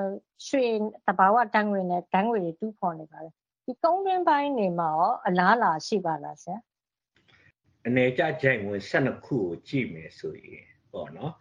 [0.46, 0.64] ရွှေ
[1.06, 3.34] တဘာဝတန်ငွေနဲ့တန်ငွေတွေတူးဖော်နေပါတယ်
[3.70, 6.56] ဒီကုန်းတွင်းပိုင်းနေမှာရောအလားအလာရှိပါလားဆရာ
[7.86, 11.32] အနေကြကြိုင်ဝင်12ခုကိုကြည့်မယ်ဆိုရင်ပေါ့နော်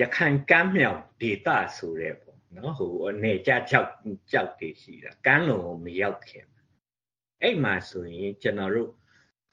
[0.00, 3.90] ရခိုင်ကမ်းမြောင်ဒေသဆိုတဲ့ပေါ့နော်ဟိုအနေကြကြောက်
[4.32, 6.46] ကြောက်တွေရှိတာကမ်းလွန်ကိုမရောက်ခင်
[7.42, 8.90] အဲ့မှာဆိုရင်ကျွန်တော်တို့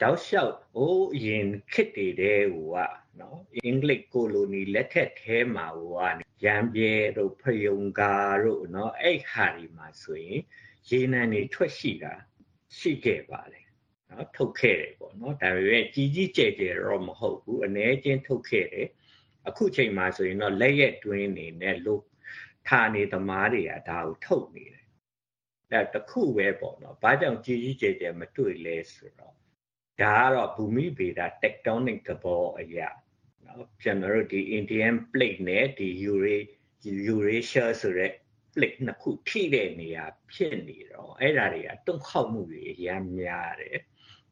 [0.01, 2.77] တောက်လျှောက်ဟိုအရင်ခစ်တွေတဲ့ဟိုက
[3.19, 10.41] နော်အင်္ဂလိပ်ကိုလိုနီလက်ထက်ထဲမှာဟိုကရံပြဲတို့ဖယုံကာတို့နော်အဲ့ဟာဒီမှာဆိုရင်
[10.89, 12.13] ရေနံတွေထွက်ရှိတာ
[12.77, 13.65] ရှိခဲ့ပါတယ်
[14.09, 18.87] နော်ထုတ်ခဲ့တယ်ပေါ့နော်ဒါပေမဲ့ကြီးကြီးကျယ်ကျယ်တော့မဟုတ်ဘူးအ ਨੇ ချင်းထုတ်ခဲ့တယ်
[19.47, 22.01] အခုချိန်မှာဆိုရင်တော့လက်ရက်တွင်းနေနဲ့လို့
[22.67, 24.85] ဌာနေသမားတွေကဒါကိုထုတ်နေတယ်
[25.71, 29.35] အဲတခုပဲပေါ့နော်ဘာကြောင့်ကြီးကြီးကျယ်ကျယ်မတွေ့လဲဆိုတော့
[30.01, 32.89] ဒါကတော့ဘူမိဗေဒ tectonic သဘောအရာ
[33.45, 35.87] နော်ကျွန်တော်တို့ဒီ Indian plate နဲ့ဒီ
[37.07, 38.11] Eurasia ဆိုတဲ့
[38.53, 43.79] plate နှစ်ခုထိတဲ့နေရာဖြစ်နေတော့အဲ့ဓာတွေကတွန့်ခေါက်မှုတွေအများများတယ်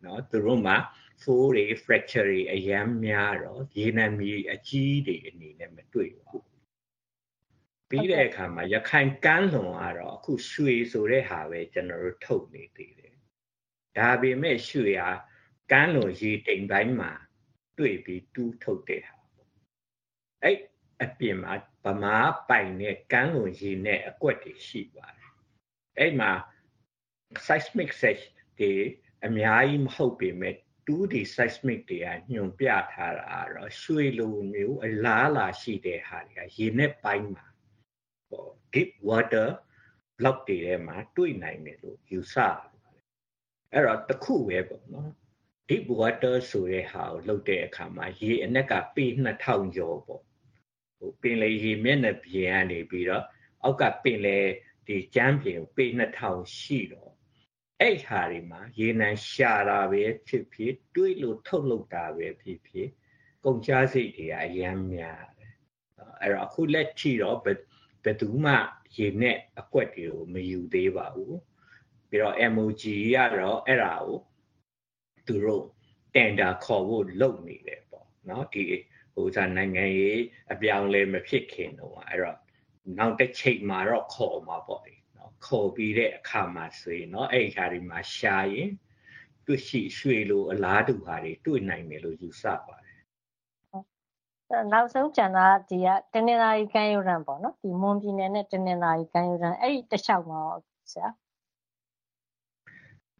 [0.04, 0.78] နော်သူတို့မှာ
[1.22, 6.46] four တွေ fracture တွေအများများတော့ရေနံမြေအကြီးတွေအနေနဲ့မတွေ့ပါဘူး
[7.90, 13.16] ပြီးတဲ့အခါမှာရခိုင်ကမ်းလွန်ကတော့အခုရွှေဆိုတဲ့ဟာပဲကျွန်တော်တို့ထုတ်နေသေးတယ်
[13.98, 15.10] ဒါပေမဲ့ရွှေဟာ
[15.72, 17.12] ကမ်းလွန်ရေတိမ်ပိုင်းမှာ
[17.78, 19.52] တွေ့ပြီးတူးထုတ်တဲ့ဟာပေါ့
[20.44, 20.58] အဲ့
[21.04, 21.54] အပြင်မှာ
[21.86, 22.16] ဗမာ
[22.50, 25.32] ပိုင်တဲ့ကမ်းလွန်ရေနဲ့အကွက်တွေရှိပါတယ်
[26.00, 26.32] အဲ့မှာ
[27.46, 28.24] seismic search
[28.60, 28.74] တွေ
[29.26, 37.46] အများကြီးမဟုတ်ပေမဲ့ 2D seismic တွေကညွန်ပြထားတာကတော့ရွှေလိုမျိုးအလားလာရှိတဲ့ဟာတွေကရေနဲ့ပိုင်းမှာ
[38.30, 39.48] ဟော deep water
[40.18, 42.78] block တွေထဲမှာတွေ့နိုင်တယ်လို့ယူဆပါတယ်
[43.74, 45.12] အဲ့တော့တစ်ခုပဲပေါ့နော်
[45.70, 50.24] deep water ဆိုတဲ့ဟာကိုလုပ်တဲ့အခါမှာရေအနက်ကပေ2000ကျော်ပေါ့
[50.98, 53.24] ဟိုပင်လေရေမျက်နှာပြင်ကနေပြီးတော့
[53.64, 54.38] အောက်ကပင်လေ
[54.88, 57.12] ဒီကျမ်းပြင်ကိုပေ2000ရှိတော့
[57.82, 62.88] အဲ့ဟာတွေမှာရေနံရှာတာပဲဖြစ်ဖြစ်တွေးလို့ထုတ်လုပ်တာပဲဖြစ်ဖြစ်
[63.44, 65.54] ကုန်ကျစရိတ်တွေကအများများတယ်
[66.22, 67.60] အဲ့တော့အခုလက်ထိတော့ဘယ်
[68.04, 68.54] ဘယ်သူမှ
[68.98, 71.38] ရေနဲ့အကွက်တွေကိုမယူသေးပါဘူး
[72.10, 72.84] ပြီးတော့ MOG
[73.16, 74.20] ကတော့အဲ့ဒါကို
[75.28, 75.66] သူတို့
[76.16, 78.64] တန်တာခေါ်ဖို့လုပ်နေတယ်ပေါ့နော်ဒီ
[79.18, 80.22] ဟိုစားနိုင်ငံရေး
[80.54, 82.38] အပြောင်းလဲမဖြစ်ခင်တော့အဲ့တော့
[82.98, 88.70] နောက်တစ်ချိန်မှာတော့ခေါ်မှာပေါ့လေနော်ခေါ်ပြီးတဲ့အခါမှာဆိုရင်နော်အဲ့ဒီခါဒီမှာရှာရင်
[89.46, 92.98] တွေ့ရှိရွှေလိုအလားတူဟာတွေတွေ့နိုင်တယ်လို့ယူဆပါတယ်
[94.74, 100.58] နောက်ဆုံးကျန်တာကဒီကတနင်္လာရီကမ်းရိုးတန်းပေါ့နော်ဒီမွန်ပြည်နယ်နဲ့တနင်္လာရီကမ်းရိုးတန်းအဲ့ဒီတစ်လျှောက်မှာရော
[100.92, 101.10] ဆရာ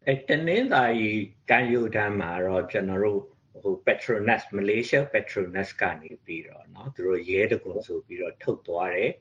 [0.06, 1.10] အဲတနင်္သာရီ
[1.50, 3.22] ကမ်းရိုးတန်းမှာတော့ကျွန်တော်တို့
[3.61, 9.11] ဟို Petronas Malaysia Petronas ကနေပြီးတော့เนาะသူတို့ရဲတကွန်ဆိုပြီးတော့ထုတ်သွားတယ်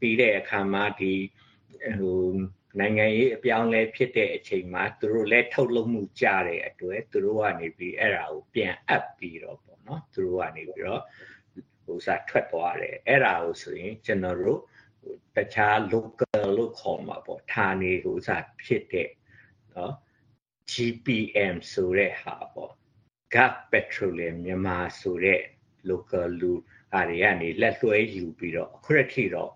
[0.00, 1.14] ပြီးတဲ့အခါမှာဒီ
[2.00, 2.20] ဟို
[2.80, 11.02] နိုင်ငံရေးအပြောင်းလဲဖြစ်တဲ့အချိန်မှာသူတို့လည်းထုတ်လုပ်မှုကြတဲ့အတွက်သူတို့ကနေပြီးအဲ့ဒါကိုပြန်အပ်ပြီးတော့ပေါ့เนาะသူတို့ကနေပြီးတော့
[11.84, 14.60] ဟိုစားထွက်သွားတယ်အဲ့ဒါကိုဆိုရင်ကျွန်တော်တို့
[15.02, 19.10] ဟိုတခြား local လို့ခေါ်မှာပေါ့ဌာနေဟိုစားဖြစ်တဲ့
[19.74, 19.92] เนาะ
[20.70, 22.72] GPM ဆိုတဲ့ဟာပေါ့
[23.33, 25.41] Gas Petroleum မြန်မာဆိုတဲ့
[25.89, 26.53] local လူ
[26.93, 29.51] အားတွေကနေလက်လွှဲယူပြီးတော့အခုတစ်ထိတော့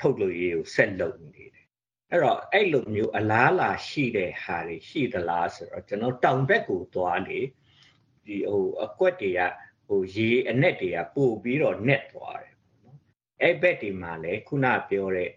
[0.00, 1.66] ထုတ်လို့ရေးကိုဆက်လုပ်နေတယ်
[2.10, 7.40] အဲ့တော့အဲ့လိုမျိုးအလားလာရှိတဲ့ဟာတွေရှိသလားဆိုတော့ကျွန်တော်တောင်ဘက်ကိုသွားလေ
[8.26, 9.40] ဒီဟိုအကွက်တွေက
[9.86, 12.98] ဟိုရေအနက်တွေကပို့ပြီးတော့ net သွားတယ်ပေါ့နော်
[13.42, 15.30] အဲ့ဘက်ဒီမှာလည်းခုနပြောတဲ့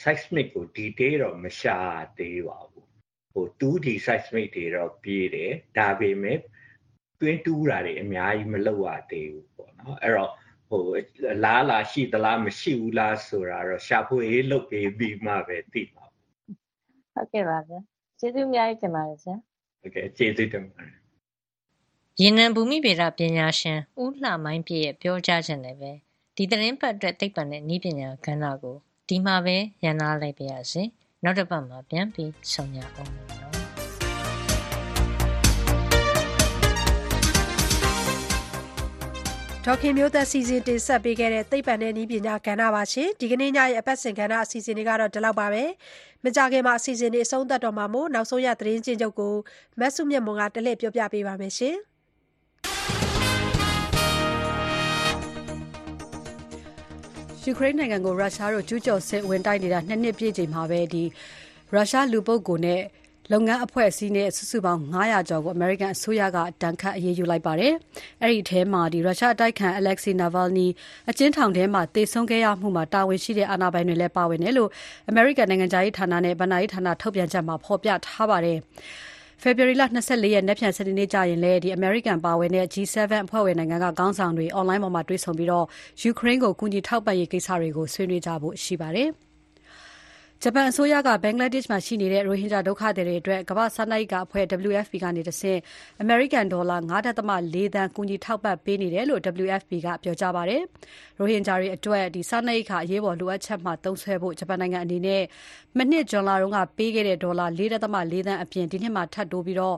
[0.00, 1.78] seismic ကို detail တော့မရှာ
[2.18, 2.88] သေးပါဘူး
[3.32, 6.38] ဟို 2D seismic တွေတော့ပြေးတယ်ဒါပေမဲ့
[7.20, 10.30] တွင်းတူးတာတွေအများကြီးမလုပ်ရသေးဘူးပေါ့နော်အဲ့တော့
[10.68, 10.82] ဟို
[11.44, 16.04] လားလာရှိသလားမရှိဘူးလားဆိုတာတော့ရှာဖွေရေးလုပ်ပြီးပြီးမှပဲသိမှာ
[17.14, 17.78] ဟုတ်ကဲ့ပါဗျာ
[18.18, 19.36] ကျေးဇူးအများကြီးတင်ပါတယ်ဆရာ
[19.80, 21.00] ဟုတ်ကဲ့ကျေးဇူးတင်ပါတယ်
[22.20, 25.92] ရေနံဘူမိဗေဒပညာရှင်ဦးလှမိုင်းပြည့်ရဲ့ပြောကြားခြင်းနဲ့ပဲ
[26.36, 28.76] ဒီသတင်းပတ်အတွက်သိပ္ပံနဲ့နည်းပညာကဏ္ဍကို
[29.08, 30.82] ဒီမှာပဲရန်နာလိုက်ပါရစေ
[31.24, 33.49] နောက်တစ်ပတ်မှာပြန်ပြီးဆုံရအောင်
[39.66, 45.64] ဒေါခင်မျိုးသက်စီစဉ်တင်ဆက်ပေးခဲ့တဲ့သိပ္ပံနဲ့နည်းပညာကဏ္ဍပါရှင်ဒီကနေ့ညရဲ့အပတ်စဉ်ကဏ္ဍအစီအစဉ်တွေကတော့ဒီလောက်ပါပဲ
[46.24, 49.34] မကြခင်မှာအစီအစဉ်တွေအဆုံးသတ်တော့မှာမို့နောက်ဆုံးရသတင်းချင်းချုပ်ကို
[49.80, 51.76] မတ်စုမြတ်မွန်ကတလှည့်ပြောပြပေးပါမယ်ရှင်
[57.42, 61.04] ယူကရိန်းနိုင်ငံကိုရုရှားတို့ကျူးကျော်စစ်ဝင်တိုက်နေတာနှစ်နှစ်ပြည့်ချိန်မှာပဲဒီ
[61.72, 62.80] ရုရှားလူပုဂ္ဂိုလ်နဲ့
[63.32, 67.72] လုပ်ငန်းအဖွဲ့အစည်းနဲ့ စုစုပေါင်း900ကျော်ကို အမေရိကန်အစိုးရကတန်ခတ်အရေးယူလိုက်ပါတယ်။
[68.22, 70.68] အဲ့ဒီထဲမှာဒီရုရှားအတိုက်ခံ Alexei Navalny
[71.10, 74.70] အကျဉ်းထောင်ထဲမှာတေဆုံးခဲ့ရမှုမှာ တာဝန်ရှိတဲ့ အာဏာပိုင်တွေလည်း ပါဝင်တယ်လို့
[75.08, 78.58] အမေရိကန်နိုင်ငံသားရေးဌာနနဲ့ဗဏ္ဍာရေးဌာန ထုတ်ပြန်ချက်မှာ ဖော်ပြထားပါတယ်။
[79.42, 85.66] ဖေဖော်ဝါရီလ24ရက်နေ့ဖြန်စနေနေ့ကျရင်လည်းဒီ American ပါဝင်တဲ့ G7 အဖွဲ့ဝင်နိုင်ငံက ခေါင်းဆောင်တွေ online ပေါ်မှာ တွေ့ဆုံပြီးတော့
[86.02, 89.10] ယူကရိန်းကို ကူညီထောက်ပံ့ရေးကိစ္စတွေကို ဆွေးနွေးကြဖို့ရှိပါတယ်။
[90.44, 95.60] ဂျပန်အစိုးရက ဘင်္ဂလားဒေ့ရှ်မှာရှိနေတဲ့ ရိုဟင်ဂျာဒုက္ခသည်တွေအတွက် ကမ္ဘာ့စားနပ်ရိက္ခာအဖွဲ့ WFP ကနေတဆင့်
[96.00, 100.62] အမေရိကန်ဒေါ်လာ9.4သန်း ကူညီထောက်ပံ့ပေးနေတယ်လို့ WFP ကပြောကြားပါတယ်။
[101.20, 105.22] ရိုဟင်ဂျာတွေအတွက်ဒီစားနပ်ရိက္ခာအရေးပေါ်လိုအပ်ချက်မှာ သုံးစွဲဖို့ ဂျပန်နိုင်ငံအနေနဲ့
[105.78, 109.76] မနှစ် ဇွန်လတုန်းကပေးခဲ့တဲ့ ဒေါ်လာ4.4သန်းအပြင် ဒီနှစ်မှာ ထပ်တိုးပြီးတော့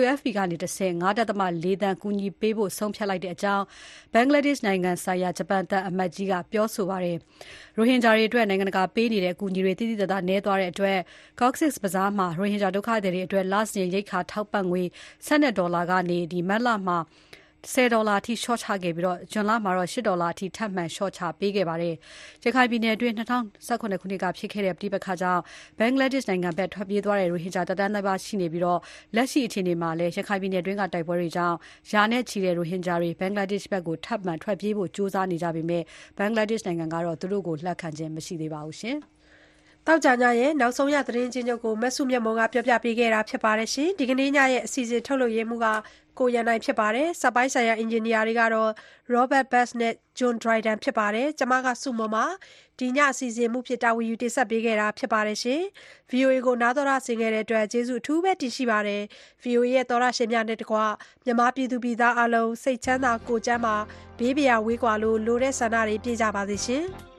[0.00, 3.64] WFP ကနေတဆင့်9.4သန်း ကူညီပေးဖို့ ဆုံးဖြတ်လိုက်တဲ့အကြောင်း
[4.12, 7.16] ဘင်္ဂလားဒေ့ရှ်နိုင်ငံဆိုင်ရာ ဂျပန်တပ်အမတ်ကြီးက ပြောဆိုပါတယ်။
[7.76, 10.98] ရိုဟင်ဂျာတွေအတွက် နိုင်ငံတကာပေးနေတဲ့ အကူအညီတွေတိတိကျကျနည်းသွားတဲ့အတွက်
[11.40, 14.82] Cox's Bazar မှာ ရိုဟင်ဂျာဒုက္ခသည်တွေအတွက် လစဉ် ရိက္ခာထောက်ပံ့ငွေ
[15.26, 16.98] 12ဒေါ်လာကနေဒီမတ်လမှာ
[17.74, 21.94] 10ဒေါ်လာအထိရှော့ချခဲ့ပြီးတော့ဂျွန်လမှာတော့10ဒေါ်လာအထိထပ်မံရှော့ချပေးခဲ့ပါတယ်။
[22.44, 25.42] ရခိုင်ပြည်နယ်အတွင်း2019ခုနှစ်ကဖြစ်ခဲ့တဲ့ပြည်ပခါကြောင့်
[25.78, 28.80] ဘင်္ဂလားဒေ့ရှ်နိုင်ငံဘက်ထွက်ပြေးသွားတဲ့ရိုဟင်ဂျာတသန်းသားရှိနေပြီးတော့
[29.16, 31.56] လက်ရှိအခြေအနေမှာလည်းရခိုင်ပြည်နယ်အတွင်းကတိုက်ပွဲတွေကြောင့်
[31.92, 35.82] ယာနဲ့ချီတဲ့ရိုဟင်ဂျာတွေဘင်္ဂလားဒေ့ရှ်ဘက်ကိုထပ်မံထွက်ပြေးဖို့ကြိုးစားနေကြပေမဲ့
[36.18, 38.98] ဘင်္ဂလားဒေ့ရှ်နိုင်ငံကတော့သူတို့ကိုလက်ခံခြင်းမရှိသေးပါဘူးရှင်။
[39.88, 45.66] တောက်ကြညရဲ့နောက်ဆုံးရသတင်းချင်းချုပ်ကိုမဆုမြတ်မုံကပြောပြပေးခဲ့တာဖြစ်ပါတယ်ရှင်ဒီကနေ့ညရဲ့အစီအစဉ်ထုတ်လွှင့်ရေးမှုက
[46.18, 48.70] ကိုရန်နိုင်ဖြစ်ပါတယ်စပိုင်းဆိုင်ရာအင်ဂျင်နီယာတွေကတော့
[49.14, 52.16] Robert Bass နဲ့ John Dryden ဖြစ်ပါတယ်ကျွန်မကစုမမ
[52.78, 55.62] ဒီညအစီအစဉ်မှုဖြစ်တာဝန်ယူတင်ဆက်ပေးခဲ့တာဖြစ်ပါတယ်ရှင်
[56.10, 59.02] VOA ကိုနားတော်ရဆင်ခဲ့တဲ့အတွက်ကျေးဇူးအထူးပဲတင်ရှိပါတယ်
[59.44, 60.76] VOA ရဲ့တော်ရရှင်များနဲ့တကွ
[61.24, 63.76] မြန်မာပြည်သူပြည်သားအလုံးစိတ်ချမ်းသာကိုယ်ကျန်းမာ
[64.18, 67.15] ဘေးပရာဝေးကွာလို့လိုတဲ့ဆန္ဒတွေပြည့်ကြပါစေရှင်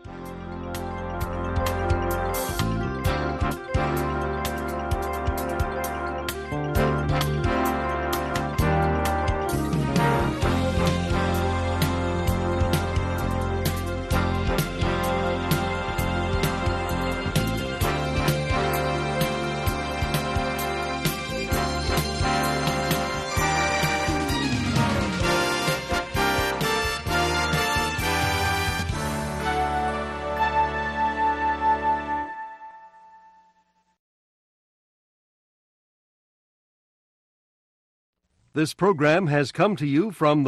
[38.57, 40.45] This program has come to you from the